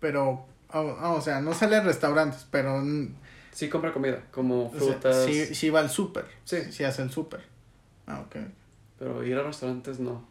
Pero, 0.00 0.46
oh, 0.72 0.80
oh, 1.00 1.14
o 1.14 1.20
sea, 1.20 1.40
no 1.40 1.54
sale 1.54 1.76
a 1.76 1.82
restaurantes, 1.82 2.46
pero 2.50 2.82
Sí 3.52 3.68
compra 3.68 3.92
comida, 3.92 4.22
como 4.30 4.68
o 4.68 4.70
sea, 4.70 4.80
frutas, 4.80 5.24
sí, 5.26 5.54
sí 5.54 5.68
va 5.70 5.80
al 5.80 5.90
súper, 5.90 6.24
Sí. 6.44 6.72
sí 6.72 6.84
hace 6.84 7.02
el 7.02 7.10
súper. 7.10 7.42
Ah, 8.06 8.20
ok. 8.20 8.36
pero 8.98 9.22
ir 9.24 9.36
a 9.36 9.42
restaurantes 9.42 10.00
no. 10.00 10.26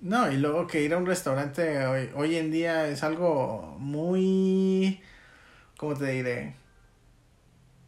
No, 0.00 0.30
y 0.32 0.36
luego 0.38 0.66
que 0.66 0.82
ir 0.82 0.94
a 0.94 0.96
un 0.98 1.06
restaurante 1.06 1.84
hoy, 1.86 2.10
hoy 2.14 2.36
en 2.36 2.50
día 2.50 2.88
es 2.88 3.02
algo 3.02 3.76
muy, 3.78 5.00
¿cómo 5.76 5.94
te 5.94 6.06
diré? 6.06 6.54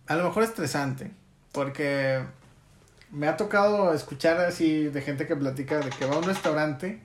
A 0.06 0.16
lo 0.16 0.24
mejor 0.24 0.42
estresante, 0.42 1.10
porque 1.52 2.22
me 3.10 3.28
ha 3.28 3.36
tocado 3.38 3.94
escuchar 3.94 4.38
así 4.40 4.84
de 4.84 5.00
gente 5.00 5.26
que 5.26 5.36
platica 5.36 5.78
de 5.78 5.88
que 5.90 6.04
va 6.04 6.14
a 6.16 6.18
un 6.18 6.24
restaurante, 6.24 7.00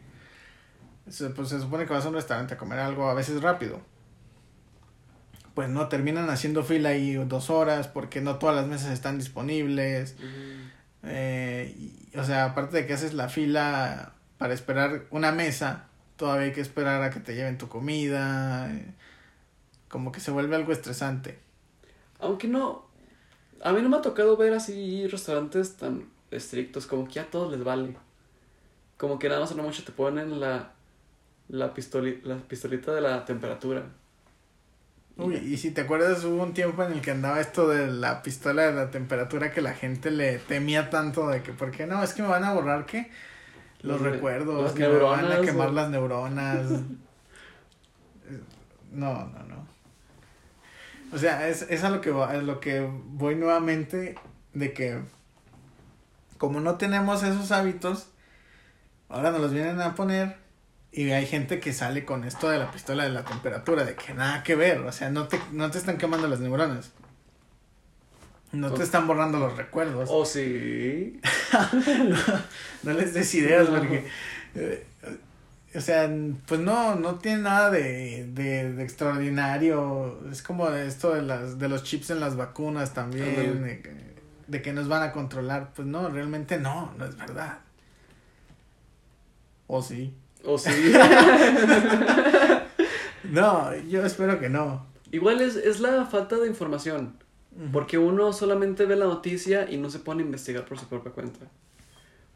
se- 1.07 1.29
pues 1.29 1.49
se 1.49 1.59
supone 1.61 1.85
que 1.85 1.93
vas 1.93 2.05
a 2.05 2.09
un 2.09 2.15
restaurante 2.15 2.55
a 2.55 2.57
comer 2.57 2.79
algo 2.79 3.09
a 3.09 3.13
veces 3.13 3.41
rápido. 3.41 3.79
Pues 5.53 5.69
no, 5.69 5.87
terminan 5.87 6.29
haciendo 6.29 6.63
fila 6.63 6.89
ahí 6.89 7.13
dos 7.13 7.49
horas 7.49 7.87
porque 7.87 8.19
no 8.21 8.35
todas 8.37 8.55
las 8.57 8.67
mesas 8.67 8.91
están 8.91 9.17
disponibles. 9.17 10.15
Eh, 11.03 11.73
y- 11.77 12.17
o 12.17 12.23
sea, 12.25 12.45
aparte 12.45 12.75
de 12.77 12.85
que 12.87 12.93
haces 12.93 13.13
la 13.13 13.29
fila 13.29 14.13
para 14.37 14.53
esperar 14.53 15.05
una 15.11 15.31
mesa, 15.31 15.87
todavía 16.17 16.47
hay 16.47 16.53
que 16.53 16.61
esperar 16.61 17.01
a 17.03 17.09
que 17.11 17.19
te 17.19 17.35
lleven 17.35 17.57
tu 17.57 17.67
comida. 17.69 18.71
eh, 18.73 18.93
como 19.89 20.11
que 20.11 20.19
se 20.19 20.31
vuelve 20.31 20.55
algo 20.55 20.71
estresante. 20.71 21.39
Aunque 22.19 22.47
no, 22.47 22.85
a 23.63 23.73
mí 23.73 23.81
no 23.81 23.89
me 23.89 23.97
ha 23.97 24.01
tocado 24.01 24.37
ver 24.37 24.53
así 24.53 25.07
restaurantes 25.07 25.77
tan 25.77 26.05
estrictos, 26.31 26.87
como 26.87 27.07
que 27.07 27.19
a 27.19 27.29
todos 27.29 27.51
les 27.51 27.63
vale. 27.63 27.95
Como 28.97 29.19
que 29.19 29.29
nada 29.29 29.41
más 29.41 29.51
o 29.51 29.55
no 29.55 29.63
mucho 29.63 29.83
te 29.85 29.91
ponen 29.91 30.39
la, 30.39 30.73
la, 31.49 31.73
pistoli- 31.73 32.21
la 32.23 32.37
pistolita 32.37 32.93
de 32.93 33.01
la 33.01 33.25
temperatura. 33.25 33.85
Uy, 35.17 35.35
y 35.37 35.57
si 35.57 35.71
te 35.71 35.81
acuerdas, 35.81 36.23
hubo 36.25 36.43
un 36.43 36.53
tiempo 36.53 36.83
en 36.83 36.93
el 36.93 37.01
que 37.01 37.09
andaba 37.11 37.41
esto 37.41 37.67
de 37.67 37.87
la 37.87 38.21
pistola 38.21 38.67
de 38.67 38.73
la 38.73 38.91
temperatura 38.91 39.51
que 39.51 39.61
la 39.61 39.73
gente 39.73 40.11
le 40.11 40.37
temía 40.37 40.89
tanto 40.91 41.27
de 41.29 41.41
que, 41.41 41.53
¿por 41.53 41.71
qué 41.71 41.87
no? 41.87 42.03
Es 42.03 42.13
que 42.13 42.21
me 42.21 42.27
van 42.27 42.43
a 42.43 42.53
borrar 42.53 42.85
que 42.85 43.09
los 43.81 44.01
recuerdos, 44.01 44.71
que 44.73 44.87
me 44.87 44.97
van 44.99 45.19
a 45.19 45.21
neuronas, 45.23 45.45
quemar 45.45 45.67
o- 45.69 45.71
las 45.71 45.89
neuronas. 45.89 46.67
Eh, 48.29 48.41
no, 48.91 49.13
no, 49.27 49.43
no. 49.43 49.67
O 51.13 51.17
sea, 51.17 51.47
es, 51.47 51.61
es 51.69 51.83
a 51.85 51.89
lo 51.89 52.01
que 52.01 52.11
va- 52.11 52.33
lo 52.33 52.59
que 52.59 52.81
voy 52.81 53.35
nuevamente 53.35 54.15
de 54.53 54.73
que 54.73 55.01
como 56.37 56.59
no 56.59 56.75
tenemos 56.75 57.23
esos 57.23 57.51
hábitos, 57.51 58.09
ahora 59.09 59.31
nos 59.31 59.39
los 59.41 59.53
vienen 59.53 59.79
a 59.81 59.95
poner 59.95 60.37
y 60.91 61.09
hay 61.11 61.25
gente 61.25 61.59
que 61.59 61.73
sale 61.73 62.03
con 62.05 62.25
esto 62.25 62.49
de 62.49 62.57
la 62.59 62.69
pistola 62.71 63.03
de 63.05 63.09
la 63.11 63.23
temperatura, 63.23 63.85
de 63.85 63.95
que 63.95 64.13
nada 64.13 64.43
que 64.43 64.55
ver, 64.55 64.79
o 64.81 64.91
sea, 64.91 65.09
no 65.09 65.27
te, 65.27 65.39
no 65.51 65.71
te 65.71 65.77
están 65.77 65.97
quemando 65.97 66.27
las 66.27 66.39
neuronas. 66.41 66.91
No 68.51 68.71
te 68.71 68.83
están 68.83 69.07
borrando 69.07 69.39
los 69.39 69.55
recuerdos. 69.57 70.09
Oh, 70.11 70.25
sí. 70.25 71.19
No 72.83 72.93
les 72.93 73.13
des 73.13 73.33
ideas 73.35 73.69
No. 73.69 73.77
porque... 73.79 74.05
eh, 74.55 74.85
o 75.75 75.81
sea, 75.81 76.09
pues 76.47 76.59
no, 76.61 76.95
no 76.95 77.15
tiene 77.15 77.41
nada 77.43 77.69
de, 77.69 78.25
de, 78.31 78.71
de 78.73 78.83
extraordinario. 78.83 80.19
Es 80.31 80.41
como 80.41 80.69
esto 80.69 81.13
de, 81.13 81.21
las, 81.21 81.59
de 81.59 81.67
los 81.69 81.83
chips 81.83 82.09
en 82.09 82.19
las 82.19 82.35
vacunas 82.35 82.93
también, 82.93 83.63
de 83.63 83.81
que, 83.81 83.93
de 84.47 84.61
que 84.61 84.73
nos 84.73 84.87
van 84.87 85.03
a 85.03 85.11
controlar. 85.11 85.73
Pues 85.75 85.87
no, 85.87 86.09
realmente 86.09 86.57
no, 86.57 86.93
no 86.97 87.05
es 87.05 87.15
verdad. 87.17 87.59
O 89.67 89.81
sí. 89.81 90.15
Oh, 90.45 90.57
sí. 90.57 90.71
No, 93.25 93.75
yo 93.89 94.05
espero 94.05 94.39
que 94.39 94.47
no. 94.49 94.85
Igual 95.11 95.41
es, 95.41 95.55
es 95.57 95.79
la 95.81 96.05
falta 96.05 96.37
de 96.37 96.47
información. 96.47 97.17
Porque 97.73 97.97
uno 97.97 98.33
solamente 98.33 98.85
ve 98.85 98.95
la 98.95 99.05
noticia 99.05 99.69
y 99.69 99.77
no 99.77 99.89
se 99.89 99.97
pone 99.99 100.21
a 100.21 100.25
investigar 100.25 100.65
por 100.65 100.77
su 100.79 100.87
propia 100.87 101.11
cuenta. 101.11 101.47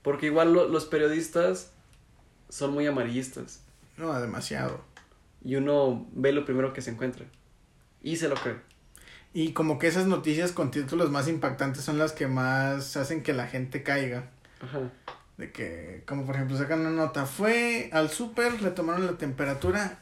Porque 0.02 0.26
igual 0.26 0.52
lo- 0.54 0.68
los 0.68 0.86
periodistas 0.86 1.72
son 2.50 2.74
muy 2.74 2.88
amarillistas. 2.88 3.62
No, 3.98 4.20
demasiado. 4.20 4.82
Y 5.44 5.56
uno 5.58 6.08
ve 6.14 6.32
lo 6.32 6.44
primero 6.44 6.74
que 6.74 6.82
se 6.82 6.90
encuentra. 6.92 7.26
Y 8.02 8.16
se 8.18 8.30
lo 8.30 8.36
cree. 8.36 8.56
Y 9.34 9.54
como 9.54 9.78
que 9.78 9.88
esas 9.88 10.08
noticias 10.08 10.52
con 10.54 10.72
títulos 10.72 11.12
más 11.12 11.28
impactantes 11.28 11.84
son 11.84 12.00
las 12.00 12.14
que 12.14 12.28
más 12.28 12.98
hacen 12.98 13.22
que 13.22 13.34
la 13.34 13.48
gente 13.48 13.84
caiga. 13.84 14.30
Ajá. 14.60 14.80
De 15.38 15.52
que, 15.52 16.04
como 16.08 16.26
por 16.26 16.36
ejemplo, 16.36 16.58
sacan 16.58 16.80
una 16.82 16.90
nota, 16.92 17.26
fue 17.28 17.90
al 17.94 18.10
súper, 18.10 18.62
le 18.62 18.72
tomaron 18.72 19.06
la 19.06 19.18
temperatura 19.20 20.00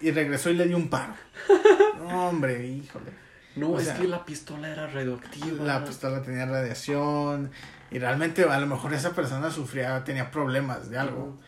y 0.00 0.10
regresó 0.10 0.50
y 0.50 0.54
le 0.54 0.66
dio 0.66 0.76
un 0.76 0.88
paro. 0.90 1.14
No, 1.98 2.28
hombre, 2.28 2.66
híjole. 2.66 3.10
No, 3.56 3.70
O 3.70 3.78
es 3.78 3.86
sea, 3.86 3.96
que 3.96 4.06
la 4.06 4.24
pistola 4.24 4.68
era 4.68 4.86
radioactiva. 4.86 5.64
La 5.64 5.84
pistola 5.84 6.22
tenía 6.22 6.44
radiación 6.46 7.50
y 7.90 7.98
realmente 7.98 8.44
a 8.44 8.60
lo 8.60 8.66
mejor 8.66 8.92
esa 8.92 9.12
persona 9.14 9.50
sufría, 9.50 10.04
tenía 10.04 10.30
problemas 10.30 10.90
de 10.90 10.98
algo. 10.98 11.38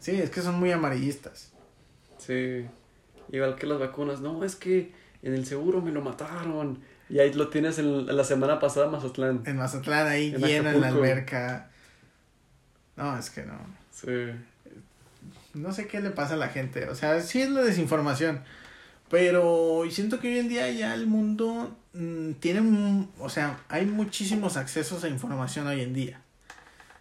Sí, 0.00 0.20
es 0.20 0.30
que 0.30 0.42
son 0.42 0.58
muy 0.58 0.72
amarillistas. 0.72 1.52
Sí. 2.18 2.66
Igual 3.30 3.54
que 3.54 3.66
las 3.66 3.78
vacunas. 3.78 4.20
No, 4.20 4.42
es 4.44 4.56
que 4.56 4.92
en 5.22 5.34
el 5.34 5.46
seguro 5.46 5.80
me 5.80 5.92
lo 5.92 6.02
mataron. 6.02 6.80
Y 7.08 7.20
ahí 7.20 7.32
lo 7.32 7.48
tienes 7.48 7.78
en, 7.78 8.06
la 8.14 8.24
semana 8.24 8.58
pasada 8.58 8.86
en 8.86 8.92
Mazatlán. 8.92 9.42
En 9.46 9.56
Mazatlán, 9.56 10.08
ahí 10.08 10.32
lleno 10.32 10.70
en 10.70 10.80
la 10.80 10.88
alberca. 10.88 11.70
No, 12.96 13.16
es 13.16 13.30
que 13.30 13.44
no. 13.44 13.58
Sí. 13.90 14.32
No 15.54 15.72
sé 15.72 15.86
qué 15.86 16.00
le 16.00 16.10
pasa 16.10 16.34
a 16.34 16.38
la 16.38 16.48
gente. 16.48 16.88
O 16.88 16.94
sea, 16.94 17.20
sí 17.20 17.42
es 17.42 17.50
la 17.50 17.62
desinformación. 17.62 18.42
Pero 19.12 19.84
siento 19.90 20.20
que 20.20 20.28
hoy 20.28 20.38
en 20.38 20.48
día 20.48 20.70
ya 20.70 20.94
el 20.94 21.06
mundo 21.06 21.76
mm, 21.92 22.32
tiene, 22.40 23.06
o 23.18 23.28
sea, 23.28 23.62
hay 23.68 23.84
muchísimos 23.84 24.56
accesos 24.56 25.04
a 25.04 25.08
información 25.10 25.66
hoy 25.66 25.82
en 25.82 25.92
día. 25.92 26.22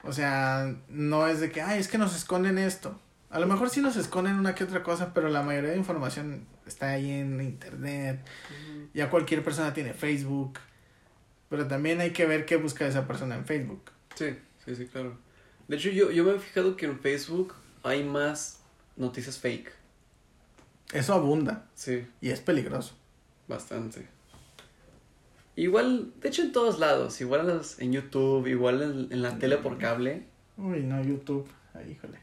O 0.04 0.12
sea, 0.12 0.76
no 0.90 1.26
es 1.28 1.40
de 1.40 1.54
que, 1.54 1.62
ay, 1.62 1.80
es 1.80 1.88
que 1.88 1.98
nos 1.98 2.14
esconden 2.14 2.58
esto. 2.58 3.00
A 3.30 3.40
lo 3.40 3.48
mejor 3.48 3.70
sí 3.70 3.80
nos 3.80 3.96
esconden 3.96 4.38
una 4.38 4.56
que 4.56 4.66
otra 4.66 4.84
cosa, 4.84 5.14
pero 5.14 5.30
la 5.30 5.42
mayoría 5.42 5.70
de 5.70 5.78
información 5.78 6.46
está 6.68 6.90
ahí 6.90 7.12
en 7.12 7.40
internet. 7.40 8.20
Ya 8.94 9.10
cualquier 9.10 9.42
persona 9.42 9.74
tiene 9.74 9.94
Facebook. 9.94 10.60
Pero 11.50 11.66
también 11.70 12.02
hay 12.02 12.12
que 12.12 12.26
ver 12.26 12.46
qué 12.46 12.58
busca 12.58 12.86
esa 12.86 13.08
persona 13.08 13.36
en 13.36 13.46
Facebook. 13.46 13.90
Sí, 14.16 14.36
sí, 14.66 14.76
sí, 14.76 14.86
claro. 14.88 15.18
De 15.70 15.78
hecho, 15.78 15.90
yo, 15.92 16.12
yo 16.12 16.26
me 16.26 16.36
he 16.36 16.40
fijado 16.40 16.76
que 16.76 16.88
en 16.88 17.00
Facebook 17.00 17.54
hay 17.84 18.04
más 18.04 18.60
noticias 18.98 19.40
fake. 19.40 19.81
Eso 20.94 21.14
abunda. 21.14 21.66
Sí. 21.74 22.06
Y 22.20 22.30
es 22.30 22.42
peligroso. 22.42 22.96
Bastante. 23.48 24.08
Igual, 25.56 26.14
de 26.22 26.30
hecho 26.30 26.42
en 26.42 26.52
todos 26.52 26.80
lados, 26.80 27.20
igual 27.22 27.62
en 27.78 27.92
YouTube, 27.92 28.48
igual 28.48 29.08
en, 29.10 29.22
la 29.22 29.38
tele 29.38 29.58
por 29.58 29.78
cable. 29.78 30.24
Uy, 30.58 30.82
no, 30.84 31.04
YouTube, 31.04 31.48
Ay, 31.74 31.92
híjole. 31.92 32.20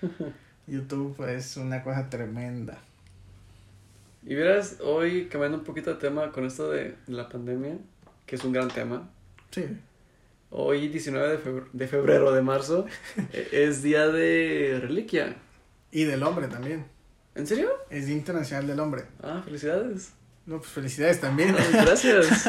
YouTube 0.66 1.20
es 1.28 1.56
una 1.56 1.82
cosa 1.82 2.10
tremenda. 2.10 2.78
Y 4.24 4.34
verás, 4.34 4.78
hoy 4.80 5.26
cambiando 5.26 5.58
un 5.58 5.64
poquito 5.64 5.90
de 5.90 5.96
tema 6.00 6.30
con 6.32 6.44
esto 6.44 6.70
de 6.70 6.96
la 7.06 7.28
pandemia, 7.28 7.76
que 8.26 8.36
es 8.36 8.44
un 8.44 8.52
gran 8.52 8.68
tema. 8.68 9.08
Sí. 9.50 9.64
Hoy, 10.50 10.88
19 10.88 11.28
de 11.28 11.38
febrero, 11.38 11.68
de, 11.72 11.88
febrero, 11.88 12.32
de 12.32 12.42
marzo, 12.42 12.86
e, 13.32 13.48
es 13.52 13.82
día 13.82 14.08
de 14.08 14.78
reliquia. 14.80 15.36
Y 15.90 16.04
del 16.04 16.22
hombre 16.22 16.48
también. 16.48 16.86
¿En 17.34 17.46
serio? 17.46 17.70
Es 17.88 18.06
Día 18.06 18.16
Internacional 18.16 18.66
del 18.66 18.80
Hombre. 18.80 19.04
Ah, 19.22 19.40
felicidades. 19.44 20.12
No, 20.44 20.58
pues 20.58 20.70
felicidades 20.70 21.20
también. 21.20 21.54
Gracias. 21.72 22.48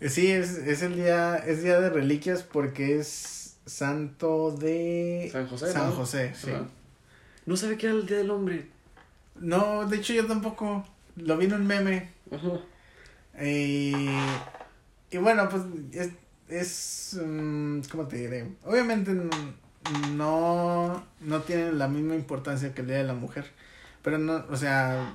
sí, 0.06 0.30
es, 0.30 0.56
es 0.56 0.82
el 0.82 0.96
día, 0.96 1.36
es 1.36 1.62
día 1.62 1.80
de 1.80 1.90
reliquias 1.90 2.42
porque 2.42 2.98
es 2.98 3.56
santo 3.66 4.52
de 4.52 5.28
San 5.30 5.46
José. 5.48 5.72
San 5.72 5.92
José, 5.92 6.32
sí. 6.34 6.50
No 7.46 7.56
sabía 7.56 7.76
que 7.76 7.86
era 7.86 7.96
el 7.96 8.06
día 8.06 8.18
del 8.18 8.30
hombre. 8.30 8.68
No, 9.38 9.86
de 9.86 9.96
hecho 9.96 10.12
yo 10.12 10.26
tampoco. 10.26 10.86
Lo 11.16 11.36
vi 11.36 11.46
en 11.46 11.54
un 11.54 11.66
meme. 11.66 12.10
Y, 13.40 13.92
y 15.10 15.18
bueno, 15.18 15.48
pues 15.48 15.62
es, 15.92 16.10
es 16.48 17.20
mm, 17.22 17.80
¿cómo 17.90 18.06
te 18.06 18.16
diré? 18.16 18.46
Obviamente 18.64 19.12
no, 20.12 21.04
no 21.20 21.40
tiene 21.42 21.72
la 21.72 21.88
misma 21.88 22.14
importancia 22.14 22.74
que 22.74 22.82
el 22.82 22.88
Día 22.88 22.98
de 22.98 23.04
la 23.04 23.14
Mujer. 23.14 23.50
Pero 24.02 24.18
no, 24.18 24.44
o 24.50 24.56
sea, 24.56 25.12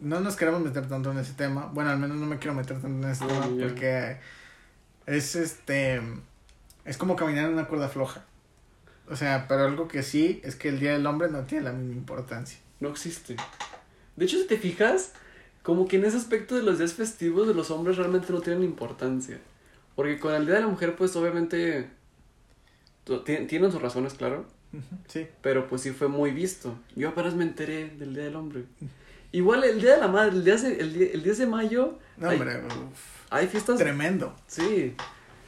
no 0.00 0.20
nos 0.20 0.36
queremos 0.36 0.60
meter 0.60 0.88
tanto 0.88 1.12
en 1.12 1.18
ese 1.18 1.32
tema. 1.34 1.70
Bueno, 1.72 1.90
al 1.90 1.98
menos 1.98 2.16
no 2.16 2.26
me 2.26 2.38
quiero 2.38 2.54
meter 2.54 2.80
tanto 2.80 3.06
en 3.06 3.12
ese 3.12 3.24
tema 3.26 3.46
porque 3.60 4.18
es 5.06 5.36
este, 5.36 6.00
es 6.84 6.96
como 6.96 7.16
caminar 7.16 7.46
en 7.46 7.52
una 7.52 7.68
cuerda 7.68 7.88
floja. 7.88 8.24
O 9.08 9.16
sea, 9.16 9.46
pero 9.48 9.64
algo 9.64 9.88
que 9.88 10.02
sí 10.02 10.40
es 10.44 10.56
que 10.56 10.68
el 10.68 10.80
Día 10.80 10.92
del 10.92 11.06
Hombre 11.06 11.28
no 11.28 11.42
tiene 11.42 11.64
la 11.64 11.72
misma 11.72 11.94
importancia. 11.94 12.58
No 12.80 12.88
existe. 12.88 13.36
De 14.16 14.24
hecho, 14.24 14.38
si 14.38 14.46
te 14.46 14.58
fijas, 14.58 15.12
como 15.62 15.86
que 15.86 15.96
en 15.96 16.04
ese 16.04 16.16
aspecto 16.16 16.54
de 16.54 16.62
los 16.62 16.78
días 16.78 16.94
festivos 16.94 17.46
de 17.46 17.54
los 17.54 17.70
hombres 17.70 17.96
realmente 17.96 18.32
no 18.32 18.40
tienen 18.40 18.64
importancia. 18.64 19.38
Porque 19.94 20.18
con 20.18 20.34
el 20.34 20.46
Día 20.46 20.56
de 20.56 20.60
la 20.62 20.68
Mujer, 20.68 20.96
pues 20.96 21.14
obviamente 21.16 21.90
tienen 23.24 23.72
sus 23.72 23.82
razones, 23.82 24.14
claro. 24.14 24.46
Sí. 25.08 25.26
Pero 25.42 25.68
pues 25.68 25.82
sí 25.82 25.90
fue 25.90 26.08
muy 26.08 26.30
visto. 26.30 26.74
Yo 26.96 27.10
apenas 27.10 27.34
me 27.34 27.44
enteré 27.44 27.90
del 27.90 28.14
Día 28.14 28.24
del 28.24 28.36
Hombre. 28.36 28.64
Igual 29.32 29.64
el 29.64 29.80
Día 29.80 29.94
de 29.94 30.00
la 30.00 30.08
Madre, 30.08 30.36
el 30.36 30.44
día 30.44 30.56
de, 30.56 30.80
el, 31.12 31.22
10 31.22 31.38
de 31.38 31.46
mayo. 31.46 31.98
No, 32.16 32.30
hombre, 32.30 32.62
hay 33.30 33.46
fiestas. 33.46 33.78
Tremendo. 33.78 34.34
Sí. 34.46 34.94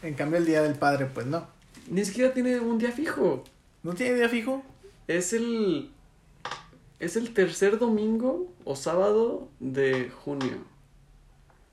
En 0.03 0.15
cambio, 0.15 0.39
el 0.39 0.47
Día 0.47 0.63
del 0.63 0.75
Padre, 0.75 1.07
pues 1.07 1.27
no. 1.27 1.47
Ni 1.89 2.05
siquiera 2.05 2.33
tiene 2.33 2.61
un 2.61 2.79
día 2.79 2.93
fijo. 2.93 3.45
¿No 3.83 3.95
tiene 3.95 4.15
día 4.17 4.29
fijo? 4.29 4.63
Es 5.07 5.33
el. 5.33 5.91
Es 6.99 7.17
el 7.17 7.35
tercer 7.35 7.79
domingo 7.79 8.51
o 8.65 8.77
sábado 8.77 9.49
de 9.61 10.11
junio. 10.11 10.59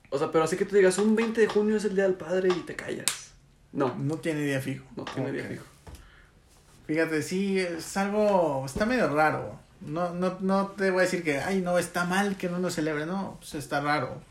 O 0.10 0.18
sea, 0.18 0.32
pero 0.32 0.44
así 0.44 0.58
que 0.58 0.66
tú 0.66 0.76
digas, 0.76 0.98
un 0.98 1.16
20 1.16 1.40
de 1.40 1.48
junio 1.48 1.78
es 1.78 1.86
el 1.86 1.96
Día 1.96 2.04
del 2.04 2.16
Padre 2.16 2.50
y 2.50 2.62
te 2.62 2.76
callas. 2.76 3.20
No. 3.74 3.95
No 3.95 4.17
tiene 4.17 4.41
día 4.41 4.61
fijo. 4.61 4.86
No 4.95 5.05
tiene 5.05 5.32
día 5.32 5.45
fijo. 5.45 5.65
Fíjate, 6.88 7.22
sí, 7.22 7.59
es 7.59 7.95
algo, 7.95 8.65
está 8.65 8.86
medio 8.86 9.07
raro. 9.07 9.59
No, 9.80 10.13
no, 10.13 10.38
no 10.41 10.67
te 10.67 10.91
voy 10.91 10.99
a 10.99 11.03
decir 11.03 11.24
que, 11.24 11.39
ay, 11.39 11.61
no, 11.61 11.80
está 11.80 12.05
mal 12.05 12.38
que 12.38 12.49
no 12.49 12.59
lo 12.59 12.69
celebre, 12.69 13.05
no, 13.05 13.38
pues 13.39 13.55
está 13.55 13.82
raro. 13.82 14.22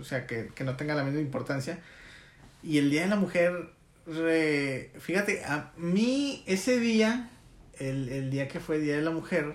O 0.00 0.04
sea, 0.04 0.26
que, 0.26 0.48
que, 0.54 0.64
no 0.64 0.76
tenga 0.76 0.94
la 0.94 1.04
misma 1.04 1.20
importancia. 1.20 1.78
Y 2.62 2.78
el 2.78 2.90
Día 2.90 3.02
de 3.02 3.08
la 3.08 3.16
Mujer, 3.16 3.70
fíjate, 4.98 5.44
a 5.44 5.72
mí 5.76 6.42
ese 6.46 6.80
día, 6.80 7.30
el, 7.78 8.08
el 8.08 8.30
día 8.30 8.48
que 8.48 8.60
fue 8.60 8.78
Día 8.78 8.96
de 8.96 9.02
la 9.02 9.10
Mujer, 9.10 9.54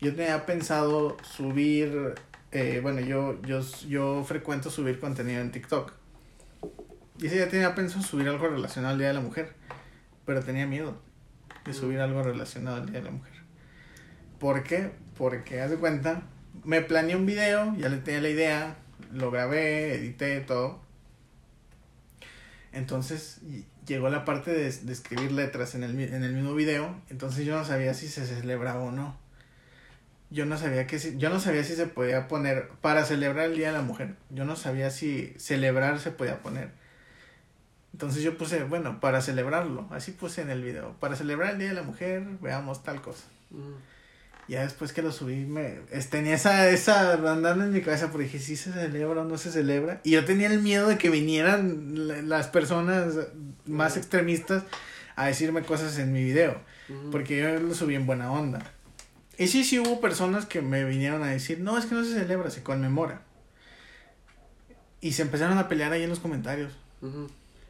yo 0.00 0.14
tenía 0.14 0.44
pensado 0.46 1.16
subir, 1.22 2.14
eh, 2.52 2.80
bueno, 2.82 3.00
yo, 3.00 3.40
yo, 3.42 3.62
yo 3.88 4.24
frecuento 4.24 4.70
subir 4.70 5.00
contenido 5.00 5.40
en 5.40 5.50
TikTok. 5.50 5.92
Y 7.18 7.26
ese 7.26 7.36
día 7.36 7.48
tenía 7.48 7.74
pensado 7.74 8.02
subir 8.02 8.28
algo 8.28 8.46
relacionado 8.48 8.92
al 8.92 8.98
Día 8.98 9.08
de 9.08 9.14
la 9.14 9.20
Mujer, 9.20 9.54
pero 10.26 10.42
tenía 10.42 10.66
miedo 10.66 11.00
de 11.64 11.72
subir 11.72 12.00
algo 12.00 12.22
relacionado 12.22 12.76
al 12.76 12.86
Día 12.86 12.98
de 12.98 13.06
la 13.06 13.10
Mujer. 13.10 13.32
¿Por 14.38 14.62
qué? 14.62 14.90
Porque, 15.16 15.60
haz 15.60 15.70
de 15.70 15.76
cuenta, 15.76 16.22
me 16.64 16.82
planeé 16.82 17.16
un 17.16 17.24
video, 17.24 17.74
ya 17.78 17.88
le 17.88 17.98
tenía 17.98 18.20
la 18.20 18.28
idea, 18.28 18.76
lo 19.12 19.30
grabé, 19.30 19.94
edité 19.94 20.40
todo. 20.40 20.80
Entonces 22.72 23.40
llegó 23.86 24.10
la 24.10 24.26
parte 24.26 24.52
de, 24.52 24.66
escribir 24.66 25.32
letras 25.32 25.74
en 25.74 25.84
el, 25.84 25.98
en 25.98 26.22
el 26.22 26.34
mismo 26.34 26.54
video, 26.54 27.00
entonces 27.08 27.46
yo 27.46 27.56
no 27.56 27.64
sabía 27.64 27.94
si 27.94 28.08
se 28.08 28.26
celebraba 28.26 28.80
o 28.80 28.90
no. 28.90 29.16
Yo 30.28 30.44
no 30.44 30.58
sabía 30.58 30.86
que 30.86 30.98
si, 30.98 31.16
yo 31.16 31.30
no 31.30 31.40
sabía 31.40 31.62
si 31.64 31.76
se 31.76 31.86
podía 31.86 32.28
poner 32.28 32.68
para 32.82 33.04
celebrar 33.04 33.46
el 33.46 33.56
Día 33.56 33.68
de 33.68 33.74
la 33.74 33.82
Mujer. 33.82 34.16
Yo 34.28 34.44
no 34.44 34.56
sabía 34.56 34.90
si 34.90 35.32
celebrar 35.38 35.98
se 36.00 36.10
podía 36.10 36.42
poner. 36.42 36.70
Entonces 37.96 38.22
yo 38.22 38.36
puse, 38.36 38.62
bueno, 38.64 39.00
para 39.00 39.22
celebrarlo, 39.22 39.88
así 39.90 40.12
puse 40.12 40.42
en 40.42 40.50
el 40.50 40.62
video, 40.62 40.94
para 41.00 41.16
celebrar 41.16 41.54
el 41.54 41.58
Día 41.58 41.68
de 41.68 41.74
la 41.74 41.82
Mujer, 41.82 42.26
veamos 42.42 42.84
tal 42.84 43.00
cosa. 43.00 43.24
Mm. 43.48 43.72
Ya 44.48 44.60
después 44.64 44.92
que 44.92 45.00
lo 45.00 45.12
subí, 45.12 45.46
me 45.46 45.80
tenía 46.10 46.34
esa, 46.34 46.68
esa 46.68 47.14
andando 47.14 47.64
en 47.64 47.72
mi 47.72 47.80
cabeza, 47.80 48.12
porque 48.12 48.24
dije, 48.24 48.38
¿sí 48.38 48.54
se 48.54 48.70
celebra 48.70 49.22
o 49.22 49.24
no 49.24 49.38
se 49.38 49.50
celebra? 49.50 50.02
Y 50.04 50.10
yo 50.10 50.26
tenía 50.26 50.48
el 50.48 50.60
miedo 50.60 50.88
de 50.88 50.98
que 50.98 51.08
vinieran 51.08 52.28
las 52.28 52.48
personas 52.48 53.14
más 53.64 53.96
extremistas 53.96 54.64
a 55.14 55.28
decirme 55.28 55.62
cosas 55.62 55.96
en 55.96 56.12
mi 56.12 56.22
video, 56.22 56.60
porque 57.10 57.38
yo 57.40 57.58
lo 57.60 57.74
subí 57.74 57.94
en 57.94 58.04
buena 58.04 58.30
onda. 58.30 58.58
Y 59.38 59.46
sí, 59.46 59.64
sí 59.64 59.78
hubo 59.78 60.02
personas 60.02 60.44
que 60.44 60.60
me 60.60 60.84
vinieron 60.84 61.22
a 61.22 61.28
decir, 61.28 61.60
no, 61.60 61.78
es 61.78 61.86
que 61.86 61.94
no 61.94 62.04
se 62.04 62.12
celebra, 62.12 62.50
se 62.50 62.62
conmemora. 62.62 63.22
Y 65.00 65.12
se 65.12 65.22
empezaron 65.22 65.56
a 65.56 65.66
pelear 65.66 65.92
ahí 65.92 66.02
en 66.02 66.10
los 66.10 66.20
comentarios. 66.20 66.74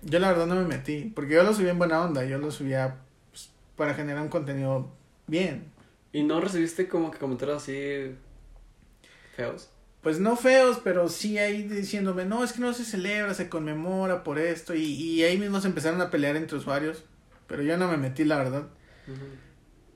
Yo 0.07 0.20
la 0.20 0.28
verdad 0.28 0.46
no 0.46 0.54
me 0.54 0.64
metí, 0.64 1.12
porque 1.16 1.34
yo 1.34 1.42
lo 1.42 1.52
subí 1.52 1.68
en 1.68 1.78
buena 1.78 2.00
onda, 2.00 2.24
yo 2.24 2.38
lo 2.38 2.52
subía 2.52 2.98
pues, 3.32 3.50
para 3.74 3.92
generar 3.92 4.22
un 4.22 4.28
contenido 4.28 4.92
bien. 5.26 5.72
¿Y 6.12 6.22
no 6.22 6.40
recibiste 6.40 6.86
como 6.86 7.11
que 7.11 7.18
comentarios 7.18 7.64
así 7.64 8.14
feos? 9.34 9.68
Pues 10.02 10.20
no 10.20 10.36
feos, 10.36 10.80
pero 10.84 11.09
sí 11.09 11.38
ahí 11.38 11.64
diciéndome, 11.64 12.24
no, 12.24 12.44
es 12.44 12.52
que 12.52 12.61
no 12.61 12.72
se 12.72 12.84
celebra, 12.84 13.34
se 13.34 13.48
conmemora 13.48 14.22
por 14.22 14.38
esto, 14.38 14.76
y, 14.76 14.84
y 14.84 15.24
ahí 15.24 15.38
mismo 15.38 15.61
se 15.61 15.66
empezaron 15.66 16.00
a 16.00 16.09
pelear 16.09 16.36
entre 16.36 16.57
usuarios, 16.57 17.02
pero 17.48 17.64
yo 17.64 17.76
no 17.76 17.88
me 17.88 17.96
metí, 17.96 18.24
la 18.24 18.38
verdad. 18.38 18.68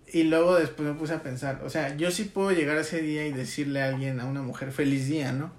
Y 0.08 0.24
luego 0.24 0.56
después 0.56 0.88
me 0.88 0.94
puse 0.96 1.14
a 1.14 1.22
pensar, 1.22 1.62
o 1.64 1.70
sea, 1.70 1.96
yo 1.96 2.10
sí 2.10 2.24
puedo 2.24 2.50
llegar 2.50 2.76
a 2.76 2.80
ese 2.80 3.00
día 3.00 3.28
y 3.28 3.32
decirle 3.32 3.80
a 3.80 3.90
alguien, 3.90 4.18
a 4.18 4.24
una 4.24 4.42
mujer, 4.42 4.72
feliz 4.72 5.06
día, 5.06 5.30
¿no? 5.30 5.52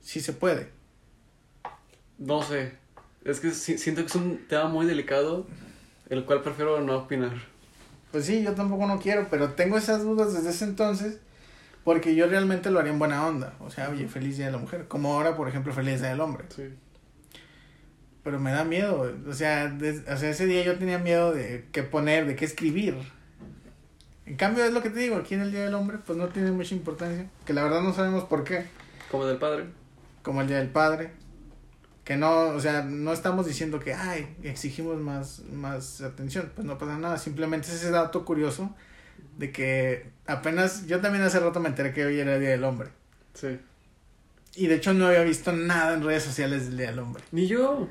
Sí 0.00 0.20
se 0.20 0.32
puede. 0.32 0.70
No 2.18 2.42
sé. 2.42 2.83
Es 3.24 3.40
que 3.40 3.50
siento 3.52 4.02
que 4.02 4.08
es 4.08 4.14
un 4.14 4.46
tema 4.48 4.68
muy 4.68 4.86
delicado, 4.86 5.46
el 6.10 6.24
cual 6.24 6.42
prefiero 6.42 6.80
no 6.82 6.98
opinar. 6.98 7.32
Pues 8.12 8.26
sí, 8.26 8.42
yo 8.42 8.52
tampoco 8.52 8.86
no 8.86 9.00
quiero, 9.00 9.28
pero 9.30 9.54
tengo 9.54 9.78
esas 9.78 10.02
dudas 10.04 10.34
desde 10.34 10.50
ese 10.50 10.64
entonces, 10.66 11.18
porque 11.84 12.14
yo 12.14 12.26
realmente 12.26 12.70
lo 12.70 12.78
haría 12.78 12.92
en 12.92 12.98
buena 12.98 13.26
onda. 13.26 13.54
O 13.60 13.70
sea, 13.70 13.88
oye, 13.88 14.06
feliz 14.08 14.36
día 14.36 14.46
de 14.46 14.52
la 14.52 14.58
mujer. 14.58 14.86
Como 14.88 15.14
ahora, 15.14 15.36
por 15.36 15.48
ejemplo, 15.48 15.72
feliz 15.72 16.00
día 16.00 16.10
del 16.10 16.20
hombre. 16.20 16.44
Sí. 16.54 16.64
Pero 18.22 18.38
me 18.38 18.52
da 18.52 18.64
miedo. 18.64 19.12
O 19.26 19.32
sea, 19.32 19.76
o 20.08 20.16
sea, 20.16 20.30
ese 20.30 20.46
día 20.46 20.62
yo 20.62 20.78
tenía 20.78 20.98
miedo 20.98 21.32
de 21.32 21.66
qué 21.72 21.82
poner, 21.82 22.26
de 22.26 22.36
qué 22.36 22.44
escribir. 22.44 22.96
En 24.26 24.36
cambio, 24.36 24.64
es 24.64 24.72
lo 24.72 24.82
que 24.82 24.90
te 24.90 25.00
digo, 25.00 25.16
aquí 25.16 25.34
en 25.34 25.40
el 25.40 25.50
Día 25.50 25.64
del 25.64 25.74
Hombre, 25.74 25.98
pues 26.04 26.16
no 26.16 26.28
tiene 26.28 26.50
mucha 26.50 26.74
importancia. 26.74 27.26
Que 27.44 27.52
la 27.52 27.64
verdad 27.64 27.82
no 27.82 27.92
sabemos 27.92 28.24
por 28.24 28.44
qué. 28.44 28.66
Como 29.10 29.26
del 29.26 29.36
padre. 29.36 29.64
como 30.22 30.40
el 30.40 30.46
Día 30.48 30.58
del 30.58 30.68
Padre. 30.68 31.23
Que 32.04 32.16
no, 32.16 32.48
o 32.48 32.60
sea, 32.60 32.82
no 32.82 33.12
estamos 33.12 33.46
diciendo 33.46 33.80
que, 33.80 33.94
ay, 33.94 34.36
exigimos 34.42 35.00
más, 35.00 35.42
más 35.52 36.02
atención. 36.02 36.52
Pues 36.54 36.66
no 36.66 36.76
pasa 36.76 36.98
nada, 36.98 37.16
simplemente 37.16 37.68
es 37.68 37.74
ese 37.74 37.90
dato 37.90 38.24
curioso 38.24 38.74
de 39.38 39.52
que 39.52 40.10
apenas, 40.26 40.86
yo 40.86 41.00
también 41.00 41.24
hace 41.24 41.40
rato 41.40 41.60
me 41.60 41.68
enteré 41.68 41.92
que 41.92 42.04
hoy 42.04 42.20
era 42.20 42.34
el 42.34 42.40
Día 42.40 42.50
del 42.50 42.64
Hombre. 42.64 42.90
Sí. 43.32 43.58
Y 44.56 44.66
de 44.68 44.76
hecho 44.76 44.94
no 44.94 45.06
había 45.06 45.22
visto 45.24 45.52
nada 45.52 45.94
en 45.94 46.04
redes 46.04 46.22
sociales 46.22 46.66
del 46.66 46.76
Día 46.76 46.90
del 46.90 46.98
Hombre. 47.00 47.24
Ni 47.32 47.46
yo. 47.46 47.88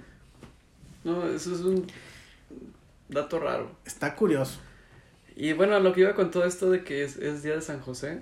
No, 1.04 1.28
eso 1.28 1.54
es 1.54 1.62
un 1.62 1.88
dato 3.10 3.40
raro. 3.40 3.72
Está 3.86 4.16
curioso. 4.16 4.60
Y 5.36 5.54
bueno, 5.54 5.80
lo 5.80 5.94
que 5.94 6.02
iba 6.02 6.14
con 6.14 6.32
todo 6.32 6.46
esto 6.46 6.70
de 6.70 6.84
que 6.84 7.04
es, 7.04 7.18
es 7.18 7.44
Día 7.44 7.56
de 7.56 7.62
San 7.62 7.80
José. 7.82 8.22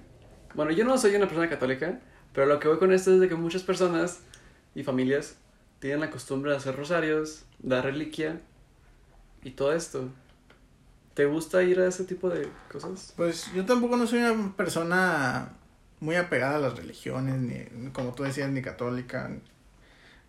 Bueno, 0.56 0.72
yo 0.72 0.86
no 0.86 0.98
soy 0.98 1.16
una 1.16 1.28
persona 1.28 1.50
católica, 1.50 2.00
pero 2.34 2.48
lo 2.48 2.60
que 2.60 2.68
voy 2.68 2.80
con 2.80 2.92
esto 2.92 3.14
es 3.14 3.20
de 3.20 3.28
que 3.28 3.36
muchas 3.36 3.64
personas 3.64 4.22
y 4.74 4.84
familias 4.84 5.36
tienen 5.82 6.00
la 6.00 6.12
costumbre 6.12 6.52
de 6.52 6.58
hacer 6.58 6.76
rosarios, 6.76 7.44
dar 7.60 7.84
reliquia 7.84 8.40
y 9.44 9.50
todo 9.52 9.74
esto. 9.74 10.10
¿Te 11.16 11.26
gusta 11.26 11.64
ir 11.64 11.80
a 11.80 11.88
ese 11.88 12.06
tipo 12.06 12.30
de 12.30 12.48
cosas? 12.72 13.14
Pues 13.18 13.52
yo 13.54 13.66
tampoco 13.66 13.98
no 13.98 14.06
soy 14.06 14.20
una 14.20 14.56
persona 14.56 15.50
muy 16.00 16.16
apegada 16.16 16.58
a 16.58 16.60
las 16.60 16.78
religiones, 16.78 17.36
ni 17.40 17.90
como 17.90 18.14
tú 18.14 18.24
decías, 18.24 18.50
ni 18.52 18.62
católica. 18.62 19.32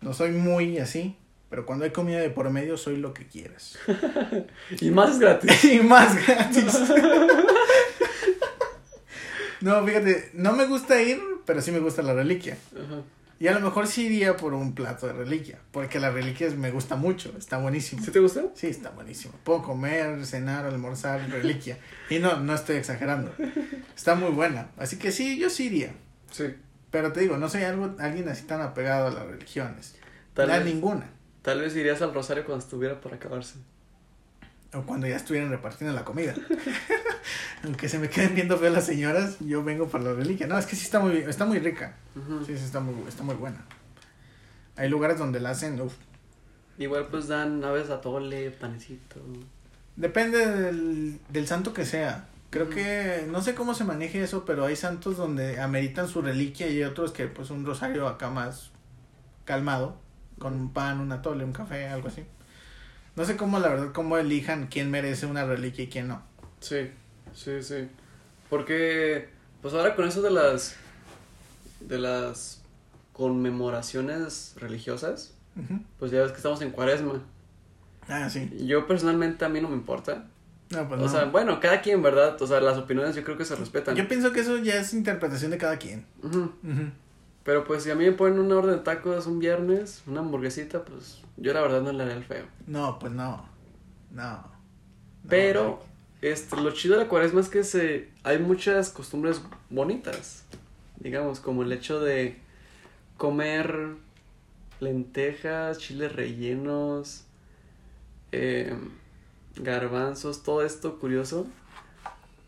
No 0.01 0.13
soy 0.13 0.31
muy 0.31 0.79
así, 0.79 1.15
pero 1.51 1.67
cuando 1.67 1.85
hay 1.85 1.91
comida 1.91 2.19
de 2.19 2.31
por 2.31 2.49
medio 2.49 2.75
soy 2.75 2.97
lo 2.97 3.13
que 3.13 3.27
quieras. 3.27 3.77
y 4.81 4.89
más 4.89 5.19
gratis. 5.19 5.63
y 5.71 5.79
más 5.81 6.15
gratis. 6.25 6.79
no, 9.61 9.85
fíjate, 9.85 10.31
no 10.33 10.53
me 10.53 10.65
gusta 10.65 10.99
ir, 10.99 11.21
pero 11.45 11.61
sí 11.61 11.71
me 11.71 11.79
gusta 11.79 12.01
la 12.01 12.15
reliquia. 12.15 12.57
Ajá. 12.73 13.03
Y 13.43 13.49
a 13.49 13.51
lo 13.51 13.59
mejor 13.59 13.87
sí 13.87 14.05
iría 14.05 14.37
por 14.37 14.53
un 14.53 14.73
plato 14.73 15.05
de 15.05 15.11
reliquia, 15.11 15.59
porque 15.71 15.99
la 15.99 16.11
reliquia 16.11 16.49
me 16.51 16.71
gusta 16.71 16.95
mucho, 16.95 17.35
está 17.37 17.57
buenísimo. 17.57 18.01
¿Sí 18.01 18.09
te 18.09 18.21
gusta? 18.21 18.45
Sí, 18.53 18.67
está 18.67 18.91
buenísimo. 18.91 19.33
Puedo 19.43 19.61
comer, 19.61 20.25
cenar, 20.25 20.65
almorzar, 20.65 21.29
reliquia. 21.29 21.77
Y 22.09 22.19
no, 22.19 22.39
no 22.39 22.55
estoy 22.55 22.77
exagerando. 22.77 23.35
Está 23.97 24.15
muy 24.15 24.29
buena. 24.29 24.69
Así 24.77 24.97
que 24.97 25.11
sí, 25.11 25.37
yo 25.37 25.49
sí 25.49 25.65
iría. 25.65 25.91
Sí. 26.31 26.55
Pero 26.89 27.11
te 27.11 27.19
digo, 27.19 27.35
no 27.35 27.49
soy 27.49 27.63
algo, 27.63 27.93
alguien 27.99 28.29
así 28.29 28.43
tan 28.43 28.61
apegado 28.61 29.07
a 29.07 29.11
las 29.11 29.27
religiones. 29.27 29.97
Tal 30.33 30.47
vez, 30.47 30.63
ninguna. 30.63 31.09
tal 31.41 31.59
vez 31.59 31.75
irías 31.75 32.01
al 32.01 32.13
rosario 32.13 32.45
cuando 32.45 32.63
estuviera 32.63 33.01
por 33.01 33.13
acabarse. 33.13 33.55
O 34.73 34.83
cuando 34.83 35.05
ya 35.05 35.17
estuvieran 35.17 35.49
repartiendo 35.49 35.93
la 35.93 36.05
comida. 36.05 36.33
Aunque 37.63 37.89
se 37.89 37.99
me 37.99 38.09
queden 38.09 38.35
viendo 38.35 38.57
feo 38.57 38.69
las 38.71 38.85
señoras, 38.85 39.37
yo 39.39 39.63
vengo 39.63 39.87
por 39.87 40.01
la 40.01 40.13
reliquia. 40.13 40.47
No, 40.47 40.57
es 40.57 40.65
que 40.65 40.75
sí 40.75 40.83
está 40.83 40.99
muy, 40.99 41.17
está 41.17 41.45
muy 41.45 41.59
rica. 41.59 41.95
Sí, 42.45 42.57
sí, 42.57 42.63
está 42.63 42.79
muy, 42.79 42.95
está 43.07 43.23
muy 43.23 43.35
buena. 43.35 43.63
Hay 44.75 44.89
lugares 44.89 45.17
donde 45.17 45.39
la 45.39 45.51
hacen, 45.51 45.79
uf. 45.79 45.93
Igual 46.77 47.07
pues 47.07 47.27
dan 47.27 47.63
aves 47.63 47.89
atole, 47.89 48.51
panecito. 48.51 49.21
Depende 49.95 50.45
del, 50.45 51.19
del 51.29 51.47
santo 51.47 51.73
que 51.73 51.85
sea. 51.85 52.27
Creo 52.49 52.69
que, 52.69 53.25
no 53.31 53.41
sé 53.41 53.55
cómo 53.55 53.73
se 53.73 53.83
maneje 53.83 54.21
eso, 54.21 54.45
pero 54.45 54.65
hay 54.65 54.75
santos 54.75 55.17
donde 55.17 55.59
ameritan 55.59 56.07
su 56.07 56.21
reliquia 56.21 56.67
y 56.67 56.77
hay 56.77 56.83
otros 56.83 57.11
que 57.11 57.25
pues 57.27 57.49
un 57.49 57.65
rosario 57.65 58.07
acá 58.07 58.29
más 58.29 58.69
calmado, 59.43 59.97
con 60.37 60.53
un 60.53 60.71
pan, 60.71 60.99
un 60.99 61.11
atole, 61.11 61.43
un 61.43 61.51
café, 61.51 61.87
algo 61.87 62.09
así. 62.09 62.23
No 63.15 63.25
sé 63.25 63.37
cómo, 63.37 63.59
la 63.59 63.69
verdad, 63.69 63.91
cómo 63.91 64.17
elijan 64.17 64.67
quién 64.67 64.91
merece 64.91 65.25
una 65.25 65.45
reliquia 65.45 65.85
y 65.85 65.87
quién 65.87 66.07
no. 66.07 66.21
Sí, 66.59 66.91
sí, 67.33 67.61
sí. 67.61 67.87
Porque, 68.49 69.29
pues 69.61 69.73
ahora 69.73 69.95
con 69.95 70.07
eso 70.07 70.21
de 70.21 70.31
las, 70.31 70.75
de 71.79 71.97
las 71.99 72.61
conmemoraciones 73.13 74.53
religiosas, 74.57 75.33
pues 75.99 76.11
ya 76.11 76.21
ves 76.21 76.31
que 76.31 76.37
estamos 76.37 76.61
en 76.61 76.71
cuaresma. 76.71 77.21
Ah, 78.07 78.29
sí. 78.29 78.51
Yo 78.65 78.87
personalmente 78.87 79.45
a 79.45 79.49
mí 79.49 79.61
no 79.61 79.69
me 79.69 79.75
importa. 79.75 80.25
No, 80.69 80.87
pues 80.87 80.99
o 80.99 81.03
no. 81.05 81.09
sea, 81.09 81.25
bueno, 81.25 81.59
cada 81.59 81.81
quien, 81.81 82.01
¿verdad? 82.01 82.41
O 82.41 82.47
sea, 82.47 82.59
las 82.59 82.77
opiniones 82.77 83.15
yo 83.15 83.23
creo 83.23 83.37
que 83.37 83.45
se 83.45 83.55
respetan. 83.55 83.95
Yo 83.95 84.07
pienso 84.07 84.31
que 84.31 84.39
eso 84.39 84.57
ya 84.57 84.75
es 84.75 84.93
interpretación 84.93 85.51
de 85.51 85.57
cada 85.57 85.77
quien. 85.77 86.05
Ujú. 86.23 86.39
Ujú. 86.63 86.91
Pero 87.43 87.65
pues 87.65 87.83
si 87.83 87.91
a 87.91 87.95
mí 87.95 88.05
me 88.05 88.13
ponen 88.13 88.39
una 88.39 88.55
orden 88.55 88.77
de 88.77 88.81
tacos 88.81 89.27
un 89.27 89.39
viernes, 89.39 90.01
una 90.07 90.21
hamburguesita, 90.21 90.83
pues 90.85 91.21
yo 91.37 91.53
la 91.53 91.61
verdad 91.61 91.81
no 91.81 91.91
le 91.91 92.03
haré 92.03 92.13
el 92.13 92.23
feo. 92.23 92.45
No, 92.67 92.97
pues 92.99 93.11
no. 93.11 93.45
No. 94.11 94.31
No, 94.31 95.29
Pero 95.29 95.83
este, 96.23 96.55
lo 96.55 96.71
chido 96.71 96.95
de 96.97 97.03
la 97.03 97.09
cuaresma 97.09 97.41
es 97.41 97.49
que 97.49 97.63
se, 97.63 98.09
hay 98.23 98.39
muchas 98.39 98.89
costumbres 98.89 99.41
bonitas. 99.69 100.45
Digamos, 100.99 101.39
como 101.41 101.63
el 101.63 101.71
hecho 101.73 101.99
de 101.99 102.37
comer 103.17 103.95
lentejas, 104.79 105.79
chiles 105.79 106.15
rellenos, 106.15 107.25
eh, 108.31 108.73
garbanzos, 109.57 110.43
todo 110.43 110.63
esto 110.63 110.97
curioso. 110.99 111.45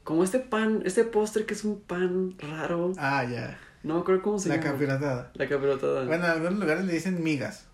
Como 0.06 0.24
este 0.24 0.40
pan, 0.40 0.82
este 0.86 1.04
postre 1.04 1.46
que 1.46 1.54
es 1.54 1.64
un 1.66 1.82
pan 1.82 2.36
raro. 2.40 2.94
Ah, 2.98 3.26
ya. 3.26 3.60
No 3.84 3.96
me 3.96 4.00
acuerdo 4.02 4.22
cómo 4.22 4.40
se 4.40 4.50
La 4.50 4.56
llama. 4.56 4.72
capirotada. 4.72 5.32
La 5.34 5.50
capirotada. 5.50 6.06
Bueno, 6.06 6.26
en 6.26 6.32
algunos 6.32 6.60
lugares 6.60 6.86
le 6.86 6.94
dicen 6.94 7.22
migas. 7.24 7.66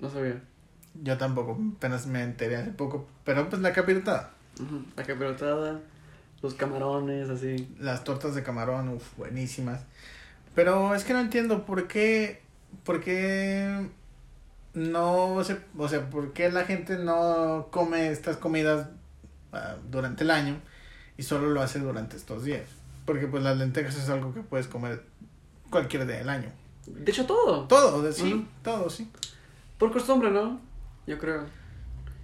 No 0.00 0.08
sabía. 0.08 0.42
Yo 1.02 1.18
tampoco, 1.18 1.58
apenas 1.76 2.06
me 2.06 2.22
enteré 2.22 2.56
hace 2.56 2.70
poco. 2.70 3.06
Pero 3.24 3.48
pues 3.50 3.60
la 3.60 3.72
capirotada. 3.72 4.32
La 4.96 5.02
capirotada, 5.04 5.80
los 6.42 6.54
camarones, 6.54 7.28
así. 7.28 7.74
Las 7.78 8.04
tortas 8.04 8.34
de 8.34 8.42
camarón, 8.42 8.88
uff, 8.90 9.16
buenísimas. 9.16 9.82
Pero 10.54 10.94
es 10.94 11.04
que 11.04 11.12
no 11.12 11.20
entiendo 11.20 11.64
por 11.66 11.86
qué. 11.88 12.42
¿Por 12.84 13.00
qué 13.02 13.88
no 14.74 15.42
se. 15.44 15.58
O 15.76 15.88
sea, 15.88 16.08
por 16.10 16.32
qué 16.32 16.50
la 16.50 16.64
gente 16.64 16.96
no 16.98 17.68
come 17.70 18.10
estas 18.10 18.36
comidas 18.36 18.88
ah, 19.52 19.76
durante 19.90 20.24
el 20.24 20.30
año 20.30 20.56
y 21.16 21.22
solo 21.22 21.48
lo 21.50 21.60
hace 21.62 21.78
durante 21.78 22.16
estos 22.16 22.44
días? 22.44 22.68
Porque 23.04 23.26
pues 23.26 23.42
las 23.42 23.56
lentejas 23.56 23.96
es 23.96 24.08
algo 24.08 24.34
que 24.34 24.40
puedes 24.42 24.66
comer 24.66 25.02
cualquier 25.70 26.06
día 26.06 26.16
del 26.16 26.28
año. 26.28 26.50
De 26.86 27.10
hecho, 27.10 27.26
todo. 27.26 27.64
Todo, 27.66 28.02
de- 28.02 28.12
sí, 28.12 28.46
todo, 28.62 28.88
sí. 28.90 29.10
Por 29.78 29.92
costumbre, 29.92 30.30
¿no? 30.30 30.60
Yo 31.06 31.18
creo. 31.18 31.44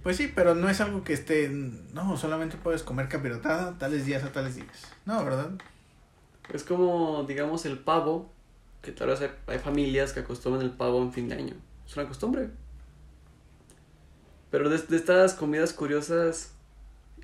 Pues 0.03 0.17
sí, 0.17 0.31
pero 0.33 0.53
no 0.53 0.69
es 0.69 0.81
algo 0.81 1.03
que 1.03 1.13
esté. 1.13 1.49
No, 1.49 2.17
solamente 2.17 2.57
puedes 2.57 2.83
comer 2.83 3.07
capirotada 3.07 3.77
tales 3.77 4.05
días 4.05 4.23
a 4.23 4.31
tales 4.33 4.55
días. 4.55 4.91
No, 5.05 5.23
¿verdad? 5.23 5.51
Es 6.53 6.63
como, 6.63 7.23
digamos, 7.23 7.65
el 7.65 7.79
pavo, 7.79 8.29
que 8.81 8.91
tal 8.91 9.07
vez 9.07 9.21
hay, 9.21 9.31
hay 9.47 9.59
familias 9.59 10.11
que 10.11 10.19
acostumbran 10.19 10.63
el 10.63 10.71
pavo 10.71 11.01
en 11.01 11.13
fin 11.13 11.29
de 11.29 11.35
año. 11.35 11.55
Es 11.87 11.95
una 11.95 12.07
costumbre. 12.07 12.49
Pero 14.51 14.69
de, 14.69 14.77
de 14.77 14.97
estas 14.97 15.33
comidas 15.35 15.71
curiosas, 15.71 16.51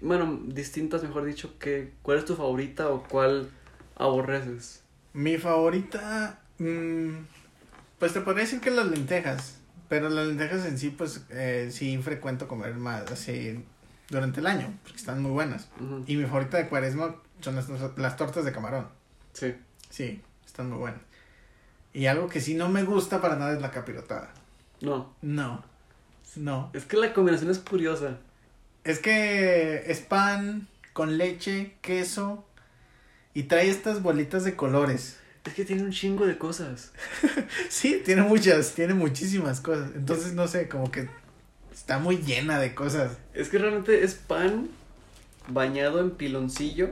bueno, 0.02 0.40
distintas, 0.46 1.04
mejor 1.04 1.26
dicho, 1.26 1.60
que, 1.60 1.94
¿cuál 2.02 2.18
es 2.20 2.26
tu 2.26 2.36
favorita 2.36 2.90
o 2.90 3.04
cuál 3.04 3.50
aborreces? 3.96 4.84
Mi 5.14 5.38
favorita. 5.38 6.40
mm, 6.60 7.10
pues 8.00 8.14
te 8.14 8.22
podría 8.22 8.46
decir 8.46 8.62
que 8.62 8.72
las 8.72 8.88
lentejas. 8.88 9.59
Pero 9.90 10.08
las 10.10 10.28
lentejas 10.28 10.66
en 10.66 10.78
sí, 10.78 10.90
pues 10.92 11.24
eh, 11.32 11.70
sí 11.72 11.98
frecuento 11.98 12.48
comer 12.48 12.76
más 12.76 13.12
así 13.12 13.64
durante 14.10 14.40
el 14.40 14.48
año, 14.48 14.72
porque 14.84 14.98
están 14.98 15.22
muy 15.22 15.32
buenas. 15.32 15.68
Y 16.08 16.16
mi 16.16 16.26
favorita 16.26 16.58
de 16.58 16.68
cuaresma 16.70 17.16
son 17.42 17.56
las, 17.56 17.68
las 17.98 18.16
tortas 18.16 18.46
de 18.46 18.52
camarón. 18.52 18.88
Sí. 19.34 19.56
Sí, 19.90 20.22
están 20.46 20.70
muy 20.70 20.78
buenas. 20.78 21.02
Y 21.92 22.06
algo 22.06 22.30
que 22.30 22.40
sí 22.40 22.54
no 22.54 22.70
me 22.70 22.84
gusta 22.84 23.20
para 23.22 23.36
nada 23.36 23.54
es 23.54 23.62
la 23.62 23.72
capirotada. 23.72 24.32
No, 24.82 25.14
No, 25.22 25.64
no. 26.36 26.70
es 26.74 26.86
que 26.86 26.98
la 26.98 27.14
combinación 27.14 27.50
es 27.50 27.60
curiosa. 27.60 28.18
Es 28.84 29.00
que 29.00 29.84
es 29.92 30.00
pan 30.02 30.68
con 30.94 31.18
leche, 31.18 31.76
queso 31.82 32.46
y 33.34 33.44
trae 33.44 33.70
estas 33.70 34.02
bolitas 34.04 34.44
de 34.44 34.56
colores. 34.56 35.19
Es 35.46 35.54
que 35.54 35.66
tiene 35.66 35.84
un 35.84 35.92
chingo 35.92 36.26
de 36.28 36.38
cosas. 36.38 36.92
Sí, 37.70 38.02
tiene 38.06 38.22
muchas, 38.24 38.74
tiene 38.74 38.94
muchísimas 38.94 39.62
cosas. 39.62 39.92
Entonces, 39.96 40.34
no 40.34 40.48
sé, 40.48 40.68
como 40.68 40.92
que 40.92 41.10
está 41.74 42.00
muy 42.00 42.18
llena 42.18 42.60
de 42.60 42.76
cosas. 42.76 43.18
Es 43.34 43.50
que 43.50 43.58
realmente 43.58 44.04
es 44.04 44.16
pan 44.16 44.70
bañado 45.48 46.00
en 46.02 46.12
piloncillo. 46.12 46.90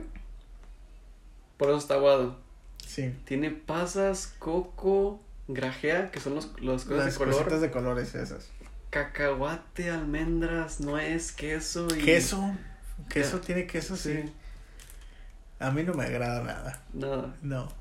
Por 1.58 1.70
eso 1.70 1.78
está 1.80 1.96
aguado. 1.96 2.40
Sí. 2.86 3.14
Tiene 3.26 3.52
pasas, 3.52 4.34
coco, 4.40 5.20
grajea, 5.48 6.10
que 6.12 6.20
son 6.20 6.36
los, 6.36 6.52
los 6.62 6.86
cosas 6.86 7.06
Las 7.06 7.14
de 7.14 7.18
color. 7.18 7.34
cositas 7.36 7.62
de 7.62 7.72
colores 7.72 8.16
esas. 8.16 8.50
Cacahuate, 8.90 9.90
almendras, 9.92 10.80
nuez, 10.80 11.32
queso 11.34 11.88
y... 11.96 12.00
Queso. 12.04 12.56
Queso 13.10 13.42
tiene 13.42 13.68
queso, 13.68 13.96
sí. 13.98 14.14
Sí, 14.24 14.34
A 15.60 15.72
mí 15.72 15.84
no 15.84 15.94
me 15.94 16.06
agrada 16.06 16.42
nada. 16.44 16.82
nada. 16.94 17.36
No. 17.42 17.72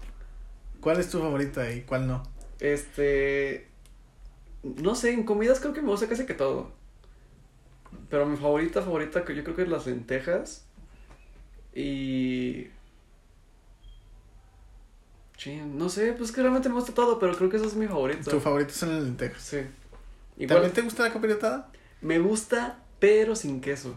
¿Cuál 0.80 1.00
es 1.00 1.10
tu 1.10 1.18
favorita 1.18 1.70
y 1.72 1.82
cuál 1.82 2.06
no? 2.06 2.22
Este... 2.60 3.68
No 4.62 4.94
sé, 4.94 5.12
en 5.12 5.24
comidas 5.24 5.60
creo 5.60 5.72
que 5.72 5.82
me 5.82 5.88
gusta 5.88 6.08
casi 6.08 6.26
que 6.26 6.34
todo. 6.34 6.72
Pero 8.10 8.26
mi 8.26 8.36
favorita, 8.36 8.82
favorita, 8.82 9.24
que 9.24 9.34
yo 9.34 9.44
creo 9.44 9.56
que 9.56 9.62
es 9.62 9.68
las 9.68 9.86
lentejas. 9.86 10.64
Y... 11.74 12.68
Chin, 15.36 15.76
no 15.76 15.88
sé, 15.88 16.12
pues 16.14 16.32
que 16.32 16.40
realmente 16.40 16.68
me 16.68 16.76
gusta 16.76 16.94
todo, 16.94 17.18
pero 17.18 17.36
creo 17.36 17.50
que 17.50 17.58
eso 17.58 17.66
es 17.66 17.74
mi 17.74 17.86
favorito. 17.86 18.30
Tu 18.30 18.40
favorito 18.40 18.72
son 18.72 18.94
las 18.94 19.04
lentejas. 19.04 19.42
Sí. 19.42 19.58
Igual, 20.38 20.48
¿También 20.48 20.72
te 20.72 20.82
gusta 20.82 21.02
la 21.02 21.12
capirotada? 21.12 21.70
me 22.00 22.18
gusta, 22.18 22.78
pero 22.98 23.36
sin 23.36 23.60
queso. 23.60 23.94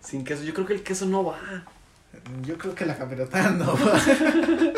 Sin 0.00 0.24
queso. 0.24 0.44
Yo 0.44 0.54
creo 0.54 0.66
que 0.66 0.74
el 0.74 0.82
queso 0.82 1.06
no 1.06 1.24
va. 1.24 1.38
Yo 2.42 2.58
creo 2.58 2.74
que 2.74 2.86
la 2.86 2.96
capirotada 2.96 3.50
no 3.50 3.74
va. 3.74 4.00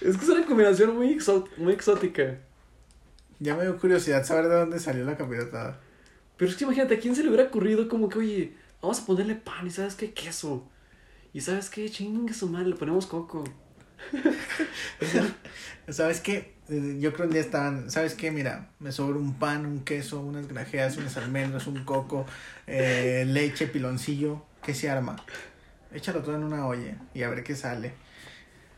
Es 0.00 0.16
que 0.16 0.24
es 0.24 0.28
una 0.28 0.46
combinación 0.46 0.96
muy, 0.96 1.12
exótica. 1.72 2.38
ya 3.38 3.56
me 3.56 3.62
dio 3.62 3.78
curiosidad 3.78 4.24
saber 4.24 4.48
de 4.48 4.56
dónde 4.56 4.78
salió 4.78 5.04
la 5.04 5.16
capirotada. 5.16 5.80
Pero 6.36 6.50
es 6.50 6.56
que 6.56 6.64
imagínate, 6.64 6.94
¿a 6.94 6.98
quién 6.98 7.14
se 7.14 7.22
le 7.22 7.28
hubiera 7.28 7.44
ocurrido 7.44 7.88
como 7.88 8.08
que, 8.08 8.18
oye, 8.18 8.52
vamos 8.82 9.00
a 9.00 9.06
ponerle 9.06 9.34
pan 9.36 9.66
y 9.66 9.70
sabes 9.70 9.94
qué, 9.94 10.12
queso? 10.12 10.68
Y 11.32 11.40
sabes 11.40 11.70
qué, 11.70 11.88
chingue 11.90 12.34
su 12.34 12.48
madre, 12.48 12.68
le 12.68 12.76
ponemos 12.76 13.06
coco. 13.06 13.44
¿Sabes 15.88 16.20
qué? 16.20 16.54
Eh, 16.68 16.98
Yo 17.00 17.12
creo 17.12 17.22
que 17.24 17.28
un 17.28 17.30
día 17.30 17.40
estaban, 17.40 17.90
¿sabes 17.90 18.14
qué? 18.14 18.30
Mira, 18.30 18.70
me 18.80 18.92
sobra 18.92 19.18
un 19.18 19.38
pan, 19.38 19.64
un 19.66 19.84
queso, 19.84 20.20
unas 20.20 20.46
grajeas, 20.48 20.96
unas 20.96 21.16
almendras, 21.16 21.66
un 21.66 21.84
coco, 21.84 22.26
eh, 22.66 23.24
leche, 23.26 23.66
piloncillo. 23.66 24.44
¿Qué 24.62 24.74
se 24.74 24.90
arma? 24.90 25.16
Échalo 25.92 26.20
todo 26.22 26.34
en 26.36 26.44
una 26.44 26.66
olla 26.66 26.98
y 27.14 27.22
a 27.22 27.30
ver 27.30 27.44
qué 27.44 27.54
sale. 27.54 27.94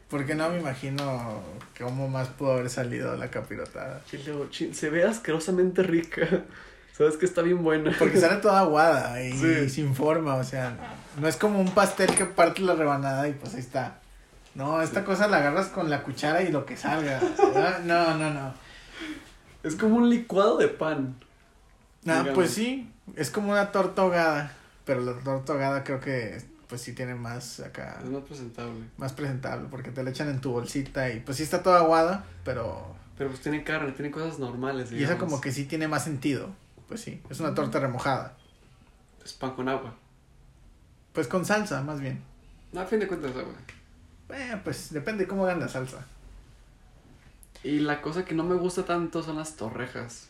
Porque 0.09 0.35
no 0.35 0.49
me 0.51 0.59
imagino 0.59 1.43
cómo 1.79 2.09
más 2.09 2.29
pudo 2.29 2.53
haber 2.55 2.71
salido 2.71 3.15
la 3.17 3.31
capirotada. 3.31 4.01
Luego, 4.27 4.47
chin, 4.51 4.75
se 4.75 4.89
ve 4.91 5.05
asquerosamente 5.05 5.83
rica. 5.83 6.27
Sabes 6.97 7.17
que 7.17 7.27
está 7.27 7.43
bien 7.43 7.63
buena. 7.63 7.95
Porque 7.99 8.19
sale 8.19 8.37
toda 8.43 8.61
aguada 8.61 9.23
y 9.23 9.33
Sí. 9.33 9.69
sin 9.69 9.95
forma, 9.95 10.35
o 10.37 10.45
sea, 10.45 10.77
no 11.21 11.29
es 11.29 11.37
como 11.37 11.61
un 11.61 11.71
pastel 11.73 12.13
que 12.15 12.25
parte 12.25 12.63
la 12.63 12.75
rebanada 12.75 13.29
y 13.29 13.35
pues 13.35 13.55
ahí 13.55 13.61
está. 13.61 13.99
No, 14.55 14.83
esta 14.83 15.05
cosa 15.05 15.29
la 15.29 15.37
agarras 15.37 15.69
con 15.69 15.89
la 15.91 16.03
cuchara 16.03 16.43
y 16.43 16.51
lo 16.51 16.65
que 16.67 16.77
salga. 16.77 17.21
No, 17.85 18.17
no, 18.17 18.31
no. 18.31 18.55
Es 19.63 19.77
como 19.77 19.97
un 19.97 20.09
licuado 20.11 20.57
de 20.57 20.69
pan. 20.69 21.15
Ah, 22.07 22.21
Digamos. 22.21 22.35
pues 22.35 22.51
sí, 22.53 22.91
es 23.15 23.31
como 23.31 23.53
una 23.53 23.71
torta 23.71 24.03
ahogada, 24.03 24.53
pero 24.85 25.01
la 25.03 25.13
torta 25.21 25.53
ahogada 25.53 25.85
creo 25.85 26.01
que 26.01 26.41
pues 26.69 26.83
sí 26.83 26.93
tiene 26.93 27.15
más 27.15 27.61
acá, 27.61 27.99
Es 28.03 28.11
más 28.11 28.23
presentable. 28.23 28.81
más 28.99 29.13
presentable 29.13 29.69
porque 29.71 29.91
te 29.91 30.03
la 30.03 30.11
echan 30.11 30.29
en 30.29 30.41
tu 30.41 30.53
bolsita 30.53 31.11
y 31.11 31.21
pues 31.21 31.39
sí 31.39 31.43
está 31.43 31.63
toda 31.63 31.79
aguada, 31.81 32.25
pero 32.45 32.95
Pero 33.17 33.31
pues 33.31 33.43
tiene 33.43 33.65
carne, 33.65 33.93
tiene 33.93 34.11
cosas 34.11 34.39
normales. 34.39 34.93
y 34.93 35.03
esa 35.03 35.19
como 35.19 35.41
que 35.41 35.51
sí 35.53 35.65
tiene 35.65 35.89
más 35.89 36.05
sentido. 36.05 36.51
Pues 36.89 37.01
sí, 37.03 37.21
es 37.29 37.41
una 37.41 37.55
torta 37.55 37.81
remojada. 37.81 38.35
Es 39.25 39.33
pan 39.35 39.55
con 39.55 39.69
agua. 39.69 39.95
Pues 41.13 41.27
con 41.29 41.45
salsa, 41.45 41.83
más 41.83 42.01
bien. 42.01 42.23
No, 42.73 42.81
a 42.81 42.87
fin 42.87 43.01
de 43.01 43.07
cuentas, 43.09 43.33
agua. 43.37 43.53
Eh, 44.31 44.61
pues 44.65 44.91
depende 44.93 45.27
cómo 45.27 45.45
hagan 45.45 45.61
la 45.61 45.69
salsa. 45.69 46.07
Y 47.65 47.81
la 47.81 48.01
cosa 48.01 48.25
que 48.25 48.35
no 48.35 48.45
me 48.45 48.55
gusta 48.55 48.85
tanto 48.85 49.23
son 49.23 49.37
las 49.37 49.57
torrejas. 49.57 50.29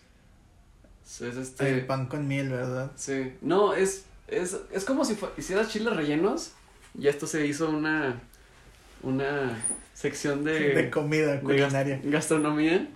Es 1.04 1.20
este. 1.20 1.68
El 1.70 1.86
pan 1.86 2.06
con 2.06 2.26
miel, 2.26 2.48
¿verdad? 2.50 2.90
Sí. 2.96 3.36
No, 3.40 3.74
es, 3.74 4.04
es, 4.28 4.56
es 4.72 4.84
como 4.84 5.04
si 5.04 5.16
hicieras 5.36 5.68
chiles 5.68 5.94
rellenos 5.94 6.52
y 6.98 7.08
esto 7.08 7.26
se 7.26 7.46
hizo 7.46 7.68
una, 7.70 8.20
una 9.02 9.62
sección 9.94 10.44
de, 10.44 10.74
De 10.74 10.90
comida 10.90 11.32
de 11.36 11.40
culinaria. 11.40 12.00
gastronomía. 12.04 12.88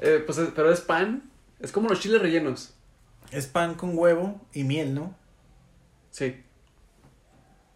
Eh, 0.00 0.22
pues, 0.24 0.38
es- 0.38 0.50
pero 0.54 0.72
es 0.72 0.80
pan. 0.80 1.22
Es 1.60 1.72
como 1.72 1.88
los 1.88 2.00
chiles 2.00 2.20
rellenos. 2.22 2.74
Es 3.30 3.46
pan 3.46 3.74
con 3.74 3.96
huevo 3.98 4.40
y 4.52 4.64
miel, 4.64 4.94
¿no? 4.94 5.14
Sí. 6.10 6.42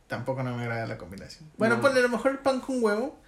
Tampoco 0.07 0.43
no 0.43 0.57
me 0.57 0.63
agrada 0.63 0.87
la 0.87 0.99
combinación. 0.99 1.51
Bueno, 1.59 1.77
No. 1.77 1.81
pues 1.81 1.95
a 1.95 2.01
lo 2.01 2.09
mejor 2.09 2.33
el 2.33 2.39
pan 2.39 2.61
con 2.61 2.83
huevo, 2.83 3.19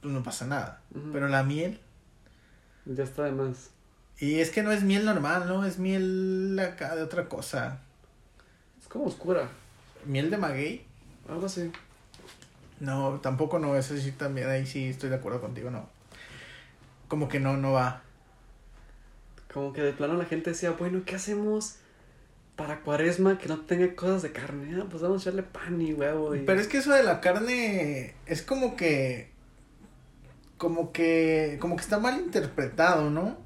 pues 0.00 0.12
no 0.12 0.22
pasa 0.22 0.46
nada. 0.46 0.80
Pero 1.12 1.28
la 1.28 1.42
miel, 1.42 1.80
Ya 2.86 3.04
está 3.04 3.24
de 3.24 3.32
más. 3.32 3.70
y 4.18 4.40
es 4.40 4.50
que 4.50 4.62
no 4.62 4.72
es 4.72 4.82
miel 4.82 5.04
normal, 5.04 5.46
¿no? 5.46 5.64
Es 5.64 5.78
miel 5.78 6.58
acá 6.60 6.96
de 6.96 7.02
otra 7.02 7.28
cosa. 7.28 7.80
Como 8.92 9.06
oscura. 9.06 9.48
Miel 10.04 10.30
de 10.30 10.36
maguey. 10.36 10.84
Algo 11.26 11.46
así. 11.46 11.72
No, 12.78 13.20
tampoco 13.20 13.58
no, 13.58 13.74
eso 13.76 13.96
sí 13.96 14.12
también, 14.12 14.50
ahí 14.50 14.66
sí 14.66 14.88
estoy 14.88 15.08
de 15.08 15.16
acuerdo 15.16 15.40
contigo, 15.40 15.70
no. 15.70 15.88
Como 17.08 17.28
que 17.28 17.40
no, 17.40 17.56
no 17.56 17.72
va. 17.72 18.02
Como 19.52 19.72
que 19.72 19.80
de 19.80 19.92
plano 19.92 20.14
la 20.14 20.26
gente 20.26 20.50
decía, 20.50 20.72
bueno, 20.72 21.02
¿qué 21.06 21.14
hacemos 21.14 21.76
para 22.56 22.80
cuaresma 22.80 23.38
que 23.38 23.48
no 23.48 23.60
tenga 23.60 23.94
cosas 23.94 24.22
de 24.22 24.32
carne? 24.32 24.78
Ah, 24.78 24.86
pues 24.90 25.02
vamos 25.02 25.22
a 25.22 25.30
echarle 25.30 25.42
pan 25.42 25.80
y 25.80 25.94
huevo. 25.94 26.34
Y... 26.34 26.40
Pero 26.40 26.60
es 26.60 26.68
que 26.68 26.78
eso 26.78 26.92
de 26.92 27.02
la 27.02 27.20
carne 27.20 28.14
es 28.26 28.42
como 28.42 28.76
que. 28.76 29.30
Como 30.58 30.92
que. 30.92 31.56
Como 31.60 31.76
que 31.76 31.82
está 31.82 31.98
mal 31.98 32.18
interpretado, 32.18 33.10
¿no? 33.10 33.38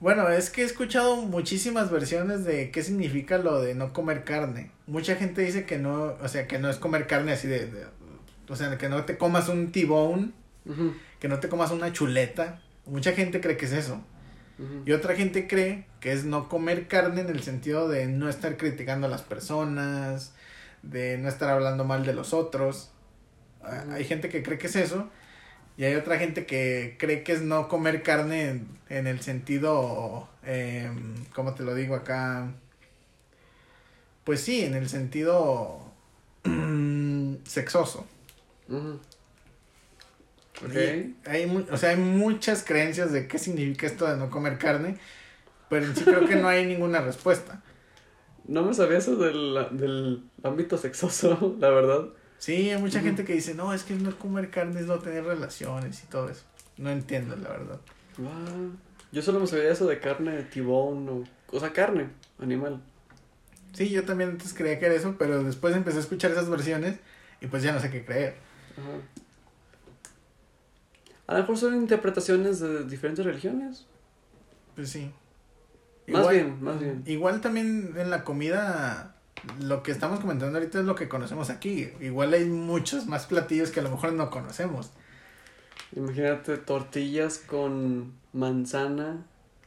Bueno, 0.00 0.28
es 0.30 0.48
que 0.50 0.62
he 0.62 0.64
escuchado 0.64 1.16
muchísimas 1.16 1.90
versiones 1.90 2.44
de 2.44 2.70
qué 2.70 2.82
significa 2.82 3.36
lo 3.38 3.60
de 3.60 3.74
no 3.74 3.92
comer 3.92 4.24
carne. 4.24 4.70
Mucha 4.86 5.14
gente 5.16 5.42
dice 5.42 5.66
que 5.66 5.78
no, 5.78 6.16
o 6.20 6.28
sea, 6.28 6.46
que 6.46 6.58
no 6.58 6.70
es 6.70 6.76
comer 6.76 7.06
carne 7.06 7.32
así 7.32 7.46
de. 7.48 7.66
de- 7.66 7.86
o 8.48 8.56
sea, 8.56 8.76
que 8.78 8.88
no 8.88 9.04
te 9.04 9.16
comas 9.16 9.48
un 9.48 9.70
tibón, 9.70 10.34
Ujú, 10.64 10.92
que 11.20 11.28
no 11.28 11.38
te 11.38 11.48
comas 11.48 11.70
una 11.70 11.92
chuleta. 11.92 12.60
Mucha 12.86 13.12
gente 13.12 13.40
cree 13.40 13.56
que 13.56 13.66
es 13.66 13.72
eso. 13.72 14.00
Y 14.84 14.92
otra 14.92 15.14
gente 15.14 15.46
cree 15.48 15.86
que 16.00 16.12
es 16.12 16.24
no 16.26 16.50
comer 16.50 16.86
carne 16.86 17.22
en 17.22 17.30
el 17.30 17.42
sentido 17.42 17.88
de 17.88 18.06
no 18.08 18.28
estar 18.28 18.58
criticando 18.58 19.06
a 19.06 19.10
las 19.10 19.22
personas, 19.22 20.34
de 20.82 21.16
no 21.16 21.30
estar 21.30 21.48
hablando 21.48 21.84
mal 21.84 22.04
de 22.04 22.12
los 22.12 22.34
otros. 22.34 22.90
Ah. 23.62 23.84
Hay 23.92 24.04
gente 24.04 24.28
que 24.28 24.42
cree 24.42 24.58
que 24.58 24.66
es 24.66 24.76
eso. 24.76 25.08
Y 25.80 25.84
hay 25.86 25.94
otra 25.94 26.18
gente 26.18 26.44
que 26.44 26.96
cree 26.98 27.22
que 27.24 27.32
es 27.32 27.40
no 27.40 27.66
comer 27.66 28.02
carne 28.02 28.50
en, 28.50 28.68
en 28.90 29.06
el 29.06 29.22
sentido, 29.22 30.28
eh, 30.44 30.90
¿cómo 31.34 31.54
te 31.54 31.62
lo 31.62 31.74
digo 31.74 31.94
acá? 31.94 32.52
Pues 34.24 34.42
sí, 34.42 34.62
en 34.62 34.74
el 34.74 34.90
sentido 34.90 35.80
sexoso. 37.44 38.06
Ujú. 38.68 39.00
Ok. 40.66 40.74
Y 40.74 41.16
Hay, 41.24 41.66
o 41.70 41.76
sea, 41.78 41.90
hay 41.92 41.96
muchas 41.96 42.62
creencias 42.62 43.10
de 43.10 43.26
qué 43.26 43.38
significa 43.38 43.86
esto 43.86 44.06
de 44.06 44.18
no 44.18 44.28
comer 44.28 44.58
carne, 44.58 44.98
pero 45.70 45.86
en 45.86 45.96
sí 45.96 46.04
creo 46.04 46.26
que 46.26 46.36
no 46.36 46.48
hay 46.48 46.66
ninguna 46.66 47.00
respuesta. 47.00 47.62
No 48.46 48.64
me 48.64 48.74
sabía 48.74 48.98
eso 48.98 49.16
del, 49.16 49.54
del 49.72 50.24
ámbito 50.42 50.76
sexoso, 50.76 51.56
la 51.60 51.70
verdad. 51.70 52.08
Sí, 52.40 52.70
hay 52.70 52.80
mucha 52.80 53.00
gente 53.00 53.24
que 53.24 53.34
dice, 53.34 53.54
no, 53.54 53.74
es 53.74 53.82
que 53.82 53.94
no 53.94 54.18
comer 54.18 54.50
carne 54.50 54.80
es 54.80 54.86
no 54.86 54.98
tener 54.98 55.24
relaciones 55.24 56.02
y 56.02 56.06
todo 56.06 56.30
eso. 56.30 56.42
No 56.78 56.90
entiendo, 56.90 57.36
la 57.36 57.50
verdad. 57.50 57.78
Yo 59.12 59.20
solo 59.20 59.40
me 59.40 59.46
sabía 59.46 59.70
eso 59.70 59.86
de 59.86 60.00
carne 60.00 60.34
de 60.34 60.42
tibón 60.44 61.06
o... 61.08 61.24
O 61.54 61.60
sea, 61.60 61.74
carne, 61.74 62.08
animal. 62.38 62.80
Sí, 63.74 63.90
yo 63.90 64.04
también 64.04 64.30
antes 64.30 64.54
creía 64.54 64.78
que 64.78 64.86
era 64.86 64.94
eso, 64.94 65.16
pero 65.18 65.44
después 65.44 65.76
empecé 65.76 65.98
a 65.98 66.00
escuchar 66.00 66.30
esas 66.30 66.48
versiones 66.48 66.98
y 67.42 67.46
pues 67.46 67.62
ya 67.62 67.72
no 67.72 67.80
sé 67.80 67.90
qué 67.90 68.06
creer. 68.06 68.36
Ajá. 68.78 69.20
A 71.26 71.34
lo 71.34 71.40
mejor 71.40 71.58
son 71.58 71.76
interpretaciones 71.76 72.58
de 72.58 72.84
diferentes 72.84 73.24
religiones. 73.24 73.86
Pues 74.74 74.88
sí. 74.88 75.12
Más 76.08 76.28
bien, 76.30 76.56
más 76.62 76.80
bien. 76.80 77.02
Igual 77.04 77.42
también 77.42 77.92
en 77.96 78.08
la 78.08 78.24
comida, 78.24 79.14
lo 79.60 79.82
que 79.82 79.92
estamos 79.92 80.20
comentando 80.20 80.58
ahorita 80.58 80.80
es 80.80 80.84
lo 80.84 80.94
que 80.94 81.08
conocemos 81.08 81.50
aquí. 81.50 81.90
Igual 82.00 82.34
hay 82.34 82.44
muchos 82.44 83.06
más 83.06 83.26
platillos 83.26 83.70
que 83.70 83.80
a 83.80 83.82
lo 83.82 83.90
mejor 83.90 84.12
no 84.12 84.30
conocemos. 84.30 84.90
Imagínate 85.96 86.56
tortillas 86.58 87.38
con 87.38 88.12
manzana, 88.32 89.24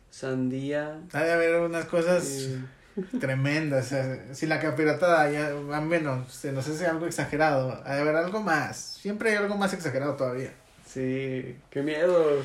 sandía. 0.10 1.00
Ha 1.12 1.24
de 1.24 1.34
haber 1.34 1.62
unas 1.62 1.86
cosas 1.86 2.50
tremendas. 3.20 3.88
o 3.88 3.90
sea, 3.90 4.34
si 4.34 4.46
la 4.46 4.60
capirotada 4.60 5.30
ya, 5.30 5.50
a 5.50 5.82
menos, 5.82 6.32
se 6.32 6.52
nos 6.52 6.68
hace 6.68 6.86
algo 6.86 7.06
exagerado. 7.06 7.82
Ha 7.86 7.96
de 7.96 8.02
haber 8.02 8.16
algo 8.16 8.42
más. 8.42 8.78
Siempre 8.78 9.32
hay 9.32 9.36
algo 9.38 9.58
más 9.58 9.74
exagerado 9.74 10.16
todavía. 10.16 10.54
sí, 10.86 11.58
qué 11.70 11.82
miedo. 11.82 12.44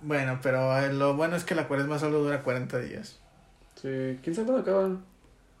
Bueno, 0.00 0.38
pero 0.42 0.76
eh, 0.78 0.92
lo 0.92 1.14
bueno 1.16 1.34
es 1.36 1.44
que 1.44 1.54
la 1.54 1.66
cuaresma 1.66 1.98
solo 1.98 2.22
dura 2.22 2.42
40 2.42 2.78
días. 2.80 3.18
Sí, 3.80 4.18
quién 4.22 4.34
sabe 4.34 4.46
cuándo 4.46 4.62
acaba. 4.62 5.00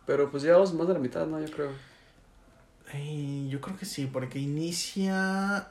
Pero 0.06 0.30
pues 0.30 0.42
llevamos 0.42 0.74
más 0.74 0.86
de 0.88 0.94
la 0.94 1.00
mitad, 1.00 1.26
¿no? 1.26 1.40
Yo 1.40 1.50
creo. 1.52 1.70
Yo 3.48 3.60
creo 3.60 3.76
que 3.76 3.86
sí, 3.86 4.06
porque 4.06 4.38
inicia 4.38 5.68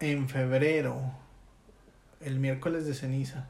en 0.00 0.28
febrero, 0.28 1.12
el 2.20 2.38
miércoles 2.38 2.86
de 2.86 2.94
ceniza. 2.94 3.48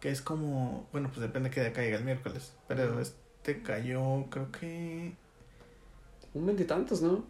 Que 0.00 0.10
es 0.10 0.20
como, 0.20 0.88
bueno, 0.92 1.08
pues 1.08 1.20
depende 1.20 1.50
que 1.50 1.60
día 1.60 1.72
caiga 1.72 1.98
el 1.98 2.04
miércoles. 2.04 2.54
Pero 2.68 3.00
este 3.00 3.62
cayó, 3.62 4.26
creo 4.30 4.50
que, 4.52 5.14
Un 6.34 6.46
veintitantos, 6.46 7.02
¿no? 7.02 7.24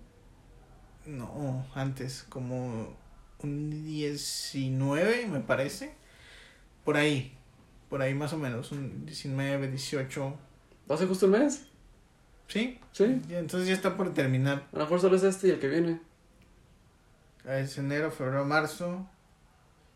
no, 1.06 1.66
antes, 1.74 2.24
como 2.28 2.94
un 3.42 3.84
19, 3.84 5.26
me 5.26 5.40
parece. 5.40 5.94
Por 6.84 6.96
ahí, 6.96 7.36
por 7.88 8.02
ahí 8.02 8.14
más 8.14 8.32
o 8.32 8.38
menos, 8.38 8.72
un 8.72 9.06
19, 9.06 9.68
18. 9.68 10.34
¿Va 10.90 10.94
a 10.94 10.98
ser 10.98 11.08
justo 11.08 11.26
el 11.26 11.32
mes? 11.32 11.62
¿Sí? 12.48 12.80
Sí. 12.92 13.22
Entonces 13.30 13.68
ya 13.68 13.74
está 13.74 13.96
por 13.96 14.12
terminar. 14.12 14.66
A 14.72 14.76
lo 14.76 14.80
mejor 14.84 15.00
solo 15.00 15.16
es 15.16 15.22
este 15.22 15.48
y 15.48 15.50
el 15.52 15.60
que 15.60 15.68
viene. 15.68 16.00
Es 17.46 17.78
enero, 17.78 18.10
febrero, 18.10 18.44
marzo. 18.44 19.06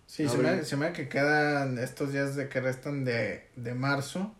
Sí, 0.06 0.28
se 0.28 0.38
me, 0.38 0.62
se 0.64 0.76
me 0.76 0.86
hace 0.86 0.94
que 0.94 1.08
quedan 1.08 1.78
estos 1.78 2.12
días 2.12 2.36
de 2.36 2.48
que 2.48 2.60
restan 2.60 3.04
de, 3.04 3.48
de 3.56 3.74
marzo. 3.74 4.34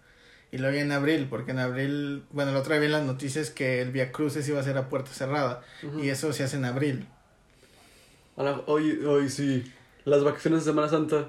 Y 0.53 0.59
luego 0.59 0.77
en 0.79 0.93
abril, 0.93 1.27
porque 1.29 1.51
en 1.51 1.59
abril, 1.59 2.25
bueno, 2.31 2.53
la 2.53 2.61
otra 2.61 2.77
vez 2.77 2.87
en 2.87 2.93
las 2.93 3.03
noticias 3.03 3.51
que 3.51 3.81
el 3.83 3.91
Via 3.91 4.13
Cruces 4.13 4.49
iba 4.49 4.61
a 4.61 4.63
ser 4.63 4.79
a 4.79 4.89
puerta 4.89 5.11
cerrada. 5.11 5.63
Y 6.01 6.09
eso 6.11 6.33
se 6.33 6.45
hace 6.45 6.57
en 6.57 6.65
abril. 6.67 7.09
La- 8.37 8.61
Hoy, 8.67 9.05
hoy 9.05 9.29
sí. 9.29 9.73
Las 10.05 10.23
vacaciones 10.23 10.61
de 10.65 10.71
Semana 10.71 10.89
Santa. 10.89 11.29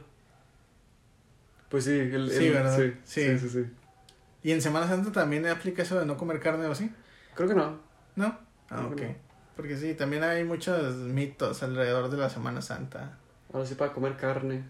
Pues 1.69 1.86
sí, 1.86 1.91
el, 1.97 2.30
Sí, 2.30 2.49
¿verdad? 2.49 2.78
Sí, 2.78 2.93
Sí. 3.05 3.39
sí, 3.39 3.39
sí, 3.39 3.49
sí. 3.49 3.65
¿Y 4.46 4.52
en 4.52 4.62
Semana 4.62 4.88
Santa 4.88 5.12
también 5.12 5.48
aplica 5.48 5.82
eso 5.82 6.00
de 6.00 6.06
no 6.06 6.18
comer 6.18 6.39
carne 6.39 6.68
o 6.68 6.72
así? 6.72 6.91
Creo 7.34 7.50
que 7.50 7.56
no. 7.56 7.80
¿No? 8.16 8.38
Ah, 8.70 8.76
Creo 8.78 8.89
ok. 8.89 9.02
no. 9.02 9.16
Porque 9.56 9.76
sí, 9.76 9.96
también 9.96 10.24
hay 10.24 10.43
muchos 10.43 10.98
mitos 10.98 11.64
alrededor 11.64 12.12
de 12.12 12.18
la 12.18 12.30
Semana 12.30 12.62
Santa. 12.62 13.18
Ahora 13.52 13.66
sí 13.66 13.74
para 13.74 13.91
comer 13.91 14.16
carne. 14.18 14.64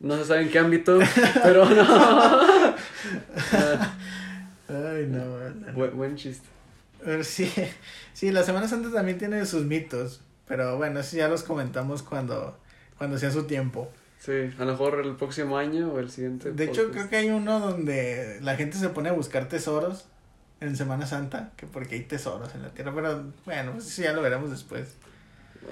No 0.00 0.16
se 0.16 0.24
sabe 0.24 0.42
en 0.42 0.50
qué 0.50 0.58
ámbito, 0.58 0.98
pero 1.44 1.64
no. 1.64 1.82
Ay, 4.68 5.06
no, 5.08 5.24
no. 5.50 5.72
buen, 5.72 5.96
buen 5.96 6.16
chiste. 6.16 6.48
Sí, 7.22 7.52
sí, 8.12 8.32
la 8.32 8.42
Semana 8.42 8.66
Santa 8.66 8.90
también 8.90 9.16
tiene 9.16 9.46
sus 9.46 9.64
mitos, 9.64 10.22
pero 10.48 10.76
bueno, 10.76 10.98
eso 10.98 11.16
ya 11.16 11.28
los 11.28 11.44
comentamos 11.44 12.02
cuando, 12.02 12.58
cuando 12.98 13.16
sea 13.16 13.30
su 13.30 13.44
tiempo. 13.44 13.92
Sí, 14.20 14.32
a 14.58 14.64
lo 14.66 14.72
mejor 14.72 15.00
el 15.04 15.16
próximo 15.16 15.56
año 15.56 15.92
o 15.92 15.98
el 15.98 16.10
siguiente. 16.10 16.52
De 16.52 16.64
hecho, 16.64 16.90
creo 16.92 17.08
que 17.08 17.16
hay 17.16 17.30
uno 17.30 17.58
donde 17.58 18.38
la 18.42 18.54
gente 18.56 18.76
se 18.76 18.90
pone 18.90 19.08
a 19.08 19.12
buscar 19.12 19.48
tesoros 19.48 20.04
en 20.60 20.76
Semana 20.76 21.06
Santa, 21.06 21.52
que 21.56 21.66
porque 21.66 21.94
hay 21.96 22.02
tesoros 22.02 22.54
en 22.54 22.60
la 22.62 22.68
tierra, 22.68 22.92
pero 22.94 23.24
bueno, 23.46 23.72
pues 23.72 23.86
eso 23.86 24.02
ya 24.02 24.12
lo 24.12 24.20
veremos 24.22 24.50
después. 24.50 24.94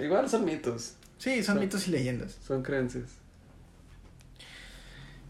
Igual 0.02 0.28
son 0.30 0.44
mitos, 0.46 0.94
Sí, 1.18 1.42
son 1.42 1.56
Sí. 1.56 1.60
mitos 1.60 1.88
y 1.88 1.90
leyendas. 1.90 2.38
son 2.46 2.62
creencias. 2.62 3.04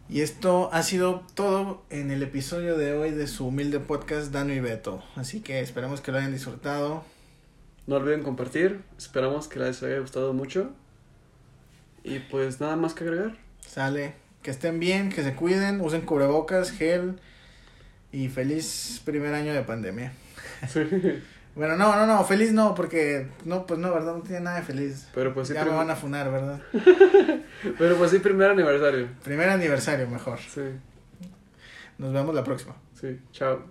Y 0.08 0.22
esto 0.22 0.70
ha 0.72 0.82
sido 0.82 1.22
todo 1.34 1.82
en 1.90 2.10
el 2.10 2.22
episodio 2.22 2.78
de 2.78 2.92
hoy 2.94 3.10
de 3.10 3.26
su 3.26 3.48
humilde 3.48 3.78
podcast 3.80 4.32
Dano 4.32 4.54
y 4.54 4.60
Beto. 4.60 5.02
Así 5.16 5.40
que 5.40 5.60
esperemos 5.60 6.00
que 6.00 6.12
lo 6.12 6.18
hayan 6.18 6.32
disfrutado. 6.32 7.04
No 7.86 7.96
olviden 7.96 8.22
compartir, 8.22 8.80
esperamos 8.96 9.48
que 9.48 9.58
les 9.58 9.82
haya 9.82 9.98
gustado 9.98 10.32
mucho. 10.32 10.70
Y 12.08 12.18
pues 12.30 12.60
nada 12.60 12.76
más 12.76 12.94
que 12.94 13.04
agregar. 13.04 13.36
Sale, 13.60 14.14
que 14.42 14.50
estén 14.50 14.80
bien, 14.80 15.10
que 15.10 15.22
se 15.22 15.34
cuiden, 15.34 15.80
usen 15.80 16.02
cubrebocas, 16.02 16.70
gel 16.70 17.18
y 18.12 18.28
feliz 18.28 19.02
primer 19.04 19.34
año 19.34 19.52
de 19.52 19.62
pandemia. 19.62 20.12
Sí. 20.68 20.80
Bueno, 21.54 21.76
no, 21.76 21.94
no, 21.96 22.06
no, 22.06 22.24
feliz 22.24 22.52
no, 22.52 22.74
porque 22.74 23.26
no, 23.44 23.66
pues 23.66 23.80
no, 23.80 23.92
¿verdad? 23.92 24.14
No 24.16 24.22
tiene 24.22 24.40
nada 24.40 24.58
de 24.58 24.62
feliz. 24.62 25.08
Pero 25.12 25.34
pues 25.34 25.48
sí, 25.48 25.54
ya 25.54 25.64
me 25.64 25.72
van 25.72 25.90
a 25.90 25.96
funar, 25.96 26.30
¿verdad? 26.30 26.60
pero 27.78 27.96
pues 27.96 28.12
sí, 28.12 28.20
primer 28.20 28.50
aniversario. 28.50 29.08
Primer 29.24 29.48
aniversario, 29.48 30.08
mejor. 30.08 30.38
Sí, 30.38 30.62
Nos 31.98 32.12
vemos 32.12 32.32
la 32.34 32.44
próxima. 32.44 32.76
sí, 32.94 33.18
chao. 33.32 33.64